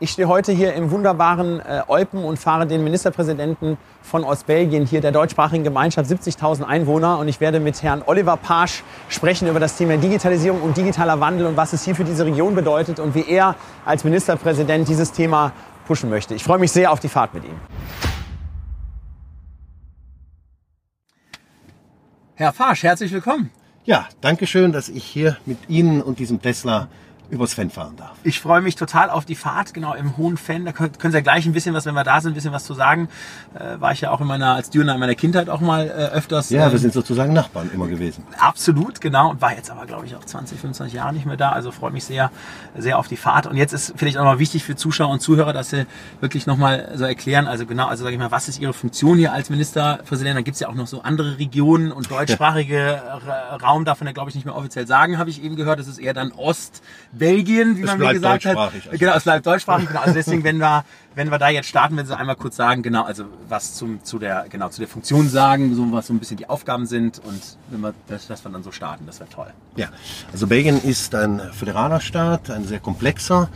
Ich 0.00 0.10
stehe 0.10 0.26
heute 0.26 0.50
hier 0.50 0.74
im 0.74 0.90
wunderbaren 0.90 1.60
äh, 1.60 1.82
und 1.86 2.36
fahre 2.36 2.66
den 2.66 2.82
Ministerpräsidenten 2.82 3.78
von 4.02 4.24
Ostbelgien, 4.24 4.86
hier 4.86 5.00
der 5.00 5.12
deutschsprachigen 5.12 5.62
Gemeinschaft, 5.62 6.10
70.000 6.10 6.64
Einwohner. 6.64 7.18
Und 7.18 7.28
ich 7.28 7.40
werde 7.40 7.60
mit 7.60 7.80
Herrn 7.80 8.02
Oliver 8.04 8.36
Pasch 8.36 8.82
sprechen 9.08 9.46
über 9.46 9.60
das 9.60 9.76
Thema 9.76 9.96
Digitalisierung 9.96 10.62
und 10.62 10.76
digitaler 10.76 11.20
Wandel 11.20 11.46
und 11.46 11.56
was 11.56 11.72
es 11.74 11.84
hier 11.84 11.94
für 11.94 12.02
diese 12.02 12.26
Region 12.26 12.56
bedeutet 12.56 12.98
und 12.98 13.14
wie 13.14 13.24
er 13.24 13.54
als 13.84 14.02
Ministerpräsident 14.02 14.88
dieses 14.88 15.12
Thema 15.12 15.52
pushen 15.86 16.10
möchte. 16.10 16.34
Ich 16.34 16.42
freue 16.42 16.58
mich 16.58 16.72
sehr 16.72 16.90
auf 16.90 16.98
die 16.98 17.08
Fahrt 17.08 17.32
mit 17.32 17.44
ihm. 17.44 17.60
Herr 22.34 22.52
Fasch, 22.52 22.82
herzlich 22.82 23.12
willkommen. 23.12 23.50
Ja, 23.84 24.08
danke 24.20 24.48
schön, 24.48 24.72
dass 24.72 24.88
ich 24.88 25.04
hier 25.04 25.36
mit 25.46 25.68
Ihnen 25.68 26.02
und 26.02 26.18
diesem 26.18 26.42
Tesla 26.42 26.88
übers 27.30 27.54
Fenn 27.54 27.70
fahren 27.70 27.96
darf. 27.96 28.12
Ich 28.22 28.40
freue 28.40 28.60
mich 28.60 28.76
total 28.76 29.10
auf 29.10 29.24
die 29.24 29.34
Fahrt, 29.34 29.74
genau 29.74 29.94
im 29.94 30.16
Hohen 30.16 30.36
Fenn. 30.36 30.64
Da 30.64 30.72
können, 30.72 30.92
können 30.98 31.12
Sie 31.12 31.18
ja 31.18 31.22
gleich 31.22 31.46
ein 31.46 31.52
bisschen 31.52 31.74
was, 31.74 31.86
wenn 31.86 31.94
wir 31.94 32.04
da 32.04 32.20
sind, 32.20 32.32
ein 32.32 32.34
bisschen 32.34 32.52
was 32.52 32.64
zu 32.64 32.74
sagen. 32.74 33.08
Äh, 33.54 33.80
war 33.80 33.92
ich 33.92 34.02
ja 34.02 34.10
auch 34.10 34.20
in 34.20 34.26
meiner, 34.26 34.54
als 34.54 34.70
Dürner 34.70 34.94
in 34.94 35.00
meiner 35.00 35.14
Kindheit 35.14 35.48
auch 35.48 35.60
mal 35.60 35.86
äh, 35.86 35.90
öfters. 36.14 36.50
Ja, 36.50 36.66
wir 36.66 36.72
ähm, 36.72 36.78
sind 36.78 36.92
sozusagen 36.92 37.32
Nachbarn 37.32 37.70
immer 37.72 37.88
gewesen. 37.88 38.24
Absolut, 38.38 39.00
genau. 39.00 39.30
Und 39.30 39.40
war 39.40 39.54
jetzt 39.54 39.70
aber, 39.70 39.86
glaube 39.86 40.06
ich, 40.06 40.14
auch 40.16 40.24
20, 40.24 40.58
25 40.58 40.94
Jahre 40.94 41.12
nicht 41.12 41.26
mehr 41.26 41.36
da. 41.36 41.50
Also 41.50 41.70
freue 41.70 41.90
mich 41.90 42.04
sehr, 42.04 42.30
sehr 42.76 42.98
auf 42.98 43.08
die 43.08 43.16
Fahrt. 43.16 43.46
Und 43.46 43.56
jetzt 43.56 43.72
ist 43.72 43.94
vielleicht 43.96 44.18
auch 44.18 44.24
mal 44.24 44.38
wichtig 44.38 44.64
für 44.64 44.76
Zuschauer 44.76 45.10
und 45.10 45.20
Zuhörer, 45.20 45.52
dass 45.52 45.70
Sie 45.70 45.86
wirklich 46.20 46.46
nochmal 46.46 46.92
so 46.94 47.04
erklären, 47.04 47.46
also 47.46 47.66
genau, 47.66 47.86
also 47.86 48.04
sage 48.04 48.14
ich 48.14 48.20
mal, 48.20 48.30
was 48.30 48.48
ist 48.48 48.60
Ihre 48.60 48.72
Funktion 48.72 49.18
hier 49.18 49.32
als 49.32 49.50
Ministerpräsident? 49.50 50.36
Da 50.36 50.42
gibt 50.42 50.54
es 50.54 50.60
ja 50.60 50.68
auch 50.68 50.74
noch 50.74 50.86
so 50.86 51.02
andere 51.02 51.38
Regionen 51.38 51.92
und 51.92 52.10
deutschsprachige 52.10 53.02
Raum 53.62 53.84
darf 53.84 54.00
man 54.00 54.08
ja, 54.08 54.12
glaube 54.12 54.30
ich, 54.30 54.34
nicht 54.34 54.44
mehr 54.44 54.56
offiziell 54.56 54.86
sagen, 54.86 55.18
habe 55.18 55.30
ich 55.30 55.42
eben 55.42 55.56
gehört. 55.56 55.78
Das 55.78 55.88
ist 55.88 55.98
eher 55.98 56.14
dann 56.14 56.32
Ostbelgien, 57.14 57.76
wie 57.76 57.82
man 57.82 57.98
mir 57.98 58.12
gesagt 58.12 58.44
hat. 58.44 58.56
Also. 58.56 58.78
Genau, 58.92 59.14
es 59.14 59.24
bleibt 59.24 59.46
deutschsprachig. 59.46 59.88
Genau. 59.88 60.00
Also 60.00 60.14
deswegen, 60.14 60.44
wenn 60.44 60.58
wir, 60.58 60.84
wenn 61.14 61.30
wir 61.30 61.38
da 61.38 61.48
jetzt 61.48 61.68
starten, 61.68 61.96
wenn 61.96 62.06
Sie 62.06 62.16
einmal 62.16 62.36
kurz 62.36 62.56
sagen, 62.56 62.82
genau, 62.82 63.04
also 63.04 63.24
was 63.48 63.74
zum, 63.74 64.02
zu 64.04 64.18
der, 64.18 64.46
genau, 64.48 64.68
zu 64.68 64.80
der 64.80 64.88
Funktion 64.88 65.28
sagen, 65.28 65.74
so 65.74 65.90
was 65.92 66.08
so 66.08 66.12
ein 66.12 66.18
bisschen 66.18 66.36
die 66.36 66.48
Aufgaben 66.48 66.86
sind 66.86 67.20
und 67.24 67.40
wenn 67.70 67.80
wir, 67.80 67.94
dass, 68.08 68.26
dass 68.26 68.44
wir 68.44 68.50
dann 68.50 68.62
so 68.62 68.72
starten, 68.72 69.06
das 69.06 69.20
wäre 69.20 69.30
toll. 69.30 69.52
Ja, 69.76 69.88
also 70.32 70.46
Belgien 70.46 70.82
ist 70.82 71.14
ein 71.14 71.40
föderaler 71.52 72.00
Staat, 72.00 72.50
ein 72.50 72.64
sehr 72.64 72.80
komplexer 72.80 73.48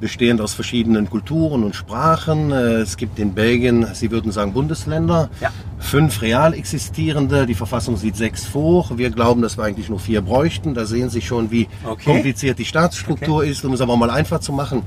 bestehend 0.00 0.40
aus 0.40 0.54
verschiedenen 0.54 1.08
Kulturen 1.08 1.64
und 1.64 1.74
Sprachen. 1.74 2.50
Äh, 2.50 2.80
es 2.80 2.96
gibt 2.96 3.18
in 3.18 3.34
Belgien, 3.34 3.86
Sie 3.94 4.10
würden 4.10 4.32
sagen, 4.32 4.52
Bundesländer, 4.52 5.30
ja. 5.40 5.50
fünf 5.78 6.22
real 6.22 6.54
existierende. 6.54 7.46
Die 7.46 7.54
Verfassung 7.54 7.96
sieht 7.96 8.16
sechs 8.16 8.44
vor. 8.44 8.90
Wir 8.96 9.10
glauben, 9.10 9.42
dass 9.42 9.56
wir 9.56 9.64
eigentlich 9.64 9.88
nur 9.88 10.00
vier 10.00 10.20
bräuchten. 10.20 10.74
Da 10.74 10.84
sehen 10.84 11.10
Sie 11.10 11.22
schon, 11.22 11.50
wie 11.50 11.68
okay. 11.84 12.04
kompliziert 12.04 12.58
die 12.58 12.64
Staatsstruktur 12.64 13.38
okay. 13.38 13.50
ist, 13.50 13.64
um 13.64 13.72
es 13.72 13.80
aber 13.80 13.96
mal 13.96 14.10
einfach 14.10 14.40
zu 14.40 14.52
machen. 14.52 14.82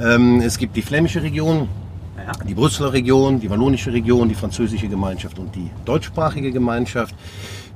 Ähm, 0.00 0.40
es 0.40 0.58
gibt 0.58 0.76
die 0.76 0.82
flämische 0.82 1.22
Region, 1.22 1.68
die 2.46 2.54
Brüsseler 2.54 2.92
Region, 2.92 3.40
die 3.40 3.50
wallonische 3.50 3.92
Region, 3.92 4.28
die 4.28 4.34
französische 4.34 4.88
Gemeinschaft 4.88 5.38
und 5.38 5.54
die 5.54 5.70
deutschsprachige 5.84 6.52
Gemeinschaft. 6.52 7.14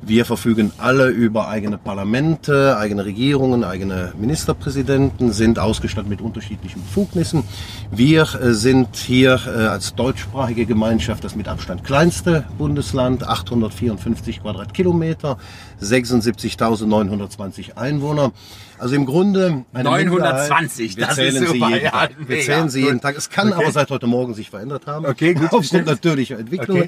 Wir 0.03 0.25
verfügen 0.25 0.73
alle 0.79 1.09
über 1.09 1.49
eigene 1.49 1.79
Parlamente, 1.79 2.77
eigene 2.79 3.05
Regierungen, 3.05 3.65
eigene 3.65 4.13
Ministerpräsidenten, 4.19 5.33
sind 5.33 5.59
ausgestattet 5.59 6.09
mit 6.09 6.21
unterschiedlichen 6.21 6.83
Befugnissen. 6.83 7.43
Wir 7.91 8.23
äh, 8.23 8.53
sind 8.53 8.97
hier 8.97 9.41
äh, 9.47 9.67
als 9.67 9.95
deutschsprachige 9.95 10.67
Gemeinschaft 10.67 11.25
das 11.25 11.35
mit 11.35 11.49
Abstand 11.49 11.83
kleinste 11.83 12.45
Bundesland, 12.59 13.27
854 13.27 14.43
Quadratkilometer, 14.43 15.39
76.920 15.81 17.77
Einwohner. 17.77 18.33
Also 18.79 18.95
im 18.95 19.07
Grunde 19.07 19.65
920, 19.73 20.97
wir 20.97 21.07
das 21.07 21.17
zählen 21.17 21.37
ist. 21.37 21.51
Sie 21.51 21.59
jeden 21.59 21.85
ja, 21.85 21.91
Tag. 21.91 22.11
Wir 22.27 22.41
zählen 22.41 22.69
sie 22.69 22.83
jeden 22.83 23.01
Tag. 23.01 23.17
Es 23.17 23.31
kann 23.31 23.53
okay. 23.53 23.63
aber 23.63 23.73
seit 23.73 23.91
heute 23.91 24.07
Morgen 24.07 24.35
sich 24.35 24.51
verändert 24.51 24.87
haben. 24.87 25.07
Okay, 25.07 25.35
gut. 25.35 25.53
Aufgrund 25.53 25.87
natürlicher 25.87 26.39
Entwicklung. 26.39 26.83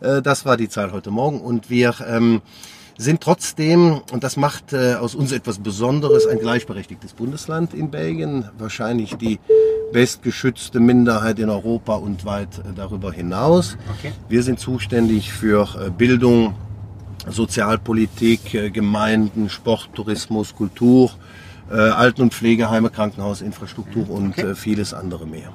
Okay. 0.00 0.18
Äh, 0.18 0.22
das 0.22 0.44
war 0.44 0.56
die 0.56 0.68
Zahl 0.68 0.92
heute 0.92 1.10
Morgen. 1.10 1.40
Und 1.40 1.70
wir 1.70 1.94
ähm, 2.06 2.40
sind 2.96 3.20
trotzdem, 3.20 4.00
und 4.12 4.24
das 4.24 4.36
macht 4.36 4.72
äh, 4.72 4.94
aus 4.94 5.14
uns 5.14 5.32
etwas 5.32 5.58
Besonderes, 5.58 6.26
ein 6.26 6.38
gleichberechtigtes 6.38 7.12
Bundesland 7.12 7.74
in 7.74 7.90
Belgien. 7.90 8.48
Wahrscheinlich 8.58 9.16
die 9.16 9.38
bestgeschützte 9.92 10.80
Minderheit 10.80 11.38
in 11.38 11.50
Europa 11.50 11.94
und 11.94 12.24
weit 12.24 12.58
äh, 12.58 12.72
darüber 12.74 13.12
hinaus. 13.12 13.76
Okay. 13.98 14.12
Wir 14.28 14.42
sind 14.42 14.60
zuständig 14.60 15.32
für 15.32 15.68
äh, 15.78 15.90
Bildung, 15.90 16.54
Sozialpolitik, 17.28 18.54
äh, 18.54 18.70
Gemeinden, 18.70 19.48
Sport, 19.50 19.90
Tourismus, 19.94 20.54
Kultur, 20.54 21.10
äh, 21.70 21.74
Alten- 21.74 22.22
und 22.22 22.34
Pflegeheime, 22.34 22.90
Krankenhausinfrastruktur 22.90 24.08
und 24.10 24.30
okay. 24.30 24.50
Äh, 24.50 24.54
vieles 24.54 24.94
andere 24.94 25.26
mehr. 25.26 25.52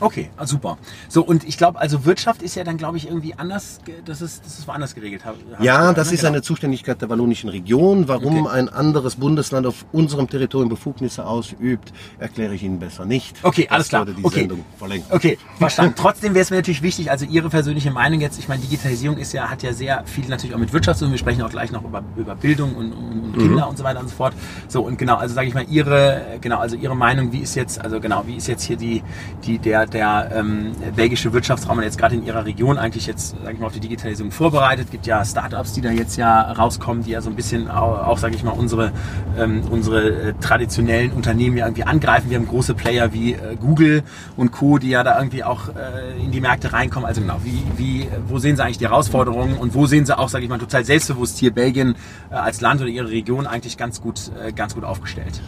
Okay, 0.00 0.30
ah, 0.36 0.46
super. 0.46 0.78
So, 1.08 1.22
und 1.22 1.44
ich 1.44 1.58
glaube, 1.58 1.78
also 1.78 2.04
Wirtschaft 2.04 2.42
ist 2.42 2.54
ja 2.54 2.64
dann, 2.64 2.76
glaube 2.76 2.96
ich, 2.96 3.06
irgendwie 3.06 3.34
anders, 3.34 3.80
das 4.04 4.22
ist, 4.22 4.44
das 4.44 4.58
ist 4.58 4.68
woanders 4.68 4.94
geregelt. 4.94 5.22
ja, 5.60 5.92
das 5.92 6.12
ist 6.12 6.20
genau. 6.20 6.32
eine 6.32 6.42
Zuständigkeit 6.42 7.00
der 7.00 7.08
wallonischen 7.08 7.50
Region. 7.50 8.08
Warum 8.08 8.46
okay. 8.46 8.58
ein 8.58 8.68
anderes 8.68 9.16
Bundesland 9.16 9.66
auf 9.66 9.84
unserem 9.92 10.28
Territorium 10.28 10.68
Befugnisse 10.68 11.26
ausübt, 11.26 11.92
erkläre 12.18 12.54
ich 12.54 12.62
Ihnen 12.62 12.78
besser 12.78 13.04
nicht. 13.04 13.36
Okay, 13.42 13.68
alles 13.68 13.88
klar. 13.88 14.06
die 14.06 14.24
okay. 14.24 14.40
Sendung 14.40 14.64
verlenken. 14.78 15.12
Okay, 15.14 15.38
verstanden. 15.58 15.94
Trotzdem 15.96 16.34
wäre 16.34 16.42
es 16.42 16.50
mir 16.50 16.56
natürlich 16.56 16.82
wichtig, 16.82 17.10
also 17.10 17.26
Ihre 17.26 17.48
persönliche 17.50 17.90
Meinung 17.90 18.20
jetzt, 18.20 18.38
ich 18.38 18.48
meine, 18.48 18.62
Digitalisierung 18.62 19.18
ist 19.18 19.32
ja, 19.32 19.48
hat 19.50 19.62
ja 19.62 19.72
sehr 19.72 20.04
viel 20.06 20.26
natürlich 20.28 20.54
auch 20.54 20.58
mit 20.58 20.72
Wirtschaft 20.72 20.98
zu 20.98 21.04
tun. 21.04 21.12
Wir 21.12 21.18
sprechen 21.18 21.42
auch 21.42 21.50
gleich 21.50 21.72
noch 21.72 21.84
über, 21.84 22.02
über 22.16 22.34
Bildung 22.34 22.74
und, 22.74 22.92
und 22.92 23.32
Kinder 23.36 23.64
mhm. 23.64 23.70
und 23.70 23.78
so 23.78 23.84
weiter 23.84 24.00
und 24.00 24.08
so 24.08 24.14
fort. 24.14 24.34
So, 24.68 24.82
und 24.82 24.98
genau, 24.98 25.16
also 25.16 25.34
sage 25.34 25.48
ich 25.48 25.54
mal, 25.54 25.66
Ihre, 25.68 26.38
genau, 26.40 26.58
also 26.58 26.76
Ihre 26.76 26.96
Meinung, 26.96 27.32
wie 27.32 27.40
ist 27.40 27.54
jetzt, 27.54 27.80
also 27.80 28.00
genau, 28.00 28.24
wie 28.26 28.36
ist 28.36 28.46
jetzt 28.46 28.64
hier 28.64 28.76
die, 28.76 29.02
die, 29.44 29.58
der, 29.58 29.86
der 29.92 30.30
ähm, 30.34 30.72
belgische 30.94 31.32
Wirtschaftsraum 31.32 31.80
jetzt 31.82 31.98
gerade 31.98 32.14
in 32.14 32.24
ihrer 32.24 32.44
Region 32.44 32.78
eigentlich 32.78 33.06
jetzt, 33.06 33.36
sage 33.42 33.54
ich 33.54 33.58
mal, 33.58 33.66
auf 33.66 33.72
die 33.72 33.80
Digitalisierung 33.80 34.32
vorbereitet. 34.32 34.86
Es 34.86 34.90
gibt 34.90 35.06
ja 35.06 35.24
Startups, 35.24 35.72
die 35.72 35.80
da 35.80 35.90
jetzt 35.90 36.16
ja 36.16 36.52
rauskommen, 36.52 37.02
die 37.02 37.10
ja 37.10 37.20
so 37.20 37.30
ein 37.30 37.36
bisschen 37.36 37.70
auch, 37.70 38.06
auch 38.06 38.18
sage 38.18 38.34
ich 38.34 38.42
mal, 38.42 38.52
unsere, 38.52 38.92
ähm, 39.38 39.62
unsere 39.70 40.28
äh, 40.28 40.34
traditionellen 40.40 41.12
Unternehmen 41.12 41.56
ja 41.56 41.66
irgendwie 41.66 41.84
angreifen. 41.84 42.30
Wir 42.30 42.38
haben 42.38 42.48
große 42.48 42.74
Player 42.74 43.12
wie 43.12 43.32
äh, 43.32 43.56
Google 43.60 44.02
und 44.36 44.52
Co., 44.52 44.78
die 44.78 44.90
ja 44.90 45.02
da 45.02 45.18
irgendwie 45.18 45.44
auch 45.44 45.68
äh, 45.68 46.22
in 46.22 46.30
die 46.30 46.40
Märkte 46.40 46.72
reinkommen. 46.72 47.06
Also 47.06 47.20
genau, 47.20 47.38
wie, 47.44 47.62
wie, 47.76 48.08
wo 48.28 48.38
sehen 48.38 48.56
Sie 48.56 48.64
eigentlich 48.64 48.78
die 48.78 48.88
Herausforderungen 48.88 49.56
und 49.56 49.74
wo 49.74 49.86
sehen 49.86 50.06
Sie 50.06 50.16
auch, 50.16 50.28
sage 50.28 50.44
ich 50.44 50.50
mal, 50.50 50.58
total 50.58 50.84
selbstbewusst 50.84 51.38
hier 51.38 51.52
Belgien 51.52 51.94
äh, 52.30 52.34
als 52.34 52.60
Land 52.60 52.80
oder 52.80 52.90
Ihre 52.90 53.10
Region 53.10 53.46
eigentlich 53.46 53.76
ganz 53.76 54.00
gut, 54.00 54.30
äh, 54.44 54.52
ganz 54.52 54.74
gut 54.74 54.84
aufgestellt? 54.84 55.40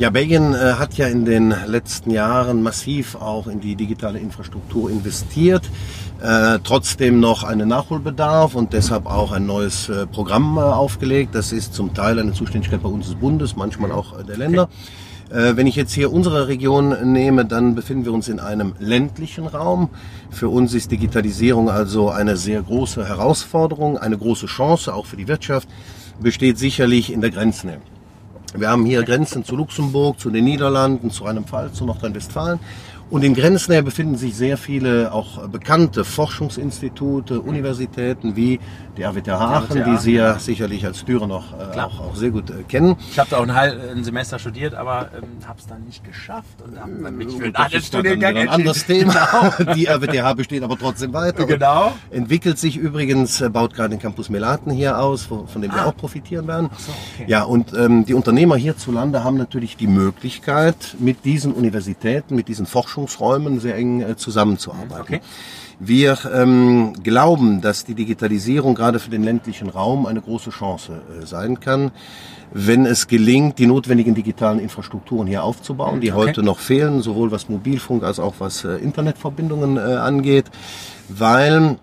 Ja, 0.00 0.08
Belgien 0.08 0.54
äh, 0.54 0.76
hat 0.78 0.94
ja 0.94 1.08
in 1.08 1.26
den 1.26 1.54
letzten 1.66 2.10
Jahren 2.10 2.62
massiv 2.62 3.16
auch 3.16 3.46
in 3.46 3.60
die 3.60 3.76
digitale 3.76 4.18
Infrastruktur 4.18 4.88
investiert. 4.88 5.68
Äh, 6.22 6.58
trotzdem 6.64 7.20
noch 7.20 7.44
einen 7.44 7.68
Nachholbedarf 7.68 8.54
und 8.54 8.72
deshalb 8.72 9.04
auch 9.04 9.30
ein 9.30 9.44
neues 9.44 9.90
äh, 9.90 10.06
Programm 10.06 10.56
äh, 10.56 10.62
aufgelegt. 10.62 11.34
Das 11.34 11.52
ist 11.52 11.74
zum 11.74 11.92
Teil 11.92 12.18
eine 12.18 12.32
Zuständigkeit 12.32 12.82
bei 12.82 12.88
uns 12.88 13.08
des 13.08 13.16
Bundes, 13.16 13.56
manchmal 13.56 13.92
auch 13.92 14.18
äh, 14.18 14.24
der 14.24 14.38
Länder. 14.38 14.70
Okay. 15.28 15.50
Äh, 15.50 15.56
wenn 15.58 15.66
ich 15.66 15.76
jetzt 15.76 15.92
hier 15.92 16.10
unsere 16.10 16.48
Region 16.48 17.12
nehme, 17.12 17.44
dann 17.44 17.74
befinden 17.74 18.06
wir 18.06 18.14
uns 18.14 18.28
in 18.28 18.40
einem 18.40 18.72
ländlichen 18.78 19.46
Raum. 19.46 19.90
Für 20.30 20.48
uns 20.48 20.72
ist 20.72 20.90
Digitalisierung 20.90 21.68
also 21.68 22.08
eine 22.08 22.38
sehr 22.38 22.62
große 22.62 23.06
Herausforderung, 23.06 23.98
eine 23.98 24.16
große 24.16 24.46
Chance 24.46 24.94
auch 24.94 25.04
für 25.04 25.18
die 25.18 25.28
Wirtschaft, 25.28 25.68
besteht 26.20 26.56
sicherlich 26.56 27.12
in 27.12 27.20
der 27.20 27.32
Grenznähe. 27.32 27.82
Wir 28.54 28.68
haben 28.68 28.84
hier 28.84 29.04
Grenzen 29.04 29.44
zu 29.44 29.54
Luxemburg, 29.54 30.18
zu 30.18 30.28
den 30.28 30.44
Niederlanden, 30.44 31.10
zu 31.10 31.22
Rheinland-Pfalz, 31.22 31.74
zu 31.74 31.84
Nordrhein-Westfalen. 31.84 32.58
Und 33.10 33.24
in 33.24 33.34
Grenznähe 33.34 33.82
befinden 33.82 34.16
sich 34.16 34.36
sehr 34.36 34.56
viele 34.56 35.12
auch 35.12 35.48
bekannte 35.48 36.04
Forschungsinstitute, 36.04 37.40
Universitäten 37.40 38.36
wie 38.36 38.60
die 38.96 39.02
RWTH 39.02 39.30
Aachen, 39.30 39.84
die 39.84 39.96
Sie 39.96 40.12
ja 40.12 40.38
sicherlich 40.38 40.84
als 40.84 41.04
Türe 41.04 41.26
noch 41.26 41.52
äh, 41.52 41.78
auch, 41.80 42.00
auch, 42.00 42.16
sehr 42.16 42.30
gut 42.30 42.50
äh, 42.50 42.62
kennen. 42.64 42.96
Ich 43.10 43.18
habe 43.18 43.30
da 43.30 43.38
auch 43.38 43.42
ein, 43.42 43.50
ein, 43.50 44.04
Semester 44.04 44.38
studiert, 44.38 44.74
aber 44.74 45.10
ähm, 45.16 45.46
habe 45.46 45.58
es 45.58 45.66
dann 45.66 45.84
nicht 45.84 46.04
geschafft 46.04 46.62
und 46.64 46.78
habe 46.78 46.92
dann 47.02 47.16
mich 47.16 47.34
für 47.34 47.44
einen 47.44 47.56
anderen 47.56 47.82
Studiengang 47.82 48.36
ein 48.36 48.48
anderes 48.48 48.86
Thema. 48.86 49.52
Genau. 49.56 49.72
Die 49.74 49.86
RWTH 49.86 50.34
besteht 50.34 50.62
aber 50.62 50.78
trotzdem 50.78 51.12
weiter. 51.12 51.46
Genau. 51.46 51.92
Entwickelt 52.10 52.58
sich 52.58 52.76
übrigens, 52.76 53.40
äh, 53.40 53.48
baut 53.48 53.74
gerade 53.74 53.90
den 53.90 54.00
Campus 54.00 54.28
Melaten 54.28 54.70
hier 54.70 54.98
aus, 54.98 55.22
von 55.24 55.62
dem 55.62 55.70
ah. 55.70 55.74
wir 55.74 55.86
auch 55.86 55.96
profitieren 55.96 56.46
werden. 56.46 56.70
So, 56.76 56.92
okay. 57.14 57.24
Ja, 57.26 57.44
und 57.44 57.72
ähm, 57.72 58.04
die 58.04 58.14
Unternehmer 58.14 58.56
hierzulande 58.56 59.24
haben 59.24 59.36
natürlich 59.36 59.76
die 59.76 59.86
Möglichkeit, 59.86 60.96
mit 60.98 61.24
diesen 61.24 61.52
Universitäten, 61.52 62.34
mit 62.36 62.48
diesen 62.48 62.66
Forschungsräumen 63.06 63.60
sehr 63.60 63.76
eng 63.76 64.00
äh, 64.00 64.16
zusammenzuarbeiten. 64.16 65.00
Okay. 65.00 65.20
Wir 65.78 66.18
ähm, 66.34 66.92
glauben, 67.02 67.62
dass 67.62 67.84
die 67.84 67.94
Digitalisierung 67.94 68.74
gerade 68.74 68.98
für 68.98 69.10
den 69.10 69.22
ländlichen 69.22 69.70
Raum 69.70 70.04
eine 70.04 70.20
große 70.20 70.50
Chance 70.50 71.00
äh, 71.22 71.24
sein 71.24 71.58
kann, 71.58 71.90
wenn 72.52 72.84
es 72.84 73.06
gelingt, 73.06 73.58
die 73.58 73.66
notwendigen 73.66 74.14
digitalen 74.14 74.58
Infrastrukturen 74.58 75.26
hier 75.26 75.42
aufzubauen, 75.42 76.00
die 76.00 76.12
okay. 76.12 76.20
heute 76.20 76.42
noch 76.42 76.58
fehlen, 76.58 77.00
sowohl 77.00 77.30
was 77.30 77.48
Mobilfunk 77.48 78.02
als 78.02 78.18
auch 78.18 78.34
was 78.40 78.64
äh, 78.64 78.76
Internetverbindungen 78.76 79.78
äh, 79.78 79.80
angeht, 79.80 80.50
weil 81.08 81.78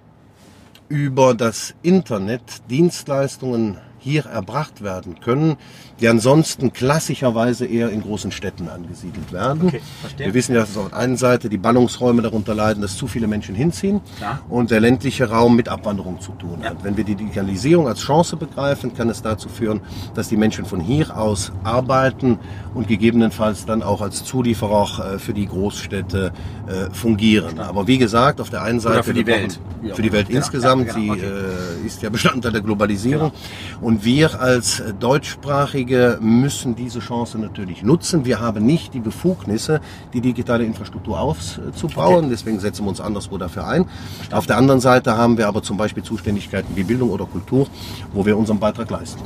über 0.90 1.34
das 1.34 1.74
Internet 1.82 2.42
Dienstleistungen 2.70 3.78
hier 3.98 4.26
erbracht 4.26 4.84
werden 4.84 5.20
können, 5.20 5.58
die 6.00 6.08
ansonsten 6.08 6.74
klassischerweise 6.74 7.66
eher 7.66 7.90
in 7.90 8.02
großen 8.02 8.32
Städten 8.32 8.70
angesiedelt 8.70 9.32
werden. 9.32 9.68
Okay, 9.68 9.82
Wir 10.18 10.34
wissen 10.34 10.54
ja, 10.54 10.62
dass 10.62 10.78
auf 10.78 10.90
der 10.90 10.98
einen 10.98 11.18
Seite 11.18 11.50
die 11.50 11.58
Ballungsräume 11.58 12.22
darunter 12.22 12.54
leiden, 12.54 12.82
dass 12.82 12.98
zu 12.98 13.08
viele 13.08 13.28
Menschen 13.28 13.56
hinziehen 13.56 14.02
Klar. 14.18 14.42
und 14.50 14.70
der 14.72 14.80
ländliche 14.80 15.30
Raum 15.30 15.56
mit 15.56 15.70
Abwanderung 15.70 16.22
zu 16.22 16.34
tun 16.34 16.60
ja. 16.62 16.70
hat. 16.70 16.84
Wenn 16.84 16.98
wir 16.98 17.04
die 17.04 17.16
Digitalisierung 17.16 17.88
als 17.88 18.02
Chance 18.02 18.38
begreifen, 18.38 18.94
kann 18.94 19.10
es 19.10 19.22
dazu 19.22 19.50
führen, 19.50 19.82
dass 20.14 20.30
die 20.30 20.38
Menschen 20.38 20.66
von 20.66 20.80
hier 20.80 21.18
aus 21.18 21.52
arbeiten 21.64 22.38
und 22.76 22.88
gegebenenfalls 22.88 23.66
dann 23.66 23.82
auch 23.82 24.02
als 24.02 24.24
Zulieferer 24.24 25.16
äh, 25.16 25.20
für 25.20 25.34
die 25.34 25.48
Großstädte 25.48 26.32
äh, 26.68 26.94
fungieren. 26.94 27.60
Aber 27.60 27.88
wie 27.88 27.98
gesagt, 27.98 28.40
auf 28.40 28.50
der 28.50 28.62
einen 28.62 28.80
Seite 28.80 28.96
Oder 28.96 29.04
für 29.04 29.14
die 29.14 29.26
Welt, 29.26 29.60
für 29.94 30.02
die 30.02 30.12
Welt 30.12 30.30
ja, 30.30 30.38
insgesamt, 30.38 30.88
ja, 30.88 30.94
genau. 30.94 31.14
okay. 31.14 31.22
sie 31.22 31.84
äh, 31.84 31.88
ist 31.88 32.02
ja 32.04 32.10
Bestandteil 32.10 32.52
der 32.52 32.62
Globalisierung 32.62 33.32
genau. 33.32 33.88
und 33.88 34.06
wir 34.06 34.40
als 34.40 34.84
deutschsprachige 35.00 35.87
Einige 35.88 36.18
müssen 36.20 36.76
diese 36.76 37.00
Chance 37.00 37.40
natürlich 37.40 37.82
nutzen. 37.82 38.26
Wir 38.26 38.42
haben 38.42 38.66
nicht 38.66 38.94
die 38.94 39.00
Befugnisse, 39.00 39.80
die 40.12 40.20
digitale 40.20 40.66
Infrastruktur 40.66 41.18
aufzubauen. 41.18 42.26
Okay. 42.26 42.28
Deswegen 42.30 42.60
setzen 42.60 42.84
wir 42.84 42.90
uns 42.90 43.00
anderswo 43.00 43.38
dafür 43.38 43.66
ein. 43.66 43.86
Auf 44.34 44.48
der 44.48 44.58
anderen 44.58 44.82
Seite 44.82 45.16
haben 45.16 45.38
wir 45.38 45.48
aber 45.48 45.64
zum 45.64 45.78
Beispiel 45.78 46.04
Zuständigkeiten 46.04 46.76
wie 46.76 46.84
Bildung 46.84 47.10
oder 47.10 47.24
Kultur, 47.24 47.68
wo 48.12 48.26
wir 48.26 48.38
unseren 48.38 48.60
Beitrag 48.60 48.90
leisten. 48.90 49.22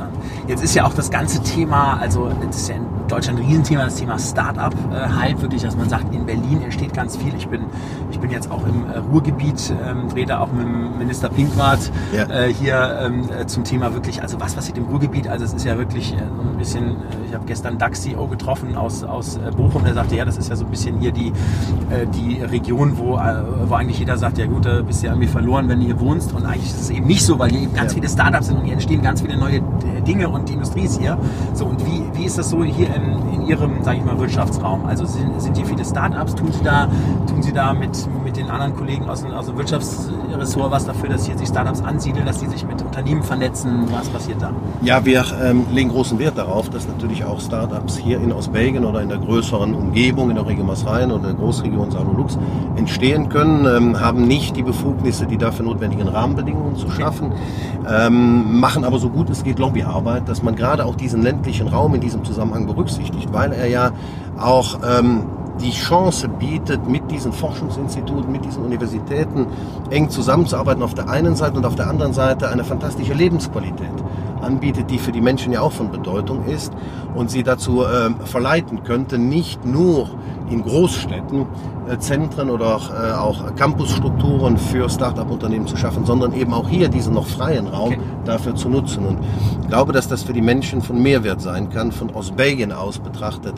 Jetzt 0.48 0.64
ist 0.64 0.76
ja 0.76 0.86
auch 0.86 0.94
das 0.94 1.10
ganze 1.10 1.42
Thema, 1.42 1.98
also 2.00 2.30
das 2.46 2.56
ist 2.56 2.70
ja 2.70 2.76
in 2.76 2.86
Deutschland 3.08 3.40
ein 3.40 3.46
Riesenthema, 3.46 3.86
das 3.86 3.96
Thema 3.96 4.20
Start-up 4.20 4.76
äh, 4.94 5.42
wirklich, 5.42 5.64
dass 5.64 5.76
man 5.76 5.90
sagt, 5.90 6.14
in 6.14 6.28
Berlin 6.28 6.62
entsteht 6.62 6.94
ganz 6.94 7.18
viel. 7.18 7.34
Ich 7.36 7.48
bin, 7.48 7.62
ich 8.12 8.20
bin 8.20 8.30
jetzt 8.30 8.52
auch 8.52 8.68
im 8.68 8.86
äh, 8.88 9.00
Ruhrgebiet, 9.00 9.74
ähm, 9.84 10.10
drehe 10.10 10.28
da 10.28 10.42
auch 10.42 10.52
mit 10.52 10.64
dem 10.64 11.00
Minister 11.00 11.30
Pinkwart 11.30 11.92
ja. 12.14 12.30
äh, 12.30 12.54
hier 12.54 13.00
ähm, 13.02 13.28
äh, 13.32 13.48
zum 13.48 13.64
Thema 13.64 13.96
wirklich, 13.96 14.22
also 14.22 14.40
was 14.40 14.54
passiert 14.54 14.78
im 14.78 14.86
Ruhrgebiet, 14.86 15.28
also 15.28 15.44
es 15.44 15.54
ist 15.54 15.66
ja 15.66 15.78
wirklich 15.80 16.14
äh, 16.14 16.18
ein 16.52 16.58
bisschen, 16.58 16.92
äh, 16.92 17.28
ich 17.28 17.34
habe 17.34 17.46
gestern 17.46 17.78
DAX-CEO 17.78 18.28
getroffen 18.28 18.76
aus, 18.76 19.04
aus 19.04 19.38
äh, 19.38 19.52
Bochum, 19.52 19.84
der 19.84 19.94
sagte, 19.94 20.16
ja, 20.16 20.26
das 20.26 20.38
ist 20.38 20.50
ja 20.50 20.56
so 20.56 20.66
ein 20.66 20.72
bisschen 20.72 21.00
hier 21.00 21.12
die, 21.12 21.30
äh, 21.90 22.06
die 22.14 22.42
Region, 22.42 22.98
wo, 22.98 23.20
wo 23.68 23.74
eigentlich 23.74 24.00
jeder 24.00 24.18
sagt, 24.18 24.38
ja 24.38 24.46
gut, 24.46 24.66
da 24.66 24.82
bist 24.82 25.02
du 25.02 25.08
ja 25.08 25.14
irgendwie 25.14 25.28
verloren, 25.28 25.68
wenn 25.70 25.80
du 25.80 25.86
hier 25.86 26.00
wohnst. 26.00 26.34
Und 26.34 26.46
eigentlich 26.46 26.68
ist 26.68 26.82
es 26.82 26.90
eben 26.90 27.08
nicht 27.08 27.26
so, 27.26 27.40
weil 27.40 27.50
hier 27.50 27.62
eben 27.62 27.74
ganz 27.74 27.92
ja. 27.92 27.96
viele 27.96 28.10
Startups 28.10 28.48
sind 28.48 28.58
und 28.58 28.66
hier 28.66 28.74
entstehen 28.74 29.02
ganz 29.02 29.22
viele 29.22 29.38
neue 29.38 29.62
Dinge 30.06 30.30
und 30.30 30.50
die 30.50 30.54
Industrie 30.54 30.84
ist 30.84 31.00
hier. 31.00 31.18
So, 31.54 31.66
und 31.66 31.86
wie, 31.86 32.04
wie 32.14 32.26
ist 32.26 32.38
das 32.38 32.50
so 32.50 32.64
hier 32.64 32.88
in, 32.94 33.34
in 33.34 33.48
Ihrem, 33.48 33.84
sage 33.84 33.98
ich 33.98 34.06
mal, 34.06 34.20
Wirtschaftsraum? 34.20 34.86
Also 34.86 35.06
sind, 35.06 35.42
sind 35.42 35.58
hier 35.58 35.66
viele 35.66 35.86
Startups? 35.86 36.36
Tun 36.36 36.52
Sie 36.52 36.64
da, 36.64 36.88
tun 37.28 37.42
Sie 37.42 37.54
da 37.54 37.74
mit, 37.74 38.08
mit 38.32 38.38
den 38.38 38.50
anderen 38.50 38.76
Kollegen 38.78 39.10
aus, 39.10 39.26
aus 39.26 39.48
dem 39.48 39.58
Wirtschaftsressort 39.58 40.72
was 40.72 40.86
dafür, 40.86 41.10
dass 41.10 41.26
hier 41.26 41.38
sich 41.38 41.50
Startups 41.50 41.82
ansiedeln, 41.82 42.26
dass 42.26 42.40
die 42.40 42.48
sich 42.48 42.66
mit 42.66 42.82
Unternehmen 42.82 43.24
vernetzen? 43.24 43.88
Was 43.92 44.08
passiert 44.08 44.42
da? 44.42 44.52
Ja, 44.84 45.04
wir 45.04 45.26
ähm, 45.44 45.66
legen 45.72 45.90
großen 45.90 46.18
Wert 46.18 46.38
darauf, 46.38 46.70
dass 46.70 46.88
natürlich 46.88 47.26
auch 47.26 47.42
Startups 47.42 47.98
hier 47.98 48.22
in 48.22 48.32
Ostbelgien 48.32 48.86
oder 48.86 49.02
in 49.02 49.10
der 49.10 49.18
größeren 49.18 49.74
Umgebung, 49.74 50.30
in 50.30 50.38
der 50.38 50.48
Region 50.48 50.68
Masrain 50.68 51.12
oder 51.12 51.28
der 51.28 51.34
Großregion 51.34 51.92
Sanolux 51.92 52.38
entstehen 52.78 53.28
können, 53.28 53.66
ähm, 53.66 54.00
haben 54.00 54.26
nicht 54.28 54.56
die 54.56 54.64
Befugnisse, 54.64 55.26
die 55.26 55.38
dafür 55.38 55.66
notwendigen 55.66 56.08
Rahmenbedingungen 56.08 56.78
zu 56.78 56.90
schaffen, 56.90 57.34
ähm, 57.86 58.62
machen 58.62 58.86
aber 58.86 58.98
so 58.98 59.10
gut 59.10 59.30
es 59.30 59.44
geht 59.44 59.60
Lobbyarbeit, 59.60 60.30
dass 60.30 60.42
man 60.42 60.56
gerade 60.56 60.86
auch 60.86 60.96
diesen 60.96 61.22
ländlichen 61.22 61.68
Raum 61.68 61.96
in 61.96 62.02
diesem 62.02 62.24
Zusammenhang 62.24 62.66
berücksichtigt, 62.66 63.34
weil 63.34 63.52
er 63.52 63.68
ja 63.68 63.92
auch 64.40 64.80
ähm, 64.88 65.24
die 65.62 65.72
Chance 65.72 66.28
bietet, 66.28 66.88
mit 66.90 67.10
diesen 67.12 67.32
Forschungsinstituten, 67.32 68.32
mit 68.32 68.44
diesen 68.44 68.64
Universitäten 68.64 69.48
eng 69.90 70.10
zusammenzuarbeiten 70.10 70.84
auf 70.84 70.94
der 70.94 71.10
einen 71.10 71.36
Seite 71.36 71.58
und 71.58 71.66
auf 71.66 71.76
der 71.76 71.88
anderen 71.88 72.14
Seite 72.14 72.50
eine 72.50 72.64
fantastische 72.64 73.14
Lebensqualität 73.14 73.92
anbietet, 74.42 74.90
die 74.90 74.98
für 74.98 75.12
die 75.12 75.22
Menschen 75.22 75.54
ja 75.54 75.62
auch 75.62 75.72
von 75.72 75.92
Bedeutung 75.92 76.46
ist 76.46 76.74
und 77.16 77.30
sie 77.30 77.44
dazu 77.44 77.84
äh, 77.84 78.10
verleiten 78.26 78.84
könnte, 78.84 79.18
nicht 79.18 79.66
nur 79.66 80.10
in 80.50 80.64
Großstädten 80.64 81.46
äh, 81.90 81.98
Zentren 81.98 82.50
oder 82.50 82.80
äh, 82.90 83.14
auch 83.14 83.56
Campusstrukturen 83.56 84.58
für 84.58 84.90
Start-up-Unternehmen 84.90 85.68
zu 85.68 85.78
schaffen, 85.78 86.06
sondern 86.06 86.34
eben 86.34 86.54
auch 86.54 86.70
hier 86.70 86.90
diesen 86.90 87.14
noch 87.14 87.26
freien 87.26 87.68
Raum 87.68 87.94
okay. 87.94 88.00
dafür 88.26 88.56
zu 88.56 88.70
nutzen. 88.70 89.06
Und 89.06 89.20
ich 89.62 89.68
glaube, 89.68 89.94
dass 89.94 90.08
das 90.08 90.24
für 90.24 90.34
die 90.34 90.42
Menschen 90.42 90.82
von 90.82 91.02
Mehrwert 91.02 91.42
sein 91.42 91.70
kann, 91.70 91.92
von 91.92 92.14
aus 92.14 92.32
Belgien 92.32 92.72
aus 92.72 93.00
betrachtet, 93.00 93.56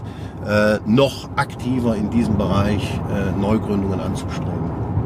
äh, 0.47 0.79
noch 0.85 1.29
aktiver 1.35 1.95
in 1.95 2.09
diesem 2.09 2.37
Bereich 2.37 2.83
äh, 2.83 3.39
Neugründungen 3.39 3.99
anzustreben. 3.99 4.52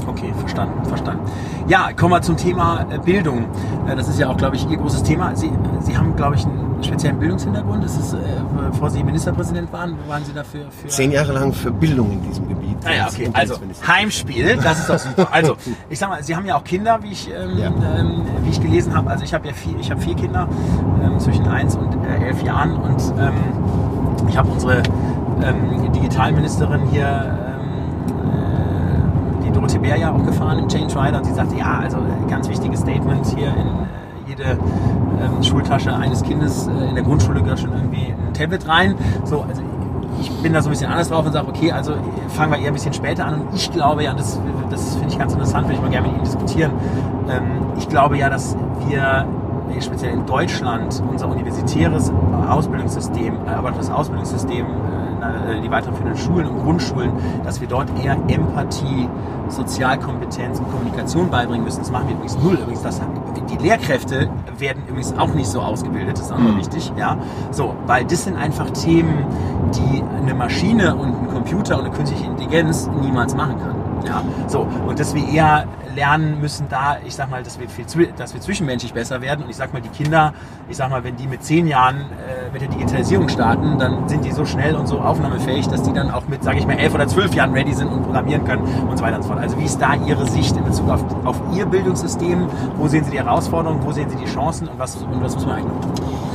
Okay, 0.07 0.33
verstanden, 0.39 0.85
verstanden. 0.85 1.21
Ja, 1.67 1.91
kommen 1.91 2.13
wir 2.13 2.21
zum 2.21 2.37
Thema 2.37 2.85
äh, 2.89 2.97
Bildung. 2.97 3.45
Äh, 3.87 3.95
das 3.95 4.07
ist 4.07 4.17
ja 4.17 4.29
auch, 4.29 4.37
glaube 4.37 4.55
ich, 4.55 4.67
Ihr 4.69 4.77
großes 4.77 5.03
Thema. 5.03 5.35
Sie, 5.35 5.51
Sie 5.81 5.97
haben, 5.97 6.15
glaube 6.15 6.35
ich, 6.35 6.45
einen 6.45 6.81
speziellen 6.81 7.19
Bildungshintergrund. 7.19 7.83
Das 7.83 7.97
ist, 7.97 8.13
äh, 8.13 8.17
bevor 8.71 8.89
Sie 8.89 9.03
Ministerpräsident 9.03 9.71
waren, 9.73 9.97
waren 10.07 10.23
Sie 10.23 10.33
dafür 10.33 10.71
für... 10.71 10.87
Zehn 10.87 11.11
Jahre 11.11 11.33
lang 11.33 11.51
für 11.51 11.71
Bildung 11.71 12.11
in 12.13 12.21
diesem 12.23 12.47
Gebiet. 12.47 12.77
Ah 12.85 12.93
ja, 12.93 13.07
okay. 13.07 13.29
Also, 13.33 13.55
Heimspiel, 13.85 14.57
das 14.63 14.79
ist 14.79 14.89
doch 14.89 14.99
super. 14.99 15.27
Also, 15.37 15.57
ich 15.89 15.99
sag 15.99 16.09
mal, 16.09 16.23
Sie 16.23 16.35
haben 16.35 16.45
ja 16.45 16.57
auch 16.57 16.63
Kinder, 16.63 16.99
wie 17.01 17.11
ich, 17.11 17.29
ähm, 17.29 17.57
ja. 17.57 17.67
ähm, 17.67 18.21
wie 18.43 18.49
ich 18.49 18.61
gelesen 18.61 18.95
habe. 18.95 19.09
Also, 19.09 19.25
ich 19.25 19.33
habe 19.33 19.45
ja 19.47 19.53
vier, 19.53 19.77
ich 19.77 19.91
hab 19.91 20.01
vier 20.01 20.15
Kinder 20.15 20.47
ähm, 21.03 21.19
zwischen 21.19 21.47
eins 21.47 21.75
und 21.75 21.93
äh, 22.05 22.27
elf 22.27 22.41
Jahren 22.43 22.75
und 22.77 23.01
ähm, 23.19 23.33
ich 24.29 24.37
habe 24.37 24.49
unsere 24.49 24.83
ähm, 25.43 25.91
Digitalministerin 25.91 26.81
hier 26.91 27.46
Dorothee 29.57 29.79
Bär 29.79 29.97
ja 29.97 30.11
auch 30.11 30.23
gefahren 30.23 30.59
im 30.59 30.67
Change 30.67 30.95
Rider 30.95 31.17
und 31.17 31.25
sie 31.25 31.33
sagte, 31.33 31.55
ja, 31.57 31.79
also 31.79 31.97
äh, 31.97 32.29
ganz 32.29 32.47
wichtiges 32.47 32.81
Statement 32.81 33.25
hier 33.25 33.47
in 33.47 33.67
äh, 33.67 34.29
jede 34.29 34.43
ähm, 34.43 35.41
Schultasche 35.41 35.95
eines 35.95 36.21
Kindes 36.21 36.67
äh, 36.67 36.89
in 36.89 36.93
der 36.93 37.03
Grundschule 37.03 37.41
gehört 37.41 37.59
schon 37.59 37.73
irgendwie 37.73 38.13
ein 38.13 38.33
Tablet 38.35 38.67
rein. 38.67 38.93
So, 39.23 39.41
also 39.41 39.63
ich 40.21 40.29
bin 40.43 40.53
da 40.53 40.61
so 40.61 40.69
ein 40.69 40.71
bisschen 40.71 40.91
anders 40.91 41.09
drauf 41.09 41.25
und 41.25 41.31
sage, 41.31 41.47
okay, 41.47 41.71
also 41.71 41.93
fangen 42.29 42.51
wir 42.51 42.59
eher 42.59 42.67
ein 42.67 42.73
bisschen 42.73 42.93
später 42.93 43.25
an. 43.25 43.41
Und 43.41 43.55
ich 43.55 43.71
glaube 43.71 44.03
ja, 44.03 44.13
das, 44.13 44.39
das 44.69 44.95
finde 44.95 45.09
ich 45.09 45.17
ganz 45.17 45.33
interessant, 45.33 45.65
würde 45.65 45.75
ich 45.75 45.81
mal 45.81 45.89
gerne 45.89 46.07
mit 46.07 46.17
Ihnen 46.17 46.25
diskutieren. 46.25 46.71
Ähm, 47.27 47.43
ich 47.79 47.89
glaube 47.89 48.15
ja, 48.17 48.29
dass 48.29 48.55
wir 48.87 49.25
speziell 49.81 50.13
in 50.13 50.25
Deutschland 50.25 51.03
unser 51.09 51.27
universitäres 51.29 52.11
Ausbildungssystem, 52.47 53.33
aber 53.47 53.71
das 53.71 53.89
Ausbildungssystem 53.89 54.65
äh, 54.65 55.06
die 55.63 55.71
weiterführenden 55.71 56.17
Schulen 56.17 56.47
und 56.47 56.63
Grundschulen, 56.63 57.11
dass 57.43 57.61
wir 57.61 57.67
dort 57.67 57.89
eher 58.03 58.17
Empathie, 58.27 59.07
Sozialkompetenz 59.49 60.59
und 60.59 60.69
Kommunikation 60.71 61.29
beibringen 61.29 61.63
müssen. 61.63 61.79
Das 61.79 61.91
machen 61.91 62.09
wir 62.09 62.15
übrigens 62.15 62.37
null. 62.43 62.55
Übrigens, 62.55 62.81
das, 62.81 63.01
die 63.49 63.57
Lehrkräfte 63.57 64.29
werden 64.57 64.83
übrigens 64.87 65.17
auch 65.17 65.33
nicht 65.33 65.47
so 65.47 65.61
ausgebildet, 65.61 66.17
das 66.17 66.25
ist 66.25 66.31
auch 66.31 66.37
mhm. 66.37 66.57
wichtig. 66.57 66.91
Ja? 66.97 67.17
So, 67.51 67.75
weil 67.85 68.05
das 68.05 68.23
sind 68.23 68.35
einfach 68.35 68.69
Themen, 68.71 69.25
die 69.73 70.03
eine 70.21 70.33
Maschine 70.33 70.95
und 70.95 71.07
ein 71.07 71.27
Computer 71.29 71.77
und 71.77 71.85
eine 71.85 71.93
künstliche 71.93 72.25
Intelligenz 72.25 72.89
niemals 73.01 73.35
machen 73.35 73.55
kann. 73.59 73.75
Ja? 74.05 74.21
So, 74.47 74.67
und 74.87 74.99
dass 74.99 75.13
wir 75.13 75.27
eher 75.27 75.65
lernen 75.97 76.39
müssen, 76.39 76.67
da, 76.69 76.97
ich 77.05 77.15
sag 77.15 77.29
mal, 77.29 77.43
dass 77.43 77.59
wir, 77.59 77.67
viel, 77.67 77.85
dass 78.15 78.33
wir 78.33 78.39
zwischenmenschlich 78.39 78.93
besser 78.93 79.19
werden. 79.21 79.43
Und 79.43 79.49
ich 79.49 79.57
sag 79.57 79.73
mal, 79.73 79.81
die 79.81 79.89
Kinder, 79.89 80.33
ich 80.69 80.77
sag 80.77 80.89
mal, 80.89 81.03
wenn 81.03 81.17
die 81.17 81.27
mit 81.27 81.43
zehn 81.43 81.67
Jahren 81.67 81.97
äh, 81.97 82.51
mit 82.53 82.61
der 82.61 82.69
Digitalisierung 82.69 83.27
starten, 83.27 83.79
dann 83.79 84.07
sind 84.07 84.23
die 84.23 84.31
so 84.31 84.45
schnell 84.45 84.75
und 84.75 84.87
so 84.87 84.99
aufnahmefähig, 84.99 85.67
dass 85.67 85.83
die 85.83 85.91
dann 85.91 86.11
auch 86.11 86.27
mit, 86.27 86.43
sage 86.43 86.59
ich 86.59 86.67
mal, 86.67 86.77
elf 86.77 86.93
oder 86.93 87.07
zwölf 87.07 87.33
Jahren 87.33 87.51
ready 87.53 87.73
sind 87.73 87.87
und 87.87 88.03
programmieren 88.03 88.45
können 88.45 88.61
und 88.87 88.97
so 88.97 89.03
weiter 89.03 89.17
und 89.17 89.23
so 89.23 89.29
fort. 89.29 89.39
Also 89.39 89.59
wie 89.59 89.65
ist 89.65 89.81
da 89.81 89.95
Ihre 89.95 90.25
Sicht 90.27 90.55
in 90.55 90.63
Bezug 90.63 90.89
auf, 90.89 91.03
auf 91.25 91.41
Ihr 91.53 91.65
Bildungssystem? 91.65 92.47
Wo 92.77 92.87
sehen 92.87 93.03
Sie 93.03 93.11
die 93.11 93.19
Herausforderungen? 93.19 93.83
Wo 93.83 93.91
sehen 93.91 94.09
Sie 94.09 94.15
die 94.15 94.31
Chancen? 94.31 94.67
Und 94.67 94.79
was, 94.79 94.95
und 94.95 95.21
was 95.21 95.35
muss 95.35 95.45
man 95.45 95.55
eigentlich 95.55 95.81
tun? 95.81 96.26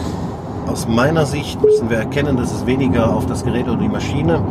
Aus 0.66 0.86
meiner 0.88 1.26
Sicht 1.26 1.60
müssen 1.62 1.90
wir 1.90 1.98
erkennen, 1.98 2.36
dass 2.36 2.52
es 2.52 2.66
weniger 2.66 3.14
auf 3.14 3.26
das 3.26 3.44
Gerät 3.44 3.66
oder 3.68 3.78
die 3.78 3.88
Maschine 3.88 4.42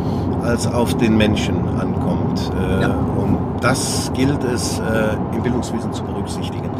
als 0.42 0.66
auf 0.66 0.96
den 0.96 1.16
Menschen 1.16 1.56
ankommt. 1.78 2.50
Äh, 2.60 2.82
ja. 2.82 2.88
Und 2.88 3.38
das 3.60 4.10
gilt 4.14 4.44
es 4.44 4.78
äh, 4.78 5.34
im 5.34 5.42
Bildungswesen 5.42 5.92
zu 5.92 6.04
berücksichtigen. 6.04 6.70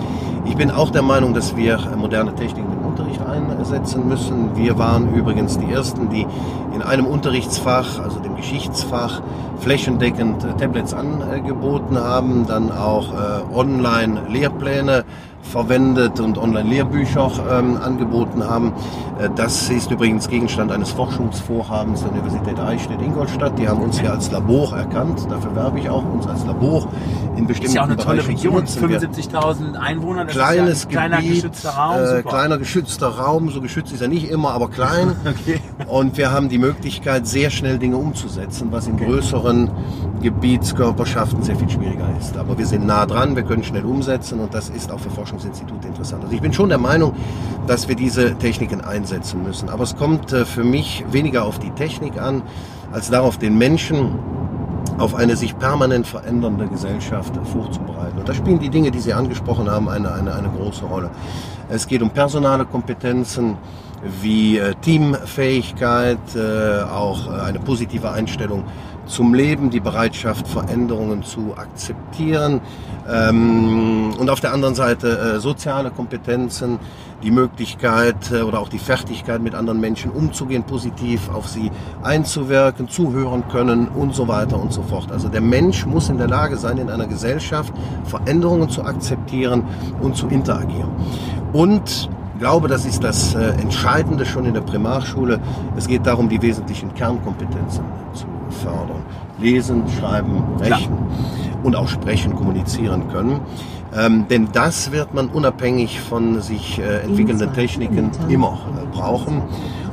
Ich 0.44 0.56
bin 0.56 0.70
auch 0.70 0.90
der 0.90 1.02
Meinung, 1.02 1.34
dass 1.34 1.56
wir 1.56 1.78
moderne 1.96 2.34
Techniken 2.34 2.72
im 2.72 2.86
Unterricht 2.86 3.20
einsetzen 3.24 4.06
müssen. 4.06 4.56
Wir 4.56 4.78
waren 4.78 5.14
übrigens 5.14 5.58
die 5.58 5.72
Ersten, 5.72 6.10
die 6.10 6.26
in 6.74 6.82
einem 6.82 7.06
Unterrichtsfach, 7.06 8.00
also 8.00 8.18
dem 8.18 8.36
Geschichtsfach, 8.36 9.22
flächendeckend 9.60 10.44
äh, 10.44 10.52
Tablets 10.54 10.92
angeboten 10.92 11.96
haben, 11.96 12.46
dann 12.46 12.70
auch 12.70 13.12
äh, 13.12 13.54
Online-Lehrpläne 13.54 15.04
verwendet 15.42 16.20
und 16.20 16.38
Online-Lehrbücher 16.38 17.30
ähm, 17.50 17.76
angeboten 17.76 18.44
haben. 18.48 18.72
Äh, 19.18 19.28
das 19.36 19.68
ist 19.68 19.90
übrigens 19.90 20.28
Gegenstand 20.28 20.72
eines 20.72 20.90
Forschungsvorhabens 20.90 22.02
der 22.02 22.12
Universität 22.12 22.58
Eichstätt-Ingolstadt. 22.58 23.58
Die 23.58 23.68
haben 23.68 23.82
uns 23.82 24.00
hier 24.00 24.12
als 24.12 24.30
Labor 24.30 24.76
erkannt. 24.76 25.26
Dafür 25.28 25.54
werbe 25.54 25.80
ich 25.80 25.90
auch, 25.90 26.04
uns 26.04 26.26
als 26.26 26.44
Labor 26.46 26.88
in 27.36 27.46
bestimmten 27.46 27.68
Ist 27.68 27.74
ja 27.74 27.82
auch 27.82 27.86
eine 27.86 27.96
tolle 27.96 28.26
Region, 28.26 28.64
75.000 28.64 29.74
Einwohner. 29.74 30.24
Das 30.24 30.34
kleines 30.34 30.84
ist 30.84 30.84
ja 30.84 30.88
ein 30.88 31.10
kleiner 31.10 31.16
Gebiet, 31.16 31.34
geschützter 31.42 31.70
Raum. 31.70 32.18
Äh, 32.18 32.22
kleiner 32.22 32.58
geschützter 32.58 33.08
Raum. 33.08 33.50
So 33.50 33.60
geschützt 33.60 33.92
ist 33.92 34.00
er 34.00 34.08
nicht 34.08 34.30
immer, 34.30 34.52
aber 34.52 34.68
klein. 34.68 35.16
okay. 35.26 35.60
Und 35.86 36.16
wir 36.16 36.30
haben 36.30 36.48
die 36.48 36.58
Möglichkeit, 36.58 37.26
sehr 37.26 37.50
schnell 37.50 37.78
Dinge 37.78 37.96
umzusetzen, 37.96 38.68
was 38.70 38.86
in 38.86 38.94
okay. 38.94 39.06
größeren 39.06 39.70
Gebietskörperschaften 40.22 41.42
sehr 41.42 41.56
viel 41.56 41.68
schwieriger 41.68 42.08
ist. 42.18 42.36
Aber 42.36 42.56
wir 42.56 42.66
sind 42.66 42.86
nah 42.86 43.06
dran, 43.06 43.36
wir 43.36 43.42
können 43.42 43.64
schnell 43.64 43.84
umsetzen 43.84 44.40
und 44.40 44.54
das 44.54 44.70
ist 44.70 44.90
auch 44.92 45.00
für 45.00 45.10
Forschungsinstitute 45.32 45.88
interessant. 45.88 46.24
Also 46.24 46.34
ich 46.34 46.42
bin 46.42 46.52
schon 46.52 46.68
der 46.68 46.78
Meinung, 46.78 47.14
dass 47.66 47.88
wir 47.88 47.96
diese 47.96 48.34
Techniken 48.36 48.80
einsetzen 48.80 49.42
müssen. 49.42 49.68
Aber 49.68 49.84
es 49.84 49.96
kommt 49.96 50.32
äh, 50.32 50.44
für 50.44 50.64
mich 50.64 51.04
weniger 51.10 51.44
auf 51.44 51.58
die 51.58 51.70
Technik 51.70 52.20
an, 52.20 52.42
als 52.92 53.10
darauf 53.10 53.38
den 53.38 53.56
Menschen 53.56 54.18
auf 54.98 55.14
eine 55.14 55.36
sich 55.36 55.58
permanent 55.58 56.06
verändernde 56.06 56.66
Gesellschaft 56.66 57.34
vorzubereiten. 57.50 58.18
Und 58.18 58.28
da 58.28 58.34
spielen 58.34 58.58
die 58.58 58.68
Dinge, 58.68 58.90
die 58.90 59.00
Sie 59.00 59.12
angesprochen 59.12 59.70
haben, 59.70 59.88
eine, 59.88 60.12
eine, 60.12 60.34
eine 60.34 60.48
große 60.48 60.84
Rolle. 60.84 61.10
Es 61.68 61.86
geht 61.86 62.02
um 62.02 62.10
personale 62.10 62.66
Kompetenzen 62.66 63.56
wie 64.20 64.58
äh, 64.58 64.74
Teamfähigkeit, 64.82 66.18
äh, 66.34 66.82
auch 66.82 67.28
eine 67.28 67.60
positive 67.60 68.10
Einstellung 68.10 68.64
zum 69.12 69.34
Leben, 69.34 69.68
die 69.68 69.80
Bereitschaft, 69.80 70.48
Veränderungen 70.48 71.22
zu 71.22 71.54
akzeptieren 71.56 72.62
ähm, 73.08 74.14
und 74.18 74.30
auf 74.30 74.40
der 74.40 74.54
anderen 74.54 74.74
Seite 74.74 75.36
äh, 75.36 75.38
soziale 75.38 75.90
Kompetenzen, 75.90 76.78
die 77.22 77.30
Möglichkeit 77.30 78.32
äh, 78.32 78.40
oder 78.40 78.58
auch 78.58 78.70
die 78.70 78.78
Fertigkeit, 78.78 79.42
mit 79.42 79.54
anderen 79.54 79.80
Menschen 79.80 80.10
umzugehen, 80.10 80.64
positiv 80.64 81.28
auf 81.28 81.46
sie 81.46 81.70
einzuwirken, 82.02 82.88
zuhören 82.88 83.46
können 83.48 83.86
und 83.88 84.14
so 84.14 84.28
weiter 84.28 84.58
und 84.58 84.72
so 84.72 84.82
fort. 84.82 85.12
Also 85.12 85.28
der 85.28 85.42
Mensch 85.42 85.84
muss 85.84 86.08
in 86.08 86.16
der 86.16 86.28
Lage 86.28 86.56
sein, 86.56 86.78
in 86.78 86.88
einer 86.88 87.06
Gesellschaft 87.06 87.72
Veränderungen 88.04 88.70
zu 88.70 88.82
akzeptieren 88.82 89.64
und 90.00 90.16
zu 90.16 90.26
interagieren. 90.28 90.90
Und 91.52 92.08
ich 92.34 92.40
glaube, 92.40 92.66
das 92.66 92.86
ist 92.86 93.04
das 93.04 93.34
äh, 93.34 93.50
Entscheidende 93.60 94.24
schon 94.24 94.46
in 94.46 94.54
der 94.54 94.62
Primarschule. 94.62 95.38
Es 95.76 95.86
geht 95.86 96.06
darum, 96.06 96.30
die 96.30 96.40
wesentlichen 96.40 96.94
Kernkompetenzen 96.94 97.84
zu 98.14 98.31
fördern. 98.52 99.02
Lesen, 99.38 99.84
schreiben, 99.98 100.42
rechnen 100.60 100.96
Klar. 100.96 101.58
und 101.64 101.76
auch 101.76 101.88
sprechen, 101.88 102.36
kommunizieren 102.36 103.08
können. 103.08 103.40
Ähm, 103.94 104.26
denn 104.28 104.48
das 104.52 104.90
wird 104.92 105.12
man 105.12 105.28
unabhängig 105.28 106.00
von 106.00 106.40
sich 106.40 106.78
äh, 106.78 107.00
entwickelnden 107.00 107.52
Techniken 107.52 108.10
immer 108.28 108.58
äh, 108.76 108.96
brauchen. 108.96 109.42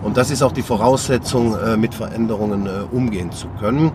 Und 0.03 0.15
das 0.15 0.31
ist 0.31 0.41
auch 0.41 0.53
die 0.53 0.61
Voraussetzung, 0.61 1.55
äh, 1.57 1.75
mit 1.75 1.93
Veränderungen 1.93 2.65
äh, 2.65 2.69
umgehen 2.91 3.31
zu 3.31 3.47
können. 3.59 3.91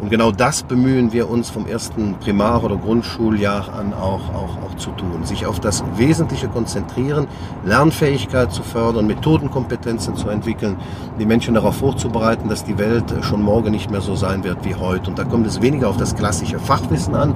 Und 0.00 0.10
genau 0.10 0.30
das 0.30 0.62
bemühen 0.62 1.12
wir 1.12 1.30
uns 1.30 1.48
vom 1.48 1.66
ersten 1.66 2.16
Primar- 2.20 2.62
oder 2.62 2.76
Grundschuljahr 2.76 3.72
an 3.72 3.94
auch, 3.94 4.28
auch, 4.34 4.62
auch 4.62 4.76
zu 4.76 4.90
tun. 4.90 5.24
Sich 5.24 5.46
auf 5.46 5.58
das 5.58 5.82
Wesentliche 5.96 6.48
konzentrieren, 6.48 7.26
Lernfähigkeit 7.64 8.52
zu 8.52 8.62
fördern, 8.62 9.06
Methodenkompetenzen 9.06 10.14
zu 10.14 10.28
entwickeln, 10.28 10.76
die 11.18 11.24
Menschen 11.24 11.54
darauf 11.54 11.76
vorzubereiten, 11.76 12.48
dass 12.48 12.64
die 12.64 12.76
Welt 12.76 13.04
schon 13.22 13.40
morgen 13.40 13.70
nicht 13.70 13.90
mehr 13.90 14.02
so 14.02 14.16
sein 14.16 14.44
wird 14.44 14.64
wie 14.64 14.74
heute. 14.74 15.08
Und 15.08 15.18
da 15.18 15.24
kommt 15.24 15.46
es 15.46 15.62
weniger 15.62 15.88
auf 15.88 15.96
das 15.96 16.14
klassische 16.14 16.58
Fachwissen 16.58 17.14
an. 17.14 17.34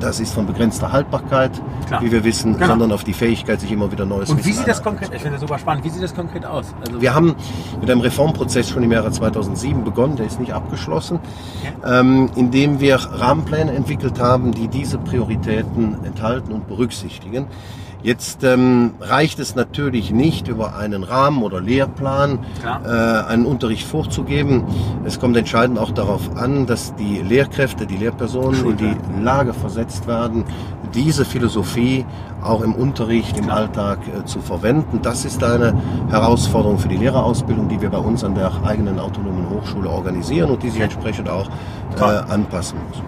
Das 0.00 0.18
ist 0.18 0.34
von 0.34 0.46
begrenzter 0.46 0.90
Haltbarkeit, 0.90 1.52
Klar. 1.86 2.02
wie 2.02 2.10
wir 2.10 2.24
wissen, 2.24 2.54
genau. 2.54 2.66
sondern 2.66 2.92
auf 2.92 3.04
die 3.04 3.12
Fähigkeit, 3.12 3.60
sich 3.60 3.70
immer 3.70 3.92
wieder 3.92 4.04
Neues 4.04 4.30
Und 4.30 4.44
wie 4.44 4.52
sieht 4.52 4.66
das 4.66 4.82
konkret, 4.82 5.10
ich 5.14 5.22
finde 5.22 5.32
das 5.32 5.42
super 5.42 5.58
spannend, 5.58 5.84
wie 5.84 5.90
sieht 5.90 6.02
das 6.02 6.14
konkret 6.14 6.44
aus? 6.44 6.74
Also 6.84 7.00
wir 7.00 7.14
haben 7.14 7.36
mit 7.80 7.88
einem 7.88 8.00
Reformprozess 8.00 8.68
schon 8.68 8.82
im 8.82 8.90
Jahre 8.90 9.12
2007 9.12 9.84
begonnen, 9.84 10.16
der 10.16 10.26
ist 10.26 10.40
nicht 10.40 10.52
abgeschlossen. 10.52 11.20
Ja 11.62 11.99
ähm, 12.00 12.30
indem 12.36 12.80
wir 12.80 12.96
Rahmenpläne 12.96 13.72
entwickelt 13.72 14.18
haben, 14.18 14.52
die 14.52 14.68
diese 14.68 14.98
Prioritäten 14.98 16.04
enthalten 16.04 16.52
und 16.52 16.66
berücksichtigen. 16.66 17.46
Jetzt 18.02 18.44
ähm, 18.44 18.92
reicht 19.00 19.38
es 19.38 19.54
natürlich 19.54 20.10
nicht, 20.10 20.48
über 20.48 20.76
einen 20.76 21.02
Rahmen 21.02 21.42
oder 21.42 21.60
Lehrplan 21.60 22.38
äh, 22.64 22.88
einen 22.88 23.44
Unterricht 23.44 23.86
vorzugeben. 23.86 24.64
Es 25.04 25.20
kommt 25.20 25.36
entscheidend 25.36 25.78
auch 25.78 25.90
darauf 25.90 26.36
an, 26.36 26.66
dass 26.66 26.94
die 26.94 27.18
Lehrkräfte, 27.18 27.86
die 27.86 27.96
Lehrpersonen 27.96 28.70
in 28.70 28.76
die 28.76 28.96
Lage 29.22 29.52
versetzt 29.52 30.06
werden, 30.06 30.44
diese 30.94 31.24
Philosophie 31.24 32.06
auch 32.42 32.62
im 32.62 32.74
Unterricht, 32.74 33.36
im 33.36 33.50
Alltag 33.50 33.98
äh, 34.08 34.24
zu 34.24 34.40
verwenden. 34.40 35.00
Das 35.02 35.24
ist 35.26 35.44
eine 35.44 35.74
Herausforderung 36.10 36.78
für 36.78 36.88
die 36.88 36.96
Lehrerausbildung, 36.96 37.68
die 37.68 37.80
wir 37.80 37.90
bei 37.90 37.98
uns 37.98 38.24
an 38.24 38.34
der 38.34 38.50
eigenen 38.64 38.98
autonomen 38.98 39.48
Hochschule 39.50 39.88
organisieren 39.90 40.50
und 40.50 40.62
die 40.62 40.70
sich 40.70 40.80
entsprechend 40.80 41.28
auch 41.28 41.48
äh, 41.98 42.02
anpassen 42.02 42.78
muss. 42.88 43.02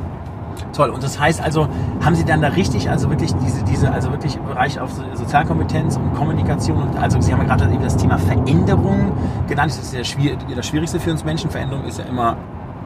Toll. 0.73 0.91
Und 0.91 1.03
das 1.03 1.19
heißt 1.19 1.43
also, 1.43 1.69
haben 2.05 2.15
Sie 2.15 2.25
dann 2.25 2.41
da 2.41 2.49
richtig, 2.49 2.91
also 2.91 3.11
wirklich 3.11 3.35
diese, 3.37 3.63
diese, 3.65 3.93
also 3.93 4.11
wirklich 4.11 4.37
im 4.37 4.47
Bereich 4.47 4.81
auf 4.81 4.91
Sozialkompetenz 5.15 5.97
und 5.97 6.15
Kommunikation 6.15 6.83
und 6.83 6.99
also 6.99 7.21
Sie 7.21 7.33
haben 7.33 7.41
ja 7.43 7.55
gerade 7.55 7.73
eben 7.73 7.83
das 7.83 7.97
Thema 7.97 8.19
Veränderung 8.19 9.13
genannt. 9.49 9.73
Das 9.73 9.79
ist 9.79 9.95
ja 9.95 10.05
schwierig, 10.05 10.39
das 10.55 10.67
Schwierigste 10.67 11.01
für 11.01 11.11
uns 11.11 11.25
Menschen. 11.25 11.51
Veränderung 11.51 11.85
ist 11.85 11.99
ja 11.99 12.05
immer 12.05 12.37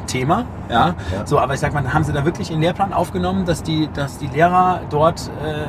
Thema, 0.07 0.45
ja? 0.69 0.95
ja. 1.13 1.27
So, 1.27 1.39
aber 1.39 1.55
ich 1.55 1.61
sag 1.61 1.75
mal, 1.75 1.93
haben 1.93 2.05
Sie 2.05 2.13
da 2.13 2.25
wirklich 2.25 2.51
in 2.51 2.57
den 2.57 2.63
Lehrplan 2.63 2.93
aufgenommen, 2.93 3.45
dass 3.45 3.63
die, 3.63 3.89
dass 3.93 4.19
die 4.19 4.29
Lehrer 4.29 4.81
dort, 4.91 5.31
äh, 5.45 5.67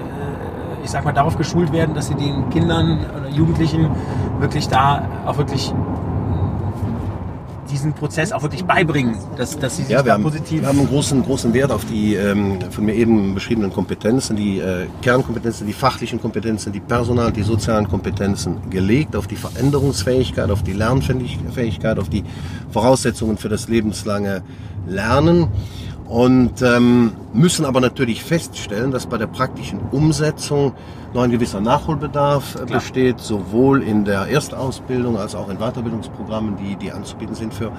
ich 0.83 0.91
sag 0.91 1.05
mal, 1.05 1.13
darauf 1.13 1.37
geschult 1.37 1.71
werden, 1.71 1.95
dass 1.95 2.07
sie 2.07 2.15
den 2.15 2.49
Kindern 2.49 2.99
oder 3.19 3.29
Jugendlichen 3.29 3.89
wirklich 4.39 4.67
da 4.67 5.01
auch 5.25 5.37
wirklich 5.37 5.73
diesen 7.69 7.93
Prozess 7.93 8.31
auch 8.31 8.41
wirklich 8.43 8.65
beibringen, 8.65 9.17
dass, 9.37 9.57
dass 9.57 9.77
sie 9.77 9.83
sich 9.83 9.91
ja, 9.91 10.03
wir 10.03 10.13
haben, 10.13 10.23
positiv... 10.23 10.61
Wir 10.61 10.67
haben 10.67 10.79
einen 10.79 10.87
großen, 10.87 11.23
großen 11.23 11.53
Wert 11.53 11.71
auf 11.71 11.85
die 11.85 12.15
ähm, 12.15 12.59
von 12.71 12.85
mir 12.85 12.93
eben 12.93 13.33
beschriebenen 13.33 13.71
Kompetenzen, 13.71 14.35
die 14.35 14.59
äh, 14.59 14.87
Kernkompetenzen, 15.01 15.67
die 15.67 15.73
fachlichen 15.73 16.21
Kompetenzen, 16.21 16.71
die 16.71 16.79
Personal-, 16.79 17.31
die 17.31 17.43
sozialen 17.43 17.87
Kompetenzen 17.87 18.69
gelegt, 18.69 19.15
auf 19.15 19.27
die 19.27 19.35
Veränderungsfähigkeit, 19.35 20.49
auf 20.49 20.63
die 20.63 20.73
Lernfähigkeit, 20.73 21.99
auf 21.99 22.09
die 22.09 22.23
Voraussetzungen 22.71 23.37
für 23.37 23.49
das 23.49 23.67
lebenslange 23.67 24.43
Lernen 24.87 25.47
und 26.07 26.61
ähm, 26.61 27.11
müssen 27.33 27.65
aber 27.65 27.81
natürlich 27.81 28.23
feststellen, 28.23 28.91
dass 28.91 29.07
bei 29.07 29.17
der 29.17 29.27
praktischen 29.27 29.79
Umsetzung 29.91 30.73
noch 31.13 31.23
ein 31.23 31.31
gewisser 31.31 31.59
Nachholbedarf 31.59 32.55
äh, 32.55 32.59
Klar. 32.59 32.79
besteht, 32.79 33.19
sowohl 33.19 33.83
in 33.83 34.05
der 34.05 34.27
Erstausbildung 34.27 35.17
als 35.17 35.35
auch 35.35 35.49
in 35.49 35.57
Weiterbildungsprogrammen, 35.57 36.55
die, 36.57 36.75
die 36.77 36.91
anzubieten 36.91 37.35
sind 37.35 37.53
für, 37.53 37.71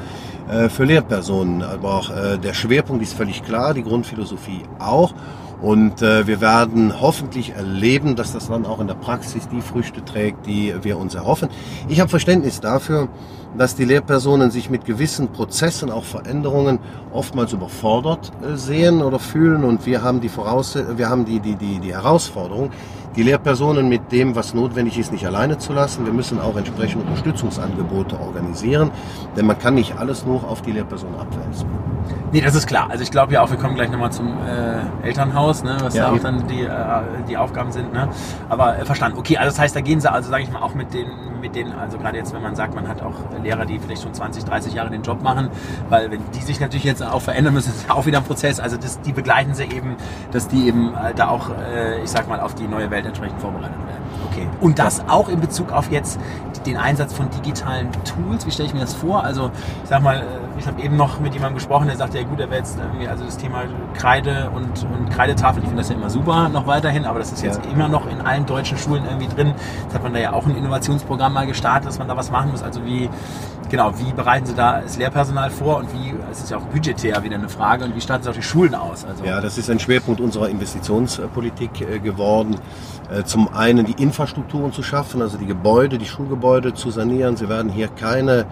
äh, 0.51 0.69
für 0.69 0.85
Lehrpersonen. 0.85 1.63
Aber 1.63 1.95
auch 1.95 2.11
äh, 2.11 2.39
der 2.39 2.53
Schwerpunkt 2.53 3.03
ist 3.03 3.15
völlig 3.15 3.43
klar, 3.43 3.73
die 3.73 3.83
Grundphilosophie 3.83 4.63
auch. 4.79 5.15
Und 5.61 6.03
äh, 6.03 6.27
wir 6.27 6.41
werden 6.41 7.01
hoffentlich 7.01 7.51
erleben, 7.51 8.15
dass 8.15 8.33
das 8.33 8.49
dann 8.49 8.65
auch 8.65 8.81
in 8.81 8.87
der 8.87 8.95
Praxis 8.95 9.49
die 9.49 9.61
Früchte 9.61 10.05
trägt, 10.05 10.47
die 10.47 10.73
wir 10.83 10.99
uns 10.99 11.15
erhoffen. 11.15 11.49
Ich 11.89 11.99
habe 12.01 12.09
Verständnis 12.09 12.61
dafür, 12.61 13.09
dass 13.57 13.75
die 13.75 13.85
Lehrpersonen 13.85 14.51
sich 14.51 14.71
mit 14.71 14.85
gewissen 14.85 15.29
Prozessen, 15.29 15.91
auch 15.91 16.05
Veränderungen, 16.05 16.79
oftmals 17.13 17.53
überfordert 17.53 18.31
äh, 18.43 18.57
sehen 18.57 19.03
oder 19.03 19.19
fühlen. 19.19 19.65
Und 19.65 19.85
wir 19.85 20.03
haben 20.03 20.21
die 20.21 20.29
Voraussetzung, 20.29 20.97
wir 20.97 21.09
haben 21.09 21.25
die, 21.25 21.41
die, 21.41 21.57
die, 21.57 21.81
die 21.81 21.93
Herausforderung, 21.93 22.71
die 23.17 23.25
Lehrpersonen 23.25 23.89
mit 23.89 24.13
dem, 24.13 24.37
was 24.37 24.55
notwendig 24.55 24.97
ist, 24.97 25.11
nicht 25.11 25.27
alleine 25.27 25.59
zu 25.59 25.73
lassen. 25.73 26.05
Wir 26.07 26.13
müssen 26.13 26.41
auch 26.41 26.57
entsprechende 26.57 27.05
Unterstützungsangebote 27.05 28.21
organisieren, 28.21 28.93
denn 29.37 29.47
man 29.47 29.59
kann 29.59 29.75
nicht 29.75 29.99
alles 29.99 30.25
nur 30.25 30.49
auf 30.49 30.63
die 30.63 30.71
Lehrperson 30.71 31.15
abwälzen. 31.17 31.67
Nee, 32.33 32.43
das 32.43 32.55
ist 32.55 32.67
klar. 32.67 32.89
Also 32.91 33.03
ich 33.03 33.11
glaube 33.11 33.33
ja 33.33 33.43
auch, 33.43 33.51
wir 33.51 33.57
kommen 33.57 33.75
gleich 33.75 33.91
nochmal 33.91 34.13
zum 34.13 34.29
äh, 34.29 35.07
Elternhaus, 35.07 35.63
ne, 35.63 35.79
was 35.81 35.95
ja, 35.95 36.05
da 36.05 36.13
auch 36.13 36.19
dann 36.19 36.47
die, 36.47 36.63
äh, 36.63 37.03
die 37.29 37.37
Aufgaben 37.37 37.73
sind. 37.73 37.93
Ne? 37.93 38.09
Aber 38.49 38.79
äh, 38.79 38.85
verstanden. 38.85 39.19
Okay, 39.19 39.39
also 39.39 39.51
das 39.51 39.59
heißt, 39.59 39.75
da 39.75 39.81
gehen 39.81 40.01
sie 40.01 40.11
also, 40.13 40.31
sage 40.31 40.43
ich 40.43 40.51
mal, 40.51 40.61
auch 40.61 40.75
mit 40.75 40.93
den, 40.93 41.07
mit 41.41 41.55
den, 41.55 41.73
also 41.73 41.97
gerade 41.97 42.19
jetzt, 42.19 42.35
wenn 42.35 42.43
man 42.43 42.55
sagt, 42.55 42.75
man 42.75 42.87
hat 42.87 43.03
auch 43.03 43.15
Lehrer, 43.43 43.65
die 43.65 43.79
vielleicht 43.79 44.03
schon 44.03 44.13
20, 44.13 44.45
30 44.45 44.75
Jahre 44.75 44.91
den 44.91 45.03
Job 45.03 45.23
machen, 45.23 45.49
weil 45.89 46.11
wenn 46.11 46.21
die 46.35 46.43
sich 46.43 46.61
natürlich 46.61 46.85
jetzt 46.85 47.03
auch 47.03 47.23
verändern 47.23 47.55
müssen, 47.55 47.71
ist 47.77 47.91
auch 47.91 48.05
wieder 48.05 48.19
ein 48.19 48.25
Prozess. 48.25 48.61
Also 48.61 48.77
das, 48.77 49.01
die 49.01 49.13
begleiten 49.13 49.55
sie 49.55 49.65
eben, 49.65 49.97
dass 50.31 50.49
die 50.49 50.67
eben 50.67 50.95
äh, 50.95 51.15
da 51.15 51.29
auch, 51.29 51.51
äh, 51.51 52.03
ich 52.03 52.11
sag 52.11 52.29
mal, 52.29 52.41
auf 52.41 52.55
die 52.55 52.69
neue 52.69 52.91
Welt 52.91 53.07
entsprechend 53.07 53.41
vorbereitet 53.41 53.79
werden. 53.87 54.03
Okay. 54.31 54.49
Und 54.61 54.79
das 54.79 55.09
auch 55.09 55.29
in 55.29 55.41
Bezug 55.41 55.73
auf 55.73 55.91
jetzt 55.91 56.21
den 56.67 56.77
Einsatz 56.77 57.13
von 57.15 57.31
digitalen 57.31 57.91
Tools. 58.05 58.47
Wie 58.47 58.51
stelle 58.51 58.69
ich 58.69 58.75
mir 58.75 58.81
das 58.81 58.95
vor? 58.95 59.25
Also 59.25 59.51
ich 59.83 59.89
sag 59.89 60.03
mal, 60.03 60.19
äh, 60.19 60.23
ich 60.59 60.67
habe 60.67 60.83
eben 60.83 60.97
noch 60.97 61.21
mit 61.21 61.35
jemandem 61.35 61.57
gesprochen, 61.57 61.87
der 61.87 61.97
sagte, 61.97 62.19
ja 62.19 62.25
gut, 62.25 62.41
er 62.41 62.51
wäre 62.51 62.61
jetzt 62.61 62.79
irgendwie, 62.79 63.09
also 63.09 63.25
das 63.25 63.37
Thema 63.37 63.63
Kreide 63.95 64.51
und, 64.55 64.85
und 64.85 65.11
Kreidetafel, 65.11 65.63
ich 65.63 65.69
finde 65.69 65.83
das 65.83 65.91
ja 65.91 65.97
immer 65.97 66.11
super 66.11 66.49
noch 66.49 66.67
weiterhin, 66.67 67.05
aber 67.05 67.19
das 67.19 67.33
ist 67.33 67.43
jetzt 67.43 67.65
ja. 67.65 67.71
immer 67.71 67.89
noch 67.89 68.11
in 68.11 68.21
allen 68.21 68.47
deutschen 68.47 68.79
Schulen 68.79 69.05
irgendwie 69.05 69.29
drin. 69.29 69.55
Jetzt 69.83 69.95
hat 69.95 70.03
man 70.03 70.13
da 70.13 70.19
ja 70.19 70.33
auch 70.33 70.47
ein 70.47 70.57
Innovationsprogramm 70.57 71.33
mal 71.33 71.47
gestartet, 71.47 71.89
dass 71.89 71.99
man 71.99 72.09
da 72.09 72.17
was 72.17 72.31
machen 72.31 72.51
muss. 72.51 72.63
Also 72.63 72.85
wie, 72.85 73.09
genau, 73.69 73.93
wie 73.99 74.13
bereiten 74.13 74.47
Sie 74.47 74.55
da 74.55 74.81
das 74.81 74.97
Lehrpersonal 74.99 75.51
vor 75.51 75.79
und 75.79 75.93
wie, 75.93 76.15
es 76.31 76.41
ist 76.41 76.51
ja 76.51 76.59
auch 76.59 76.65
budgetär 76.65 77.23
wieder 77.23 77.37
eine 77.37 77.49
Frage, 77.49 77.85
und 77.85 77.95
wie 77.95 78.01
starten 78.01 78.25
Sie 78.25 78.31
auch 78.31 78.35
die 78.35 78.43
Schulen 78.43 78.75
aus? 78.75 79.05
Also 79.05 79.25
ja, 79.25 79.41
das 79.41 79.59
ist 79.59 79.71
ein 79.71 79.79
Schwerpunkt 79.79 80.21
unserer 80.21 80.49
Investitionspolitik 80.49 81.81
äh, 81.81 81.99
geworden. 81.99 82.57
äh, 83.11 83.25
zum 83.25 83.49
einen 83.55 83.87
die 83.87 84.03
Infrastrukturen 84.03 84.73
zu 84.73 84.83
schaffen, 84.83 85.23
also 85.23 85.39
die 85.39 85.47
Gebäude, 85.47 85.99
die 85.99 86.07
Schulgebäude 86.07 86.75
zu 86.75 86.91
sanieren. 86.91 87.37
Sie 87.37 87.49
werden 87.49 87.71
hier 87.71 87.89
keine 87.89 88.47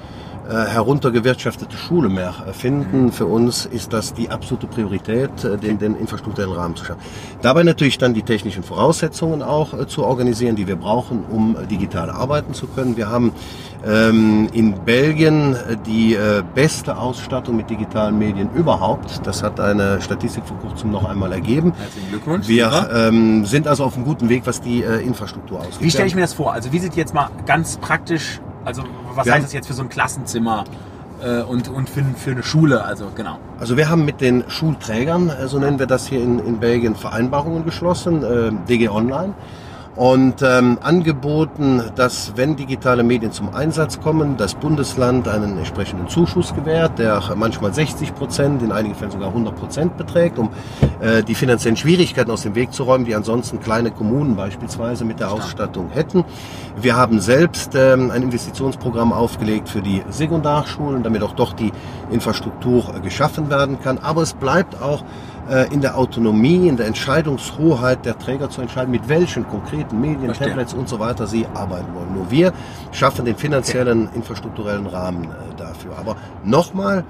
heruntergewirtschaftete 0.49 1.77
Schule 1.77 2.09
mehr 2.09 2.33
finden. 2.53 3.13
Für 3.13 3.27
uns 3.27 3.67
ist 3.67 3.93
das 3.93 4.15
die 4.15 4.31
absolute 4.31 4.67
Priorität, 4.67 5.45
äh, 5.45 5.57
den, 5.57 5.79
den 5.79 5.97
infrastrukturellen 5.97 6.55
Rahmen 6.55 6.77
zu 6.77 6.85
schaffen. 6.85 7.01
Dabei 7.43 7.63
natürlich 7.63 7.99
dann 7.99 8.15
die 8.15 8.23
technischen 8.23 8.63
Voraussetzungen 8.63 9.43
auch 9.43 9.75
äh, 9.75 9.87
zu 9.87 10.05
organisieren, 10.05 10.57
die 10.57 10.67
wir 10.67 10.77
brauchen, 10.77 11.25
um 11.31 11.57
digital 11.71 12.11
arbeiten 12.11 12.55
zu 12.55 12.67
können. 12.67 12.97
Wir 12.97 13.09
haben 13.09 13.33
ähm, 13.87 14.49
in 14.53 14.75
Belgien 14.85 15.57
die 15.87 16.15
äh, 16.15 16.43
beste 16.55 16.97
Ausstattung 16.97 17.57
mit 17.57 17.71
digitalen 17.71 18.19
Medien 18.19 18.51
überhaupt. 18.55 19.27
Das 19.27 19.43
hat 19.43 19.61
eine 19.61 20.01
Statistik 20.01 20.45
vor 20.47 20.59
kurzem 20.59 20.91
noch 20.91 21.05
einmal 21.05 21.33
ergeben. 21.33 21.73
Herzlichen 21.79 22.11
Glückwunsch. 22.11 22.49
Wir 22.49 22.91
ähm, 22.93 23.45
sind 23.45 23.69
also 23.69 23.85
auf 23.85 23.97
einem 23.97 24.05
guten 24.05 24.29
Weg, 24.29 24.43
was 24.47 24.61
die 24.61 24.83
äh, 24.83 25.05
Infrastruktur 25.05 25.61
ausgeht. 25.61 25.81
Wie 25.81 25.91
stelle 25.91 26.09
ich 26.09 26.15
mir 26.15 26.23
das 26.23 26.35
vor? 26.35 26.53
Also 26.53 26.73
wie 26.73 26.79
sieht 26.79 26.97
jetzt 26.97 27.15
mal 27.15 27.29
ganz 27.47 27.77
praktisch 27.77 28.41
also 28.67 28.83
was 29.15 29.25
wir 29.25 29.33
heißt 29.33 29.45
das 29.45 29.53
jetzt 29.53 29.69
für 29.69 29.75
so 29.75 29.83
ein 29.83 29.89
Klassenzimmer 29.89 30.65
äh, 31.23 31.43
und, 31.43 31.69
und 31.69 31.89
für, 31.89 32.05
für 32.17 32.33
eine 32.33 32.43
Schule? 32.43 32.85
Also 32.85 33.07
genau. 33.15 33.39
Also 33.61 33.77
wir 33.77 33.89
haben 33.89 34.05
mit 34.05 34.21
den 34.21 34.45
Schulträgern, 34.49 35.31
äh, 35.31 35.47
so 35.47 35.59
nennen 35.59 35.79
wir 35.79 35.87
das 35.87 36.07
hier 36.07 36.21
in, 36.21 36.41
in 36.41 36.59
Belgien, 36.59 36.97
Vereinbarungen 36.97 37.65
geschlossen, 37.65 38.23
äh, 38.25 38.51
DG 38.69 38.89
Online 38.89 39.35
und 39.97 40.43
ähm, 40.43 40.79
angeboten, 40.83 41.83
dass 41.95 42.35
wenn 42.37 42.55
digitale 42.55 43.03
Medien 43.03 43.33
zum 43.33 43.55
Einsatz 43.55 43.99
kommen, 43.99 44.37
das 44.37 44.55
Bundesland 44.55 45.27
einen 45.27 45.57
entsprechenden 45.57 46.07
Zuschuss 46.09 46.55
gewährt, 46.55 46.99
der 46.99 47.23
manchmal 47.35 47.73
60 47.73 48.15
Prozent, 48.15 48.63
in 48.63 48.73
einigen 48.73 48.95
Fällen 48.95 49.11
sogar 49.11 49.29
100 49.29 49.57
Prozent 49.57 49.97
beträgt, 49.97 50.39
um 50.39 50.51
äh, 51.01 51.23
die 51.23 51.35
finanziellen 51.35 51.79
Schwierigkeiten 51.79 52.31
aus 52.31 52.43
dem 52.43 52.55
Weg 52.55 52.75
zu 52.75 52.83
räumen, 52.83 53.07
die 53.07 53.15
ansonsten 53.15 53.59
kleine 53.59 53.91
Kommunen 53.91 54.37
beispielsweise 54.37 55.07
mit 55.07 55.19
der 55.19 55.33
Ausstattung 55.33 55.89
hätten. 55.89 56.25
Wir 56.79 56.95
haben 56.95 57.21
selbst 57.21 57.75
ähm, 57.75 58.11
ein 58.11 58.23
Investitionsprogramm 58.23 59.15
aufgelegt 59.15 59.71
für 59.71 59.81
die 59.81 60.03
Sekundarschulen, 60.11 61.05
damit 61.05 61.23
auch 61.23 61.33
doch 61.33 61.55
die 61.55 61.73
Infrastruktur 62.11 62.95
äh, 62.95 63.01
geschaffen 63.01 63.49
werden 63.49 63.81
kann. 63.81 63.97
Aber 63.97 64.21
es 64.21 64.35
bleibt 64.35 64.83
auch 64.83 65.03
in 65.73 65.81
der 65.81 65.97
Autonomie, 65.97 66.69
in 66.69 66.77
der 66.77 66.87
Entscheidungshoheit 66.87 68.05
der 68.05 68.19
Träger 68.19 68.51
zu 68.51 68.61
entscheiden, 68.61 68.91
mit 68.91 69.09
welchen 69.09 69.47
konkreten 69.49 70.01
Medien, 70.01 70.27
Verstehe. 70.27 70.49
Tablets 70.49 70.75
und 70.75 70.89
so 70.89 70.99
weiter 70.99 71.27
sie 71.27 71.47
arbeiten 71.55 71.95
wollen. 71.95 72.15
Nur 72.15 72.31
wir 72.31 72.53
schaffen 72.93 73.25
den 73.25 73.37
finanziellen, 73.37 74.09
infrastrukturellen 74.15 74.87
Rahmen 74.87 75.25
äh, 75.25 75.57
dafür. 75.57 75.93
Aber 75.99 76.17
nochmal, 76.45 77.05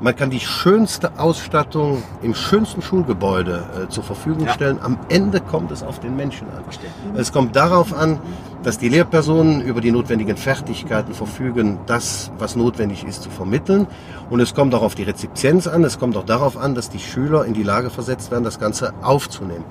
man 0.00 0.16
kann 0.16 0.30
die 0.30 0.40
schönste 0.40 1.18
Ausstattung 1.18 2.02
im 2.22 2.34
schönsten 2.34 2.80
Schulgebäude 2.80 3.62
äh, 3.84 3.88
zur 3.88 4.04
Verfügung 4.04 4.46
ja. 4.46 4.54
stellen. 4.54 4.78
Am 4.82 4.98
Ende 5.08 5.40
kommt 5.40 5.70
es 5.70 5.82
auf 5.82 6.00
den 6.00 6.16
Menschen 6.16 6.46
an. 6.56 6.64
Verstehe. 6.64 6.90
Es 7.16 7.32
kommt 7.32 7.54
darauf 7.54 7.92
an, 7.92 8.18
dass 8.62 8.78
die 8.78 8.88
Lehrpersonen 8.88 9.62
über 9.62 9.80
die 9.80 9.90
notwendigen 9.90 10.36
Fertigkeiten 10.36 11.14
verfügen, 11.14 11.78
das, 11.86 12.30
was 12.38 12.56
notwendig 12.56 13.04
ist, 13.04 13.22
zu 13.22 13.30
vermitteln. 13.30 13.86
Und 14.28 14.40
es 14.40 14.54
kommt 14.54 14.74
auch 14.74 14.82
auf 14.82 14.94
die 14.94 15.04
Rezipienz 15.04 15.66
an. 15.66 15.84
Es 15.84 15.98
kommt 15.98 16.16
auch 16.16 16.24
darauf 16.24 16.56
an, 16.56 16.74
dass 16.74 16.90
die 16.90 16.98
Schüler 16.98 17.44
in 17.44 17.54
die 17.54 17.62
Lage 17.62 17.90
versetzt 17.90 18.30
werden, 18.30 18.44
das 18.44 18.58
Ganze 18.58 18.92
aufzunehmen. 19.02 19.64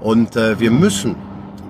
Und 0.00 0.36
äh, 0.36 0.58
wir 0.58 0.70
müssen 0.70 1.14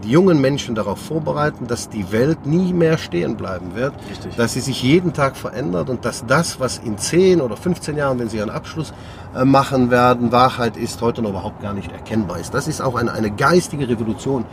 die 0.03 0.11
jungen 0.11 0.41
Menschen 0.41 0.75
darauf 0.75 0.99
vorbereiten, 0.99 1.67
dass 1.67 1.89
die 1.89 2.11
Welt 2.13 2.47
nie 2.47 2.73
mehr 2.73 2.99
stehen 2.99 3.37
bleiben 3.37 3.75
wird, 3.75 3.95
Richtig. 4.11 4.37
dass 4.37 4.53
sie 4.53 4.61
sich 4.61 4.83
jeden 4.83 5.13
Tag 5.13 5.37
verändert 5.37 5.89
und 5.91 6.05
dass 6.05 6.27
das, 6.27 6.61
was 6.61 6.79
in 6.79 6.99
10 6.99 7.41
oder 7.41 7.57
15 7.57 7.97
Jahren, 7.97 8.19
wenn 8.19 8.29
sie 8.29 8.39
ihren 8.39 8.51
Abschluss 8.51 8.93
äh, 9.35 9.45
machen 9.45 9.91
werden, 9.91 10.33
Wahrheit 10.33 10.77
ist, 10.77 11.01
heute 11.01 11.23
noch 11.23 11.31
überhaupt 11.31 11.63
gar 11.63 11.73
nicht 11.73 11.93
erkennbar 11.93 12.39
ist. 12.39 12.53
Das 12.53 12.69
ist 12.69 12.81
auch 12.81 12.97
eine, 12.97 13.13
eine 13.13 13.31
geistige 13.31 13.89
Revolution, 13.89 14.45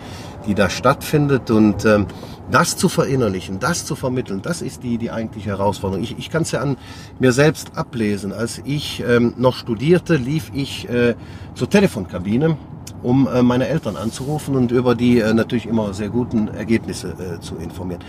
die 0.49 0.55
da 0.55 0.69
stattfindet 0.69 1.51
und 1.51 1.85
ähm, 1.85 2.07
das 2.49 2.75
zu 2.75 2.89
verinnerlichen, 2.89 3.59
das 3.59 3.85
zu 3.85 3.95
vermitteln, 3.95 4.41
das 4.41 4.63
ist 4.63 4.81
die, 4.81 4.97
die 4.97 5.11
eigentliche 5.11 5.49
Herausforderung. 5.51 6.03
Ich, 6.03 6.17
ich 6.17 6.31
kann 6.31 6.41
es 6.41 6.51
ja 6.51 6.59
an 6.61 6.75
mir 7.19 7.31
selbst 7.33 7.77
ablesen. 7.77 8.33
Als 8.33 8.59
ich 8.65 9.03
ähm, 9.07 9.35
noch 9.37 9.55
studierte, 9.55 10.15
lief 10.15 10.49
ich 10.53 10.89
äh, 10.89 11.13
zur 11.53 11.69
Telefonkabine 11.69 12.57
um 13.01 13.27
äh, 13.27 13.43
meine 13.43 13.67
Eltern 13.67 13.95
anzurufen 13.95 14.55
und 14.55 14.71
über 14.71 14.95
die 14.95 15.19
äh, 15.19 15.33
natürlich 15.33 15.67
immer 15.67 15.93
sehr 15.93 16.09
guten 16.09 16.49
Ergebnisse 16.49 17.13
äh, 17.13 17.39
zu 17.39 17.55
informieren. 17.55 18.01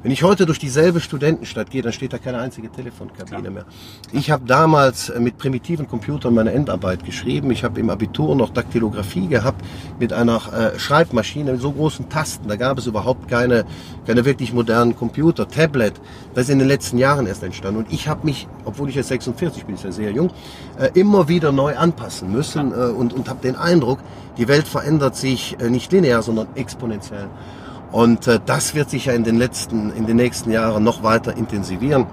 Wenn 0.00 0.12
ich 0.12 0.22
heute 0.22 0.46
durch 0.46 0.60
dieselbe 0.60 1.00
Studentenstadt 1.00 1.70
gehe, 1.70 1.82
dann 1.82 1.92
steht 1.92 2.12
da 2.12 2.18
keine 2.18 2.38
einzige 2.38 2.70
Telefonkabine 2.70 3.40
Klar. 3.40 3.52
mehr. 3.52 3.64
Ich 4.12 4.30
habe 4.30 4.46
damals 4.46 5.12
mit 5.18 5.38
primitiven 5.38 5.88
Computern 5.88 6.34
meine 6.34 6.52
Endarbeit 6.52 7.04
geschrieben. 7.04 7.50
Ich 7.50 7.64
habe 7.64 7.80
im 7.80 7.90
Abitur 7.90 8.36
noch 8.36 8.50
Daktylographie 8.50 9.26
gehabt 9.26 9.60
mit 9.98 10.12
einer 10.12 10.40
äh, 10.52 10.78
Schreibmaschine 10.78 11.50
mit 11.50 11.60
so 11.60 11.72
großen 11.72 12.08
Tasten. 12.08 12.46
Da 12.46 12.54
gab 12.54 12.78
es 12.78 12.86
überhaupt 12.86 13.26
keine, 13.26 13.64
keine 14.06 14.24
wirklich 14.24 14.52
modernen 14.52 14.94
Computer. 14.94 15.48
Tablet, 15.48 15.94
das 16.32 16.44
ist 16.44 16.50
in 16.50 16.60
den 16.60 16.68
letzten 16.68 16.98
Jahren 16.98 17.26
erst 17.26 17.42
entstanden. 17.42 17.80
Und 17.80 17.92
ich 17.92 18.06
habe 18.06 18.24
mich, 18.24 18.46
obwohl 18.64 18.88
ich 18.90 18.94
jetzt 18.94 19.08
46 19.08 19.64
bin, 19.64 19.74
ist 19.74 19.82
ja 19.82 19.90
sehr 19.90 20.12
jung, 20.12 20.30
äh, 20.78 20.90
immer 20.94 21.26
wieder 21.26 21.50
neu 21.50 21.76
anpassen 21.76 22.30
müssen 22.30 22.70
äh, 22.70 22.76
und, 22.76 23.12
und 23.12 23.28
habe 23.28 23.40
den 23.42 23.56
Eindruck, 23.56 23.98
die 24.36 24.46
Welt 24.46 24.68
verändert 24.68 25.16
sich 25.16 25.56
äh, 25.58 25.68
nicht 25.68 25.90
linear, 25.90 26.22
sondern 26.22 26.46
exponentiell. 26.54 27.28
Und 27.92 28.26
äh, 28.26 28.38
das 28.44 28.74
wird 28.74 28.90
sich 28.90 29.06
ja 29.06 29.14
in 29.14 29.24
den 29.24 29.36
letzten, 29.36 29.90
in 29.92 30.06
den 30.06 30.16
nächsten 30.16 30.50
Jahren 30.50 30.84
noch 30.84 31.02
weiter 31.02 31.36
intensivieren. 31.36 32.06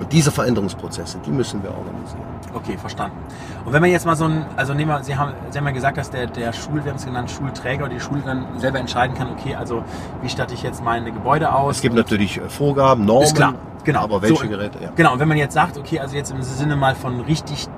Und 0.00 0.12
diese 0.12 0.30
Veränderungsprozesse, 0.30 1.18
die 1.24 1.30
müssen 1.30 1.62
wir 1.62 1.70
organisieren. 1.70 2.22
Okay, 2.54 2.78
verstanden. 2.78 3.16
Und 3.64 3.72
wenn 3.72 3.82
man 3.82 3.90
jetzt 3.90 4.06
mal 4.06 4.16
so 4.16 4.24
ein, 4.24 4.46
also 4.56 4.72
nehmen 4.72 4.90
wir, 4.90 5.04
Sie 5.04 5.16
haben, 5.16 5.32
Sie 5.50 5.58
haben 5.58 5.66
ja 5.66 5.72
gesagt, 5.72 5.98
dass 5.98 6.10
der, 6.10 6.26
der 6.26 6.52
Schul, 6.52 6.82
wir 6.84 6.90
haben 6.90 6.98
es 6.98 7.04
genannt, 7.04 7.30
Schulträger 7.30 7.84
oder 7.84 7.94
die 7.94 8.00
Schule 8.00 8.22
dann 8.24 8.46
selber 8.58 8.78
entscheiden 8.78 9.14
kann, 9.14 9.30
okay, 9.30 9.54
also 9.54 9.84
wie 10.22 10.28
statte 10.28 10.54
ich 10.54 10.62
jetzt 10.62 10.82
meine 10.82 11.12
Gebäude 11.12 11.54
aus? 11.54 11.76
Es 11.76 11.82
gibt 11.82 11.94
natürlich 11.94 12.38
äh, 12.38 12.48
Vorgaben, 12.48 13.04
Normen. 13.04 13.24
Ist 13.24 13.36
klar, 13.36 13.54
genau. 13.84 14.00
Aber 14.00 14.22
welche 14.22 14.36
so, 14.36 14.48
Geräte, 14.48 14.78
ja. 14.82 14.90
Genau, 14.96 15.12
und 15.12 15.20
wenn 15.20 15.28
man 15.28 15.36
jetzt 15.36 15.54
sagt, 15.54 15.76
okay, 15.76 16.00
also 16.00 16.16
jetzt 16.16 16.30
im 16.30 16.42
Sinne 16.42 16.76
mal 16.76 16.94
von 16.94 17.20
richtig 17.20 17.68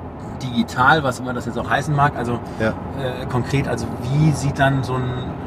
digital, 0.42 1.02
was 1.02 1.20
immer 1.20 1.32
das 1.32 1.46
jetzt 1.46 1.58
auch 1.58 1.68
heißen 1.68 1.94
mag, 1.94 2.16
also 2.16 2.38
ja. 2.60 2.68
äh, 2.68 3.26
konkret, 3.26 3.68
also 3.68 3.86
wie 4.02 4.32
sieht 4.32 4.58
dann 4.58 4.82
so 4.82 4.94
ein, 4.94 5.02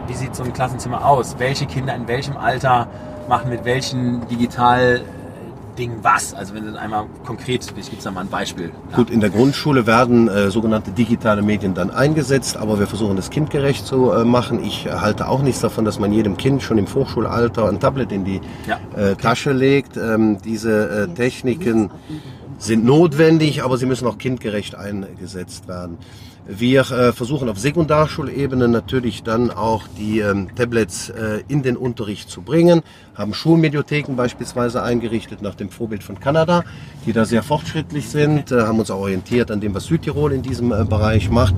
wie 0.08 0.14
sieht 0.14 0.36
so 0.36 0.44
ein 0.44 0.54
Klassenzimmer 0.54 1.06
aus? 1.06 1.36
Welche 1.38 1.66
Kinder 1.66 1.96
in 1.96 2.08
welchem 2.08 2.38
Alter 2.38 2.88
machen 3.28 3.50
mit 3.50 3.66
welchen 3.66 4.28
digital 4.28 5.02
Ding 5.78 6.00
was? 6.02 6.34
Also 6.34 6.54
wenn 6.56 6.66
du 6.66 6.80
einmal 6.80 7.06
konkret, 7.26 7.66
ich 7.78 7.90
gebe 7.90 8.02
da 8.02 8.12
mal 8.12 8.22
ein 8.22 8.30
Beispiel. 8.30 8.72
Gut, 8.96 9.10
in 9.10 9.20
der 9.20 9.30
Grundschule 9.30 9.86
werden 9.86 10.28
äh, 10.28 10.50
sogenannte 10.50 10.92
digitale 10.92 11.42
Medien 11.42 11.74
dann 11.74 11.92
eingesetzt, 11.92 12.58
aber 12.58 12.80
wir 12.80 12.88
versuchen 12.88 13.16
das 13.16 13.30
kindgerecht 13.30 13.86
zu 13.86 14.12
äh, 14.12 14.24
machen. 14.24 14.64
Ich 14.64 14.88
halte 14.90 15.28
auch 15.28 15.42
nichts 15.42 15.62
davon, 15.62 15.86
dass 15.86 16.00
man 16.00 16.12
jedem 16.12 16.38
Kind 16.38 16.64
schon 16.64 16.78
im 16.78 16.88
Vorschulalter 16.88 17.70
ein 17.70 17.80
Tablet 17.80 18.12
in 18.12 18.26
die 18.26 18.42
ja. 18.68 18.80
äh, 19.00 19.16
Tasche 19.16 19.52
legt. 19.52 19.98
Ähm, 19.98 20.40
diese 20.44 21.04
äh, 21.04 21.08
Techniken 21.08 21.92
sind 22.58 22.86
notwendig, 22.86 23.64
aber 23.64 23.78
sie 23.78 23.86
müssen 23.86 24.08
auch 24.08 24.18
kindgerecht 24.18 24.76
eingesetzt 24.76 25.68
werden. 25.68 25.98
Wir 26.50 26.90
äh, 26.92 27.12
versuchen 27.12 27.50
auf 27.50 27.60
Sekundarschulebene 27.60 28.70
natürlich 28.70 29.22
dann 29.22 29.52
auch 29.52 29.84
die 29.98 30.20
ähm, 30.20 30.56
Tablets 30.56 31.10
äh, 31.10 31.44
in 31.50 31.62
den 31.62 31.76
Unterricht 31.76 32.30
zu 32.30 32.42
bringen, 32.42 32.84
haben 33.16 33.34
Schulmediotheken 33.34 34.16
beispielsweise 34.16 34.82
eingerichtet 34.82 35.42
nach 35.42 35.56
dem 35.56 35.70
Vorbild 35.70 36.06
von 36.06 36.22
Kanada, 36.22 36.64
die 37.06 37.12
da 37.12 37.26
sehr 37.26 37.44
fortschrittlich 37.44 38.08
sind, 38.08 38.54
äh, 38.54 38.62
haben 38.62 38.80
uns 38.80 38.90
auch 38.90 39.02
orientiert 39.02 39.52
an 39.52 39.60
dem, 39.60 39.76
was 39.76 39.88
Südtirol 39.88 40.32
in 40.32 40.42
diesem 40.42 40.70
Bereich 40.70 41.30
macht 41.30 41.54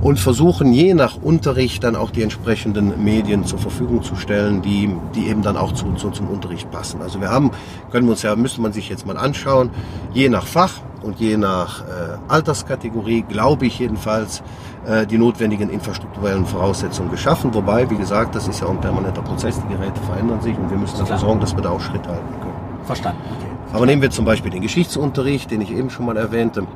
und 0.00 0.18
versuchen 0.18 0.72
je 0.72 0.92
nach 0.94 1.22
Unterricht 1.22 1.84
dann 1.84 1.94
auch 1.94 2.10
die 2.10 2.22
entsprechenden 2.22 3.04
Medien 3.04 3.44
zur 3.44 3.60
Verfügung 3.60 4.02
zu 4.02 4.16
stellen, 4.16 4.60
die, 4.60 4.90
die 5.14 5.28
eben 5.28 5.42
dann 5.42 5.56
auch 5.56 5.70
zu, 5.70 5.92
zu, 5.92 6.10
zum 6.10 6.28
Unterricht 6.28 6.68
passen. 6.72 7.00
Also 7.00 7.20
wir 7.20 7.30
haben, 7.30 7.52
können 7.92 8.06
wir 8.06 8.12
uns 8.12 8.22
ja, 8.22 8.34
müsste 8.34 8.60
man 8.60 8.72
sich 8.72 8.88
jetzt 8.88 9.06
mal 9.06 9.16
anschauen, 9.16 9.70
je 10.14 10.28
nach 10.28 10.46
Fach, 10.46 10.80
und 11.02 11.18
je 11.18 11.36
nach 11.36 11.80
äh, 11.80 11.84
Alterskategorie, 12.28 13.22
glaube 13.22 13.66
ich 13.66 13.78
jedenfalls, 13.78 14.42
äh, 14.86 15.06
die 15.06 15.18
notwendigen 15.18 15.70
infrastrukturellen 15.70 16.46
Voraussetzungen 16.46 17.10
geschaffen. 17.10 17.54
Wobei, 17.54 17.88
wie 17.90 17.96
gesagt, 17.96 18.34
das 18.34 18.48
ist 18.48 18.60
ja 18.60 18.66
auch 18.66 18.72
ein 18.72 18.80
permanenter 18.80 19.22
Prozess, 19.22 19.60
die 19.60 19.74
Geräte 19.74 20.00
verändern 20.02 20.40
sich 20.40 20.56
und 20.56 20.70
wir 20.70 20.78
müssen 20.78 20.98
dafür 20.98 21.18
sorgen, 21.18 21.40
dass 21.40 21.54
wir 21.54 21.62
da 21.62 21.70
auch 21.70 21.80
Schritt 21.80 22.06
halten 22.06 22.40
können. 22.40 22.84
Verstanden. 22.84 23.20
Okay. 23.38 23.76
Aber 23.76 23.86
nehmen 23.86 24.02
wir 24.02 24.10
zum 24.10 24.24
Beispiel 24.24 24.50
den 24.50 24.62
Geschichtsunterricht, 24.62 25.50
den 25.50 25.60
ich 25.60 25.70
eben 25.70 25.90
schon 25.90 26.06
mal 26.06 26.16
erwähnte. 26.16 26.66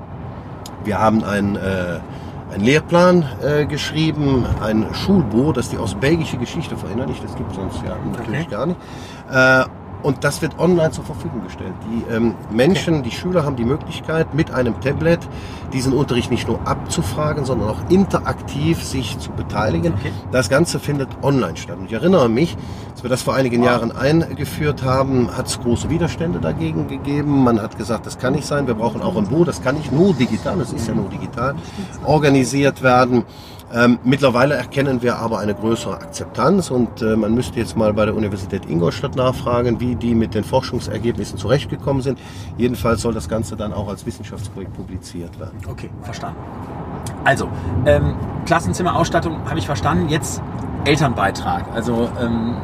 Wir 0.84 1.00
haben 1.00 1.24
einen, 1.24 1.56
äh, 1.56 1.98
einen 2.54 2.64
Lehrplan 2.64 3.24
äh, 3.42 3.66
geschrieben, 3.66 4.46
ein 4.62 4.86
Schulbuch, 4.94 5.52
das 5.52 5.68
die 5.68 5.78
ostbelgische 5.78 6.38
Geschichte 6.38 6.76
verinnerlicht. 6.76 7.22
Das 7.22 7.34
gibt 7.34 7.50
es 7.50 7.56
sonst 7.56 7.82
ja 7.82 7.96
natürlich 8.12 8.46
okay. 8.46 8.50
gar 8.50 8.66
nicht. 8.66 8.78
Äh, 9.30 9.64
und 10.02 10.24
das 10.24 10.42
wird 10.42 10.58
online 10.58 10.90
zur 10.90 11.04
Verfügung 11.04 11.42
gestellt. 11.44 11.74
Die 11.90 12.12
ähm, 12.12 12.34
Menschen, 12.50 13.02
die 13.02 13.10
Schüler 13.10 13.44
haben 13.44 13.56
die 13.56 13.64
Möglichkeit, 13.64 14.34
mit 14.34 14.50
einem 14.50 14.80
Tablet 14.80 15.20
diesen 15.72 15.92
Unterricht 15.92 16.30
nicht 16.30 16.46
nur 16.46 16.60
abzufragen, 16.66 17.44
sondern 17.44 17.70
auch 17.70 17.90
interaktiv 17.90 18.82
sich 18.82 19.18
zu 19.18 19.30
beteiligen. 19.32 19.94
Okay. 19.94 20.12
Das 20.32 20.48
Ganze 20.48 20.78
findet 20.78 21.08
online 21.22 21.56
statt. 21.56 21.76
Und 21.78 21.86
ich 21.86 21.92
erinnere 21.92 22.28
mich, 22.28 22.56
als 22.92 23.02
wir 23.02 23.10
das 23.10 23.22
vor 23.22 23.34
einigen 23.34 23.60
wow. 23.60 23.66
Jahren 23.66 23.92
eingeführt 23.92 24.82
haben, 24.82 25.36
hat 25.36 25.46
es 25.48 25.60
große 25.60 25.90
Widerstände 25.90 26.38
dagegen 26.38 26.88
gegeben. 26.88 27.44
Man 27.44 27.60
hat 27.60 27.76
gesagt, 27.76 28.06
das 28.06 28.18
kann 28.18 28.34
nicht 28.34 28.46
sein. 28.46 28.66
Wir 28.66 28.74
brauchen 28.74 29.02
auch 29.02 29.16
ein 29.16 29.28
Bo, 29.28 29.44
das 29.44 29.62
kann 29.62 29.76
nicht 29.76 29.92
nur 29.92 30.14
digital, 30.14 30.58
das 30.58 30.72
ist 30.72 30.88
ja 30.88 30.94
nur 30.94 31.08
digital, 31.08 31.54
organisiert 32.04 32.82
werden. 32.82 33.24
Ähm, 33.74 33.98
mittlerweile 34.04 34.54
erkennen 34.54 35.02
wir 35.02 35.16
aber 35.16 35.38
eine 35.40 35.54
größere 35.54 35.94
Akzeptanz 35.94 36.70
und 36.70 37.02
äh, 37.02 37.16
man 37.16 37.34
müsste 37.34 37.58
jetzt 37.58 37.76
mal 37.76 37.92
bei 37.92 38.04
der 38.04 38.14
Universität 38.14 38.66
Ingolstadt 38.66 39.16
nachfragen, 39.16 39.80
wie 39.80 39.96
die 39.96 40.14
mit 40.14 40.34
den 40.34 40.44
Forschungsergebnissen 40.44 41.36
zurechtgekommen 41.38 42.02
sind. 42.02 42.18
Jedenfalls 42.56 43.02
soll 43.02 43.12
das 43.12 43.28
Ganze 43.28 43.56
dann 43.56 43.72
auch 43.72 43.88
als 43.88 44.06
Wissenschaftsprojekt 44.06 44.72
publiziert 44.74 45.38
werden. 45.40 45.58
Okay, 45.68 45.90
verstanden. 46.02 46.38
Also, 47.24 47.48
ähm, 47.86 48.14
Klassenzimmerausstattung 48.44 49.48
habe 49.48 49.58
ich 49.58 49.66
verstanden. 49.66 50.08
Jetzt 50.08 50.40
Elternbeitrag. 50.84 51.64
Also 51.74 52.08
ähm, 52.20 52.54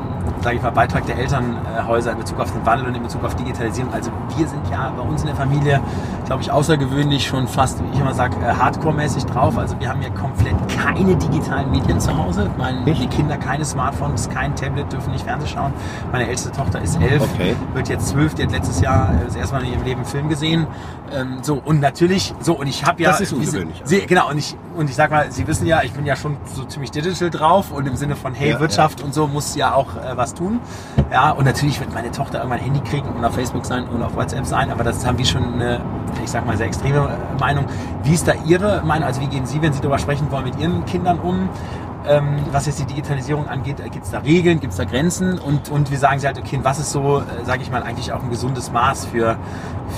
sage 0.43 0.57
ich 0.57 0.63
mal, 0.63 0.71
Beitrag 0.71 1.07
der 1.07 1.19
Elternhäuser 1.19 2.13
in 2.13 2.19
Bezug 2.19 2.41
auf 2.41 2.53
den 2.53 2.65
Wandel 2.67 2.89
und 2.89 2.95
in 2.95 3.03
Bezug 3.03 3.25
auf 3.25 3.35
Digitalisierung. 3.37 3.93
Also 3.93 4.11
wir 4.37 4.47
sind 4.47 4.69
ja 4.71 4.93
bei 4.97 5.03
uns 5.03 5.23
in 5.23 5.29
der 5.29 5.37
Familie, 5.37 5.81
glaube 6.27 6.43
ich, 6.43 6.51
außergewöhnlich 6.51 7.27
schon 7.27 7.47
fast, 7.47 7.83
wie 7.83 7.89
ich 7.95 8.01
immer 8.01 8.15
sage, 8.15 8.37
äh, 8.45 8.53
hardcore-mäßig 8.53 9.25
drauf. 9.27 9.57
Also 9.57 9.79
wir 9.79 9.89
haben 9.89 10.03
ja 10.03 10.11
komplett 10.11 10.57
keine 10.69 11.15
digitalen 11.17 11.71
Medien 11.71 12.01
zu 12.01 12.17
Hause. 12.17 12.51
Meine, 12.59 12.85
die 12.85 13.07
Kinder 13.07 13.37
keine 13.37 13.65
Smartphones, 13.65 14.29
kein 14.29 14.55
Tablet, 14.57 14.93
dürfen 14.93 15.13
nicht 15.13 15.25
Fernsehen 15.25 15.49
schauen. 15.49 15.73
Meine 16.11 16.27
älteste 16.27 16.53
Tochter 16.53 16.81
ist 16.81 17.01
elf, 17.01 17.23
okay. 17.23 17.55
wird 17.75 17.89
jetzt 17.89 18.09
zwölf, 18.09 18.35
die 18.35 18.43
hat 18.43 18.53
letztes 18.53 18.81
Jahr 18.81 19.11
äh, 19.11 19.25
das 19.27 19.37
erste 19.37 19.55
Mal 19.55 19.65
in 19.65 19.73
ihrem 19.73 19.85
Leben 19.85 20.01
einen 20.01 20.11
Film 20.11 20.29
gesehen. 20.29 20.67
Ähm, 21.13 21.39
so, 21.43 21.61
und 21.65 21.81
natürlich, 21.81 22.35
so, 22.41 22.55
und 22.55 22.67
ich 22.67 22.85
habe 22.85 23.03
ja... 23.03 23.11
Das 23.11 23.21
ist 23.21 23.33
ungewöhnlich. 23.33 23.81
Sie, 23.85 24.01
sie, 24.01 24.07
genau, 24.07 24.31
und 24.31 24.39
ich, 24.39 24.57
und 24.77 24.89
ich 24.91 24.97
sag 24.97 25.11
mal, 25.11 25.31
Sie 25.31 25.47
wissen 25.47 25.67
ja, 25.67 25.83
ich 25.83 25.93
bin 25.93 26.07
ja 26.07 26.17
schon 26.17 26.37
so 26.55 26.65
ziemlich 26.65 26.91
digital 26.91 27.31
drauf 27.31 27.73
und 27.73 27.87
im 27.87 27.97
Sinne 27.97 28.17
von, 28.17 28.35
hey, 28.35 28.51
ja, 28.51 28.61
Wirtschaft 28.61 29.01
ja. 29.01 29.07
und 29.07 29.15
so 29.15 29.27
muss 29.27 29.55
ja 29.55 29.75
auch 29.75 29.97
äh, 29.97 30.17
was 30.17 30.35
tun. 30.35 30.61
Ja, 31.11 31.31
und 31.31 31.45
natürlich 31.45 31.81
wird 31.81 31.93
meine 31.95 32.11
Tochter 32.11 32.39
irgendwann 32.39 32.59
ein 32.59 32.65
Handy 32.65 32.81
kriegen 32.81 33.09
und 33.09 33.25
auf 33.25 33.35
Facebook 33.35 33.67
sein 33.67 33.87
und 33.89 34.03
auf 34.03 34.15
WhatsApp 34.15 34.47
sein, 34.47 34.71
aber 34.71 34.85
das 34.85 35.07
haben 35.07 35.19
wir 35.19 35.25
schon 35.25 35.55
eine, 35.55 35.81
ich 36.23 36.31
sag 36.31 36.47
mal, 36.47 36.57
sehr 36.57 36.67
extreme 36.67 37.09
Meinung. 37.39 37.67
Wie 38.03 38.15
ist 38.15 38.27
da 38.27 38.33
Ihre 38.47 38.83
Meinung? 38.83 39.07
Also 39.07 39.21
wie 39.21 39.29
gehen 39.29 39.47
Sie, 39.47 39.61
wenn 39.63 39.73
Sie 39.73 39.81
darüber 39.81 39.99
sprechen 39.99 40.31
wollen, 40.31 40.45
mit 40.45 40.59
Ihren 40.59 40.85
Kindern 40.87 41.19
um? 41.19 41.49
Ähm, 42.09 42.37
was 42.51 42.67
jetzt 42.67 42.81
die 42.81 42.85
Digitalisierung 42.85 43.47
angeht, 43.47 43.79
äh, 43.79 43.89
gibt 43.89 44.05
es 44.05 44.11
da 44.11 44.19
Regeln, 44.19 44.59
gibt 44.59 44.73
es 44.73 44.79
da 44.79 44.85
Grenzen? 44.85 45.39
Und, 45.39 45.71
und 45.71 45.91
wie 45.91 45.97
sagen 45.97 46.19
Sie 46.19 46.27
halt, 46.27 46.39
okay, 46.39 46.59
was 46.63 46.79
ist 46.81 46.91
so, 46.91 47.21
äh, 47.21 47.45
sage 47.45 47.63
ich 47.63 47.71
mal, 47.71 47.83
eigentlich 47.83 48.13
auch 48.13 48.23
ein 48.23 48.31
gesundes 48.31 48.73
Maß 48.73 49.07
für, 49.07 49.37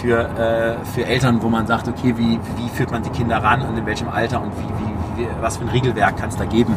für, 0.02 0.20
äh, 0.20 0.84
für 0.84 1.06
Eltern, 1.06 1.42
wo 1.42 1.48
man 1.48 1.66
sagt, 1.66 1.88
okay, 1.88 2.14
wie, 2.16 2.38
wie 2.56 2.68
führt 2.74 2.90
man 2.90 3.02
die 3.02 3.10
Kinder 3.10 3.42
ran 3.42 3.62
und 3.62 3.78
in 3.78 3.86
welchem 3.86 4.08
Alter 4.08 4.42
und 4.42 4.52
wie, 4.52 4.84
wie, 4.84 4.93
was 5.40 5.56
für 5.56 5.64
ein 5.64 5.68
Regelwerk 5.68 6.16
kann 6.16 6.28
es 6.28 6.36
da 6.36 6.44
geben, 6.44 6.76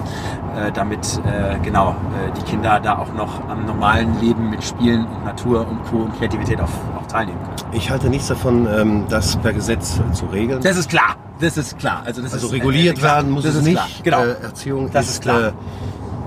äh, 0.55 0.71
damit 0.71 1.21
äh, 1.25 1.57
genau 1.63 1.91
äh, 1.91 2.31
die 2.37 2.43
Kinder 2.43 2.79
da 2.79 2.97
auch 2.97 3.13
noch 3.13 3.47
am 3.49 3.65
normalen 3.65 4.19
Leben 4.19 4.49
mit 4.49 4.63
Spielen 4.63 5.05
und 5.05 5.25
Natur 5.25 5.67
und 5.67 5.83
Co. 5.85 5.97
und 6.03 6.17
Kreativität 6.17 6.59
auch, 6.61 6.69
auch 6.99 7.07
teilnehmen 7.07 7.39
können. 7.43 7.73
Ich 7.73 7.89
halte 7.89 8.09
nichts 8.09 8.27
davon, 8.27 8.67
ähm, 8.67 9.05
das 9.09 9.35
per 9.37 9.53
Gesetz 9.53 9.99
zu 10.13 10.25
regeln. 10.25 10.61
Das 10.61 10.77
ist 10.77 10.89
klar. 10.89 11.15
Das 11.39 11.57
ist 11.57 11.77
klar. 11.77 12.01
Also, 12.05 12.21
das 12.21 12.33
also 12.33 12.47
ist, 12.47 12.53
reguliert 12.53 13.01
werden 13.01 13.31
muss 13.31 13.45
es 13.45 13.61
nicht. 13.61 14.03
Genau. 14.03 14.23
Erziehung 14.23 14.89
das 14.91 15.05
ist, 15.05 15.11
ist 15.11 15.21
klar. 15.21 15.53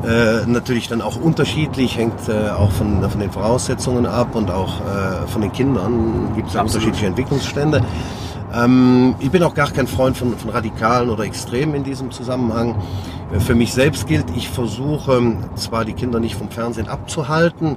Äh, 0.02 0.46
natürlich 0.46 0.88
dann 0.88 1.02
auch 1.02 1.16
unterschiedlich, 1.20 1.98
hängt 1.98 2.28
äh, 2.28 2.50
auch 2.50 2.70
von, 2.72 3.08
von 3.10 3.20
den 3.20 3.30
Voraussetzungen 3.30 4.06
ab 4.06 4.34
und 4.34 4.50
auch 4.50 4.80
äh, 4.80 5.26
von 5.26 5.42
den 5.42 5.52
Kindern. 5.52 6.32
Gibt 6.34 6.48
es 6.48 6.56
unterschiedliche 6.56 7.06
Entwicklungsstände. 7.06 7.82
Ähm, 8.54 9.14
ich 9.20 9.30
bin 9.30 9.42
auch 9.42 9.54
gar 9.54 9.70
kein 9.70 9.86
Freund 9.86 10.16
von, 10.16 10.36
von 10.36 10.50
Radikalen 10.50 11.10
oder 11.10 11.24
Extremen 11.24 11.74
in 11.74 11.84
diesem 11.84 12.10
Zusammenhang. 12.10 12.76
Äh, 13.32 13.40
für 13.40 13.54
mich 13.54 13.72
selbst 13.72 14.06
gilt, 14.06 14.26
ich 14.36 14.48
versuche 14.48 15.36
zwar 15.54 15.84
die 15.84 15.92
Kinder 15.92 16.20
nicht 16.20 16.34
vom 16.34 16.50
Fernsehen 16.50 16.88
abzuhalten, 16.88 17.76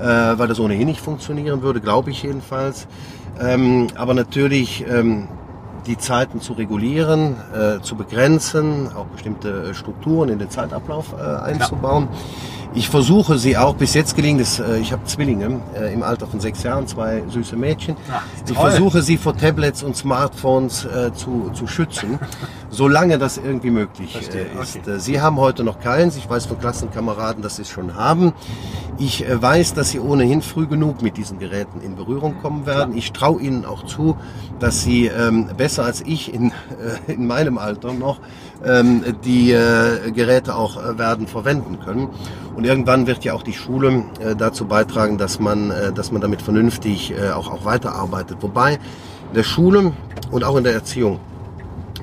äh, 0.00 0.04
weil 0.04 0.48
das 0.48 0.60
ohnehin 0.60 0.86
nicht 0.86 1.00
funktionieren 1.00 1.62
würde, 1.62 1.80
glaube 1.80 2.10
ich 2.10 2.22
jedenfalls. 2.22 2.86
Ähm, 3.40 3.88
aber 3.96 4.14
natürlich 4.14 4.84
ähm, 4.88 5.28
die 5.86 5.98
Zeiten 5.98 6.40
zu 6.40 6.52
regulieren, 6.52 7.36
äh, 7.54 7.80
zu 7.80 7.96
begrenzen, 7.96 8.88
auch 8.94 9.06
bestimmte 9.06 9.70
äh, 9.70 9.74
Strukturen 9.74 10.28
in 10.28 10.38
den 10.38 10.50
Zeitablauf 10.50 11.14
äh, 11.18 11.22
einzubauen. 11.22 12.08
Ja. 12.10 12.61
Ich 12.74 12.88
versuche 12.88 13.38
sie 13.38 13.58
auch, 13.58 13.74
bis 13.74 13.92
jetzt 13.92 14.16
gelingt 14.16 14.40
es, 14.40 14.58
äh, 14.58 14.78
ich 14.78 14.92
habe 14.92 15.04
Zwillinge 15.04 15.60
äh, 15.74 15.92
im 15.92 16.02
Alter 16.02 16.26
von 16.26 16.40
sechs 16.40 16.62
Jahren, 16.62 16.86
zwei 16.86 17.22
süße 17.28 17.54
Mädchen. 17.54 17.96
Ach, 18.10 18.22
ich 18.48 18.56
versuche 18.56 19.02
sie 19.02 19.18
vor 19.18 19.36
Tablets 19.36 19.82
und 19.82 19.94
Smartphones 19.94 20.86
äh, 20.86 21.12
zu, 21.12 21.50
zu 21.52 21.66
schützen, 21.66 22.18
solange 22.70 23.18
das 23.18 23.36
irgendwie 23.36 23.70
möglich 23.70 24.16
ist. 24.18 24.30
Okay. 24.30 24.98
Sie 24.98 25.20
haben 25.20 25.36
heute 25.36 25.64
noch 25.64 25.80
keins, 25.80 26.16
ich 26.16 26.28
weiß 26.28 26.46
von 26.46 26.58
Klassenkameraden, 26.58 27.42
dass 27.42 27.56
sie 27.56 27.62
es 27.62 27.68
schon 27.68 27.94
haben. 27.94 28.32
Ich 28.98 29.24
weiß, 29.28 29.74
dass 29.74 29.90
sie 29.90 30.00
ohnehin 30.00 30.40
früh 30.40 30.66
genug 30.66 31.02
mit 31.02 31.16
diesen 31.16 31.38
Geräten 31.38 31.80
in 31.82 31.96
Berührung 31.96 32.40
kommen 32.40 32.64
werden. 32.66 32.96
Ich 32.96 33.12
traue 33.12 33.40
ihnen 33.42 33.64
auch 33.64 33.84
zu, 33.84 34.16
dass 34.60 34.82
sie 34.82 35.06
ähm, 35.06 35.48
besser 35.56 35.84
als 35.84 36.02
ich 36.02 36.32
in, 36.32 36.52
in 37.06 37.26
meinem 37.26 37.58
Alter 37.58 37.92
noch 37.92 38.20
ähm, 38.64 39.04
die 39.24 39.48
Geräte 40.14 40.54
auch 40.54 40.98
werden 40.98 41.26
verwenden 41.26 41.78
können. 41.80 42.08
Und 42.54 42.64
irgendwann 42.64 43.06
wird 43.06 43.24
ja 43.24 43.32
auch 43.34 43.42
die 43.42 43.54
Schule 43.54 44.04
äh, 44.20 44.36
dazu 44.36 44.66
beitragen, 44.66 45.18
dass 45.18 45.40
man, 45.40 45.70
äh, 45.70 45.92
dass 45.92 46.12
man 46.12 46.20
damit 46.20 46.42
vernünftig 46.42 47.12
äh, 47.12 47.30
auch, 47.30 47.50
auch 47.50 47.64
weiterarbeitet. 47.64 48.38
Wobei 48.40 48.74
in 48.74 49.34
der 49.34 49.42
Schule 49.42 49.92
und 50.30 50.44
auch 50.44 50.56
in 50.56 50.64
der 50.64 50.74
Erziehung, 50.74 51.18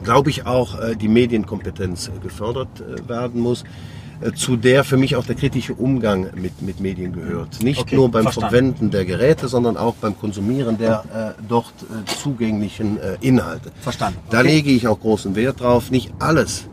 glaube 0.04 0.30
ich, 0.32 0.48
auch 0.48 0.80
äh, 0.80 0.96
die 0.96 1.08
Medienkompetenz 1.08 2.08
äh, 2.08 2.20
gefördert 2.20 2.70
äh, 2.82 3.08
werden 3.08 3.42
muss 3.42 3.64
äh, 3.64 3.99
zu 4.36 4.58
der 4.58 4.84
für 4.84 4.98
mich 4.98 5.16
auch 5.16 5.26
der 5.26 5.36
kritische 5.36 5.74
Umgang 5.74 6.30
mit, 6.36 6.62
mit 6.62 6.80
Medien 6.80 7.14
gehört. 7.14 7.64
Nicht 7.64 7.82
okay, 7.82 7.96
nur 7.96 8.10
beim 8.10 8.24
verstanden. 8.24 8.50
Verwenden 8.50 8.92
der 8.92 9.06
Geräte, 9.06 9.48
sondern 9.48 9.78
auch 9.78 9.96
beim 9.96 10.18
Konsumieren 10.18 10.78
der 10.78 11.36
äh, 11.38 11.42
dort 11.48 11.74
äh, 11.84 12.06
zugänglichen 12.06 12.98
äh, 12.98 13.18
Inhalte. 13.22 13.72
Verstanden. 13.82 14.20
Okay. 14.28 14.36
Da 14.36 14.42
lege 14.42 14.72
ich 14.72 14.88
auch 14.88 15.00
großen 15.00 15.36
Wert 15.36 15.62
drauf. 15.62 15.92
Nicht 15.92 16.14
alles 16.20 16.68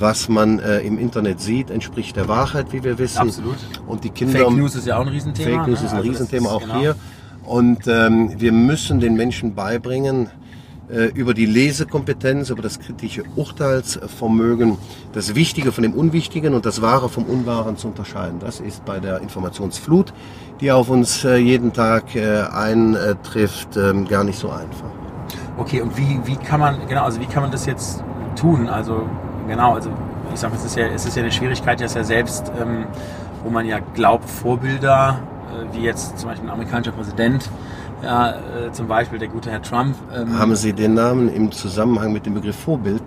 was 0.00 0.28
man 0.28 0.58
äh, 0.60 0.80
im 0.80 0.98
Internet 0.98 1.40
sieht, 1.40 1.70
entspricht 1.70 2.16
der 2.16 2.26
Wahrheit, 2.26 2.72
wie 2.72 2.82
wir 2.82 2.98
wissen. 2.98 3.18
Absolut. 3.18 3.56
Und 3.86 4.02
die 4.02 4.10
Kinder. 4.10 4.38
Fake 4.38 4.56
News 4.56 4.74
ist 4.74 4.86
ja 4.86 4.96
auch 4.96 5.02
ein 5.02 5.08
Riesenthema. 5.08 5.58
Fake 5.58 5.68
News 5.68 5.80
ne? 5.80 5.86
ist 5.86 5.92
ein 5.92 5.98
also 5.98 6.10
Riesenthema 6.10 6.48
ist, 6.48 6.54
auch 6.54 6.60
genau. 6.62 6.80
hier. 6.80 6.96
Und 7.44 7.86
ähm, 7.86 8.40
wir 8.40 8.52
müssen 8.52 9.00
den 9.00 9.14
Menschen 9.14 9.54
beibringen, 9.54 10.26
äh, 10.26 10.28
über 11.14 11.34
die 11.34 11.46
Lesekompetenz, 11.46 12.50
über 12.50 12.62
das 12.62 12.80
kritische 12.80 13.22
Urteilsvermögen, 13.36 14.76
das 15.12 15.34
Wichtige 15.34 15.70
von 15.70 15.82
dem 15.82 15.94
Unwichtigen 15.94 16.54
und 16.54 16.66
das 16.66 16.82
Wahre 16.82 17.08
vom 17.08 17.24
Unwahren 17.24 17.76
zu 17.76 17.88
unterscheiden. 17.88 18.40
Das 18.40 18.60
ist 18.60 18.84
bei 18.84 18.98
der 18.98 19.20
Informationsflut, 19.20 20.12
die 20.60 20.72
auf 20.72 20.90
uns 20.90 21.24
äh, 21.24 21.36
jeden 21.36 21.72
Tag 21.72 22.14
äh, 22.14 22.42
eintrifft, 22.42 23.76
ähm, 23.76 24.06
gar 24.08 24.24
nicht 24.24 24.38
so 24.38 24.50
einfach. 24.50 24.90
Okay, 25.56 25.80
und 25.80 25.96
wie, 25.96 26.20
wie 26.24 26.36
kann 26.36 26.60
man, 26.60 26.76
genau, 26.88 27.04
also 27.04 27.20
wie 27.20 27.26
kann 27.26 27.42
man 27.42 27.52
das 27.52 27.66
jetzt 27.66 28.02
tun? 28.36 28.68
Also 28.68 29.08
genau, 29.46 29.74
also 29.74 29.90
ich 30.32 30.40
sage, 30.40 30.54
es 30.56 30.64
ist 30.64 30.76
ja, 30.76 30.86
es 30.86 31.04
ist 31.06 31.16
ja 31.16 31.22
eine 31.22 31.32
Schwierigkeit, 31.32 31.80
dass 31.80 31.94
ja 31.94 32.04
selbst, 32.04 32.50
ähm, 32.60 32.86
wo 33.44 33.50
man 33.50 33.66
ja 33.66 33.78
glaubt, 33.94 34.28
Vorbilder, 34.28 35.20
äh, 35.50 35.76
wie 35.76 35.82
jetzt 35.82 36.18
zum 36.18 36.28
Beispiel 36.28 36.48
ein 36.48 36.52
amerikanischer 36.52 36.92
Präsident, 36.92 37.48
ja, 38.02 38.30
äh, 38.30 38.72
zum 38.72 38.88
Beispiel 38.88 39.18
der 39.18 39.28
gute 39.28 39.50
Herr 39.50 39.62
Trump. 39.62 39.96
Ähm, 40.14 40.38
Haben 40.38 40.56
Sie 40.56 40.72
den 40.72 40.94
Namen 40.94 41.32
im 41.34 41.52
Zusammenhang 41.52 42.12
mit 42.12 42.26
dem 42.26 42.34
Begriff 42.34 42.56
Vorbild? 42.56 43.02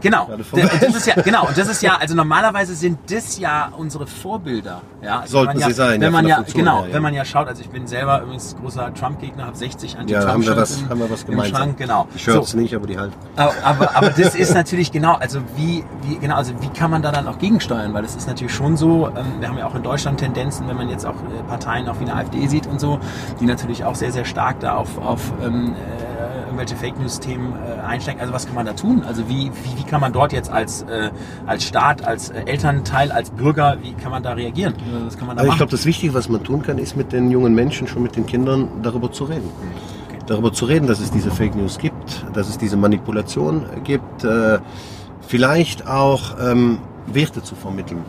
Genau. 0.00 0.28
Das 0.28 0.94
ist 0.96 1.06
ja, 1.06 1.14
genau. 1.22 1.46
Und 1.46 1.58
das 1.58 1.68
ist 1.68 1.82
ja, 1.82 1.96
also 2.00 2.14
normalerweise 2.14 2.74
sind 2.74 2.98
das 3.10 3.38
ja 3.38 3.72
unsere 3.76 4.06
Vorbilder. 4.06 4.82
Ja, 5.02 5.20
also 5.20 5.38
Sollten 5.38 5.58
ja, 5.58 5.66
sie 5.66 5.72
sein. 5.72 6.00
Wenn 6.00 6.12
man 6.12 6.26
ja, 6.26 6.42
genau, 6.54 6.84
her, 6.84 6.92
wenn 6.92 7.02
man 7.02 7.14
ja 7.14 7.24
schaut, 7.24 7.48
also 7.48 7.60
ich 7.62 7.70
bin 7.70 7.86
selber 7.86 8.22
übrigens 8.22 8.56
großer 8.60 8.92
Trump-Gegner, 8.94 9.46
habe 9.46 9.56
60 9.56 9.98
Anti-Trump 9.98 10.26
ja, 10.26 10.32
haben 10.32 10.46
wir 10.46 10.56
was, 10.56 10.80
im, 10.80 10.88
haben 10.88 11.00
wir 11.00 11.10
was 11.10 11.26
gemeinsam. 11.26 11.56
Schrank, 11.56 11.78
genau. 11.78 12.06
Die 12.14 12.18
Shirts 12.18 12.50
so. 12.50 12.58
nicht, 12.58 12.74
aber 12.74 12.86
die 12.86 12.98
halt. 12.98 13.12
Aber, 13.36 13.54
aber, 13.64 13.96
aber 13.96 14.10
das 14.10 14.34
ist 14.34 14.54
natürlich 14.54 14.92
genau, 14.92 15.14
also 15.14 15.40
wie, 15.56 15.84
wie, 16.02 16.18
genau, 16.18 16.36
also 16.36 16.52
wie 16.60 16.68
kann 16.68 16.90
man 16.90 17.02
da 17.02 17.10
dann 17.10 17.26
auch 17.26 17.38
gegensteuern? 17.38 17.92
Weil 17.94 18.02
das 18.02 18.14
ist 18.14 18.28
natürlich 18.28 18.54
schon 18.54 18.76
so, 18.76 19.08
ähm, 19.08 19.40
wir 19.40 19.48
haben 19.48 19.58
ja 19.58 19.66
auch 19.66 19.74
in 19.74 19.82
Deutschland 19.82 20.20
Tendenzen, 20.20 20.68
wenn 20.68 20.76
man 20.76 20.88
jetzt 20.88 21.06
auch 21.06 21.14
äh, 21.14 21.42
Parteien 21.48 21.88
auch 21.88 21.98
wie 21.98 22.04
eine 22.04 22.14
AfD 22.14 22.46
sieht 22.46 22.66
und 22.66 22.80
so, 22.80 23.00
die 23.40 23.46
natürlich 23.46 23.84
auch 23.84 23.94
sehr, 23.94 24.12
sehr 24.12 24.24
stark 24.32 24.60
da 24.60 24.76
auf, 24.76 24.98
auf 24.98 25.32
ähm, 25.44 25.74
äh, 25.74 26.44
irgendwelche 26.46 26.74
Fake 26.76 26.98
News-Themen 26.98 27.54
äh, 27.54 27.86
einsteigen. 27.86 28.20
Also 28.20 28.32
was 28.32 28.46
kann 28.46 28.54
man 28.54 28.66
da 28.66 28.72
tun? 28.72 29.04
Also 29.06 29.28
wie, 29.28 29.50
wie, 29.50 29.78
wie 29.78 29.84
kann 29.84 30.00
man 30.00 30.12
dort 30.12 30.32
jetzt 30.32 30.50
als, 30.50 30.82
äh, 30.82 31.10
als 31.46 31.64
Staat, 31.64 32.04
als 32.04 32.30
äh, 32.30 32.42
Elternteil, 32.46 33.12
als 33.12 33.30
Bürger, 33.30 33.76
wie 33.82 33.92
kann 33.92 34.10
man 34.10 34.22
da 34.22 34.32
reagieren? 34.32 34.74
Was 35.04 35.18
kann 35.18 35.26
man 35.26 35.36
da 35.36 35.42
also 35.42 35.52
ich 35.52 35.58
glaube, 35.58 35.70
das 35.70 35.84
Wichtige, 35.84 36.14
was 36.14 36.28
man 36.28 36.42
tun 36.42 36.62
kann, 36.62 36.78
ist 36.78 36.96
mit 36.96 37.12
den 37.12 37.30
jungen 37.30 37.54
Menschen, 37.54 37.86
schon 37.86 38.02
mit 38.02 38.16
den 38.16 38.26
Kindern 38.26 38.68
darüber 38.82 39.12
zu 39.12 39.24
reden. 39.24 39.48
Okay. 40.08 40.18
Darüber 40.26 40.52
zu 40.52 40.64
reden, 40.64 40.86
dass 40.86 41.00
es 41.00 41.10
diese 41.10 41.30
Fake 41.30 41.54
News 41.54 41.78
gibt, 41.78 42.24
dass 42.32 42.48
es 42.48 42.56
diese 42.56 42.76
Manipulation 42.76 43.66
gibt, 43.84 44.24
äh, 44.24 44.58
vielleicht 45.20 45.86
auch 45.86 46.36
ähm, 46.40 46.78
Werte 47.06 47.42
zu 47.42 47.54
vermitteln 47.54 48.04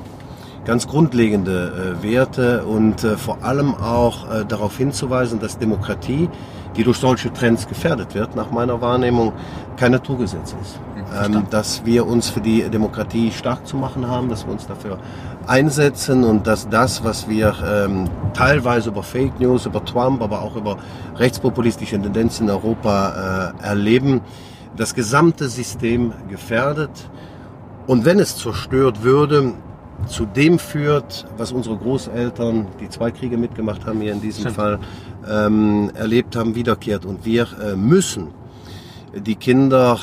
ganz 0.65 0.87
grundlegende 0.87 1.97
äh, 1.99 2.03
Werte 2.03 2.65
und 2.65 3.03
äh, 3.03 3.17
vor 3.17 3.43
allem 3.43 3.75
auch 3.75 4.29
äh, 4.31 4.45
darauf 4.45 4.77
hinzuweisen, 4.77 5.39
dass 5.39 5.57
Demokratie 5.57 6.29
die 6.75 6.83
durch 6.83 6.97
solche 6.97 7.31
Trends 7.31 7.67
gefährdet 7.67 8.15
wird, 8.15 8.35
nach 8.35 8.51
meiner 8.51 8.81
Wahrnehmung, 8.81 9.33
kein 9.77 9.91
Naturgesetz 9.91 10.55
ist. 10.61 10.79
Ähm, 11.23 11.45
dass 11.51 11.85
wir 11.85 12.07
uns 12.07 12.29
für 12.29 12.41
die 12.41 12.63
Demokratie 12.63 13.31
stark 13.31 13.67
zu 13.67 13.77
machen 13.77 14.07
haben, 14.07 14.29
dass 14.29 14.45
wir 14.45 14.53
uns 14.53 14.65
dafür 14.65 14.97
einsetzen 15.45 16.23
und 16.23 16.47
dass 16.47 16.69
das, 16.69 17.03
was 17.03 17.29
wir 17.29 17.53
ähm, 17.63 18.09
teilweise 18.33 18.89
über 18.89 19.03
Fake 19.03 19.39
News, 19.39 19.65
über 19.67 19.83
Trump, 19.85 20.23
aber 20.23 20.41
auch 20.41 20.55
über 20.55 20.77
rechtspopulistische 21.17 22.01
Tendenzen 22.01 22.47
in 22.47 22.49
Europa 22.49 23.53
äh, 23.61 23.63
erleben, 23.63 24.21
das 24.75 24.95
gesamte 24.95 25.49
System 25.49 26.13
gefährdet 26.29 27.09
Und 27.85 28.05
wenn 28.05 28.19
es 28.19 28.37
zerstört 28.37 29.03
würde, 29.03 29.53
zu 30.07 30.25
dem 30.25 30.59
führt, 30.59 31.25
was 31.37 31.51
unsere 31.51 31.77
Großeltern, 31.77 32.67
die 32.79 32.89
zwei 32.89 33.11
Kriege 33.11 33.37
mitgemacht 33.37 33.85
haben, 33.85 34.01
hier 34.01 34.13
in 34.13 34.21
diesem 34.21 34.41
Stimmt. 34.41 34.55
Fall 34.55 34.79
ähm, 35.29 35.91
erlebt 35.93 36.35
haben, 36.35 36.55
wiederkehrt. 36.55 37.05
Und 37.05 37.25
wir 37.25 37.47
äh, 37.61 37.75
müssen 37.75 38.29
die 39.15 39.35
Kinder 39.35 39.99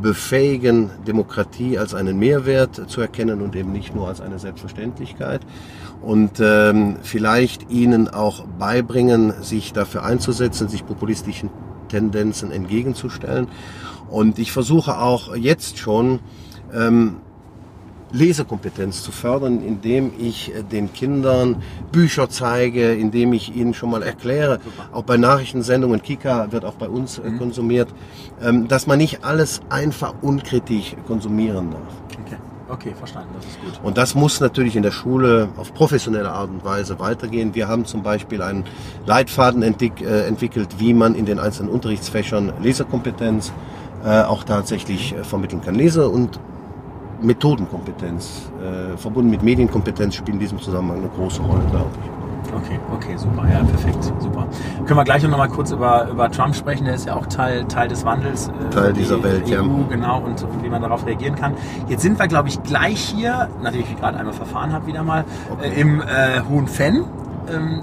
befähigen, 0.00 0.90
Demokratie 1.06 1.78
als 1.78 1.94
einen 1.94 2.18
Mehrwert 2.18 2.88
zu 2.88 3.00
erkennen 3.00 3.42
und 3.42 3.54
eben 3.56 3.72
nicht 3.72 3.94
nur 3.94 4.08
als 4.08 4.20
eine 4.20 4.38
Selbstverständlichkeit. 4.38 5.42
Und 6.00 6.40
ähm, 6.40 6.96
vielleicht 7.02 7.70
ihnen 7.70 8.08
auch 8.08 8.46
beibringen, 8.58 9.34
sich 9.42 9.72
dafür 9.72 10.04
einzusetzen, 10.04 10.68
sich 10.68 10.86
populistischen 10.86 11.50
Tendenzen 11.88 12.50
entgegenzustellen. 12.52 13.48
Und 14.08 14.38
ich 14.38 14.52
versuche 14.52 14.98
auch 14.98 15.36
jetzt 15.36 15.78
schon, 15.78 16.20
ähm, 16.72 17.16
Lesekompetenz 18.12 19.02
zu 19.02 19.12
fördern, 19.12 19.62
indem 19.62 20.12
ich 20.18 20.54
äh, 20.54 20.62
den 20.62 20.92
Kindern 20.92 21.62
Bücher 21.92 22.28
zeige, 22.28 22.92
indem 22.92 23.32
ich 23.32 23.54
ihnen 23.54 23.74
schon 23.74 23.90
mal 23.90 24.02
erkläre, 24.02 24.60
auch 24.92 25.04
bei 25.04 25.16
Nachrichtensendungen, 25.16 26.02
Kika 26.02 26.52
wird 26.52 26.64
auch 26.64 26.74
bei 26.74 26.88
uns 26.88 27.18
äh, 27.18 27.28
mhm. 27.28 27.38
konsumiert, 27.38 27.88
ähm, 28.42 28.68
dass 28.68 28.86
man 28.86 28.98
nicht 28.98 29.24
alles 29.24 29.60
einfach 29.68 30.14
unkritisch 30.22 30.96
konsumieren 31.06 31.70
darf. 31.70 32.20
Okay. 32.26 32.36
Okay, 32.72 32.94
verstanden, 32.96 33.30
das 33.34 33.46
ist 33.46 33.60
gut. 33.60 33.80
Und 33.82 33.98
das 33.98 34.14
muss 34.14 34.38
natürlich 34.38 34.76
in 34.76 34.84
der 34.84 34.92
Schule 34.92 35.48
auf 35.56 35.74
professionelle 35.74 36.30
Art 36.30 36.50
und 36.50 36.64
Weise 36.64 37.00
weitergehen. 37.00 37.52
Wir 37.52 37.66
haben 37.66 37.84
zum 37.84 38.04
Beispiel 38.04 38.42
einen 38.42 38.62
Leitfaden 39.06 39.64
äh, 39.64 40.26
entwickelt, 40.28 40.76
wie 40.78 40.94
man 40.94 41.16
in 41.16 41.26
den 41.26 41.40
einzelnen 41.40 41.68
Unterrichtsfächern 41.68 42.52
Lesekompetenz 42.62 43.52
auch 44.02 44.44
tatsächlich 44.44 45.14
vermitteln 45.24 45.60
kann. 45.60 45.74
Lese- 45.74 46.08
und 46.08 46.40
Methodenkompetenz 47.22 48.50
äh, 48.60 48.96
verbunden 48.96 49.30
mit 49.30 49.42
Medienkompetenz 49.42 50.14
spielt 50.14 50.34
in 50.34 50.40
diesem 50.40 50.58
Zusammenhang 50.58 50.98
eine 50.98 51.08
große 51.08 51.42
Rolle, 51.42 51.62
glaube 51.70 51.90
ich. 52.02 52.20
Okay, 52.52 52.80
okay, 52.92 53.16
super, 53.16 53.46
ja, 53.48 53.62
perfekt, 53.62 54.02
super. 54.18 54.46
Können 54.84 54.98
wir 54.98 55.04
gleich 55.04 55.22
noch 55.22 55.36
mal 55.36 55.48
kurz 55.48 55.70
über, 55.70 56.08
über 56.10 56.30
Trump 56.30 56.54
sprechen, 56.56 56.84
der 56.84 56.94
ist 56.94 57.06
ja 57.06 57.14
auch 57.14 57.26
Teil, 57.26 57.64
Teil 57.66 57.88
des 57.88 58.04
Wandels. 58.04 58.48
Äh, 58.48 58.70
Teil 58.70 58.92
dieser 58.92 59.18
die, 59.18 59.24
Welt, 59.24 59.44
EU, 59.46 59.50
ja. 59.50 59.64
Genau, 59.88 60.18
und, 60.20 60.42
und, 60.42 60.64
wie 60.64 60.68
man 60.68 60.82
darauf 60.82 61.06
reagieren 61.06 61.36
kann. 61.36 61.54
Jetzt 61.88 62.02
sind 62.02 62.18
wir, 62.18 62.26
glaube 62.26 62.48
ich, 62.48 62.62
gleich 62.62 63.00
hier, 63.00 63.48
natürlich, 63.62 63.88
wie 63.88 63.92
ich 63.92 64.00
gerade 64.00 64.18
einmal 64.18 64.34
verfahren 64.34 64.72
habe, 64.72 64.86
wieder 64.86 65.02
mal, 65.02 65.24
okay. 65.52 65.68
äh, 65.68 65.80
im 65.80 66.00
äh, 66.00 66.40
Hohen 66.48 66.66
Fenn. 66.66 67.04
Ähm, 67.48 67.82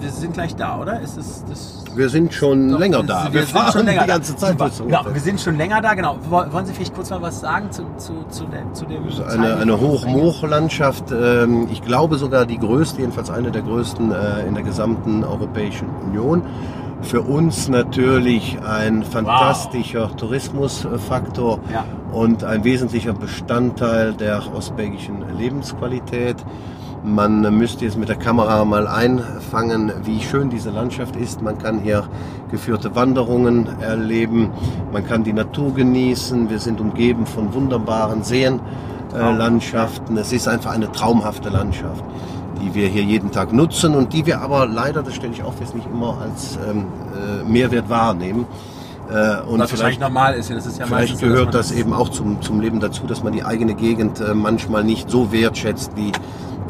wir 0.00 0.10
sind 0.10 0.32
gleich 0.32 0.56
da, 0.56 0.78
oder? 0.78 1.00
Ist 1.00 1.18
das, 1.18 1.44
das 1.44 1.79
wir 1.94 2.08
sind 2.08 2.32
schon 2.32 2.70
Doch, 2.70 2.78
länger 2.78 3.02
da. 3.02 3.24
Wir, 3.24 3.40
wir 3.40 3.46
fahren 3.46 3.72
schon 3.72 3.86
länger 3.86 4.02
die 4.02 4.08
ganze 4.08 4.36
Zeit. 4.36 4.56
Genau, 4.58 5.04
wir 5.12 5.20
sind 5.20 5.40
schon 5.40 5.56
länger 5.56 5.80
da, 5.80 5.94
genau. 5.94 6.18
Wollen 6.28 6.66
Sie 6.66 6.72
vielleicht 6.72 6.94
kurz 6.94 7.10
mal 7.10 7.22
was 7.22 7.40
sagen 7.40 7.70
zu, 7.70 7.84
zu, 7.96 8.24
zu, 8.28 8.44
der, 8.46 8.72
zu 8.72 8.84
dem? 8.86 9.06
Das 9.06 9.20
eine, 9.20 9.56
eine 9.56 9.80
Hochmoorlandschaft, 9.80 11.12
ähm, 11.12 11.68
ich 11.70 11.82
glaube 11.82 12.16
sogar 12.16 12.46
die 12.46 12.58
größte, 12.58 13.00
jedenfalls 13.00 13.30
eine 13.30 13.50
der 13.50 13.62
größten 13.62 14.12
äh, 14.12 14.46
in 14.46 14.54
der 14.54 14.62
gesamten 14.62 15.24
Europäischen 15.24 15.88
Union. 16.06 16.42
Für 17.02 17.22
uns 17.22 17.68
natürlich 17.68 18.58
ein 18.62 19.02
fantastischer 19.02 20.10
wow. 20.10 20.16
Tourismusfaktor 20.16 21.58
ja. 21.72 21.84
und 22.12 22.44
ein 22.44 22.62
wesentlicher 22.62 23.14
Bestandteil 23.14 24.12
der 24.12 24.42
ostbelgischen 24.54 25.24
Lebensqualität. 25.38 26.36
Man 27.02 27.40
müsste 27.56 27.86
jetzt 27.86 27.96
mit 27.96 28.10
der 28.10 28.16
Kamera 28.16 28.62
mal 28.66 28.86
einfangen, 28.86 29.90
wie 30.04 30.20
schön 30.20 30.50
diese 30.50 30.68
Landschaft 30.68 31.16
ist. 31.16 31.40
Man 31.40 31.56
kann 31.56 31.78
hier 31.80 32.06
geführte 32.50 32.94
Wanderungen 32.94 33.80
erleben, 33.80 34.50
man 34.92 35.06
kann 35.06 35.24
die 35.24 35.32
Natur 35.32 35.72
genießen. 35.72 36.50
Wir 36.50 36.58
sind 36.58 36.78
umgeben 36.78 37.24
von 37.24 37.54
wunderbaren 37.54 38.22
Seenlandschaften. 38.22 40.16
Äh, 40.18 40.20
es 40.20 40.32
ist 40.34 40.46
einfach 40.46 40.72
eine 40.72 40.92
traumhafte 40.92 41.48
Landschaft, 41.48 42.04
die 42.60 42.74
wir 42.74 42.88
hier 42.88 43.02
jeden 43.02 43.30
Tag 43.30 43.54
nutzen 43.54 43.94
und 43.94 44.12
die 44.12 44.26
wir 44.26 44.42
aber 44.42 44.66
leider, 44.66 45.02
das 45.02 45.14
stelle 45.14 45.32
ich 45.32 45.42
auch 45.42 45.54
fest, 45.54 45.74
nicht 45.74 45.86
immer 45.90 46.18
als 46.20 46.58
ähm, 46.68 46.84
äh, 47.14 47.50
Mehrwert 47.50 47.88
wahrnehmen. 47.88 48.44
Äh, 49.10 49.40
und 49.48 49.58
Was 49.58 49.70
vielleicht 49.70 50.02
normal 50.02 50.34
ist, 50.34 50.50
das 50.50 50.66
ist 50.66 50.78
ja 50.78 50.84
vielleicht 50.84 51.18
gehört 51.18 51.54
das 51.54 51.72
eben 51.72 51.94
auch 51.94 52.10
zum, 52.10 52.42
zum 52.42 52.60
Leben 52.60 52.78
dazu, 52.78 53.06
dass 53.06 53.22
man 53.22 53.32
die 53.32 53.42
eigene 53.42 53.74
Gegend 53.74 54.22
manchmal 54.34 54.84
nicht 54.84 55.08
so 55.08 55.32
wertschätzt, 55.32 55.92
wie 55.96 56.12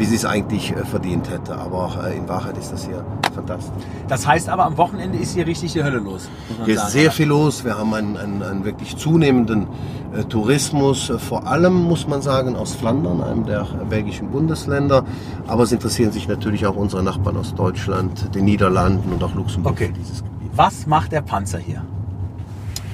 wie 0.01 0.07
sie 0.07 0.17
es 0.17 0.25
eigentlich 0.25 0.73
äh, 0.73 0.85
verdient 0.85 1.31
hätte. 1.31 1.57
Aber 1.57 2.05
äh, 2.07 2.17
in 2.17 2.27
Wahrheit 2.27 2.57
ist 2.57 2.73
das 2.73 2.87
hier 2.87 3.05
fantastisch. 3.35 3.85
Das 4.09 4.27
heißt 4.27 4.49
aber, 4.49 4.65
am 4.65 4.79
Wochenende 4.79 5.19
ist 5.19 5.35
hier 5.35 5.47
richtig 5.47 5.75
die 5.75 5.85
Hölle 5.85 5.99
los. 5.99 6.29
Hier 6.65 6.75
ist 6.75 6.91
sehr 6.91 7.13
viel 7.13 7.29
los. 7.29 7.65
Wir 7.65 7.79
haben 7.79 7.93
einen, 7.93 8.17
einen, 8.17 8.43
einen 8.43 8.65
wirklich 8.65 8.97
zunehmenden 8.97 9.67
äh, 10.15 10.25
Tourismus, 10.25 11.13
vor 11.19 11.47
allem 11.47 11.75
muss 11.75 12.09
man 12.09 12.23
sagen 12.23 12.57
aus 12.57 12.75
Flandern, 12.75 13.23
einem 13.23 13.45
der 13.45 13.65
belgischen 13.91 14.31
Bundesländer. 14.31 15.05
Aber 15.47 15.65
es 15.65 15.73
interessieren 15.73 16.13
sich 16.13 16.27
natürlich 16.27 16.67
auch 16.67 16.77
unsere 16.77 17.03
Nachbarn 17.03 17.37
aus 17.37 17.55
Deutschland, 17.55 18.35
den 18.35 18.47
Niederlanden 18.47 19.13
und 19.13 19.23
auch 19.23 19.35
Luxemburg 19.35 19.75
okay. 19.75 19.89
für 19.89 19.93
dieses 19.93 20.25
Gebiet. 20.25 20.51
Was 20.57 20.87
macht 20.87 21.13
der 21.13 21.21
Panzer 21.21 21.59
hier? 21.59 21.85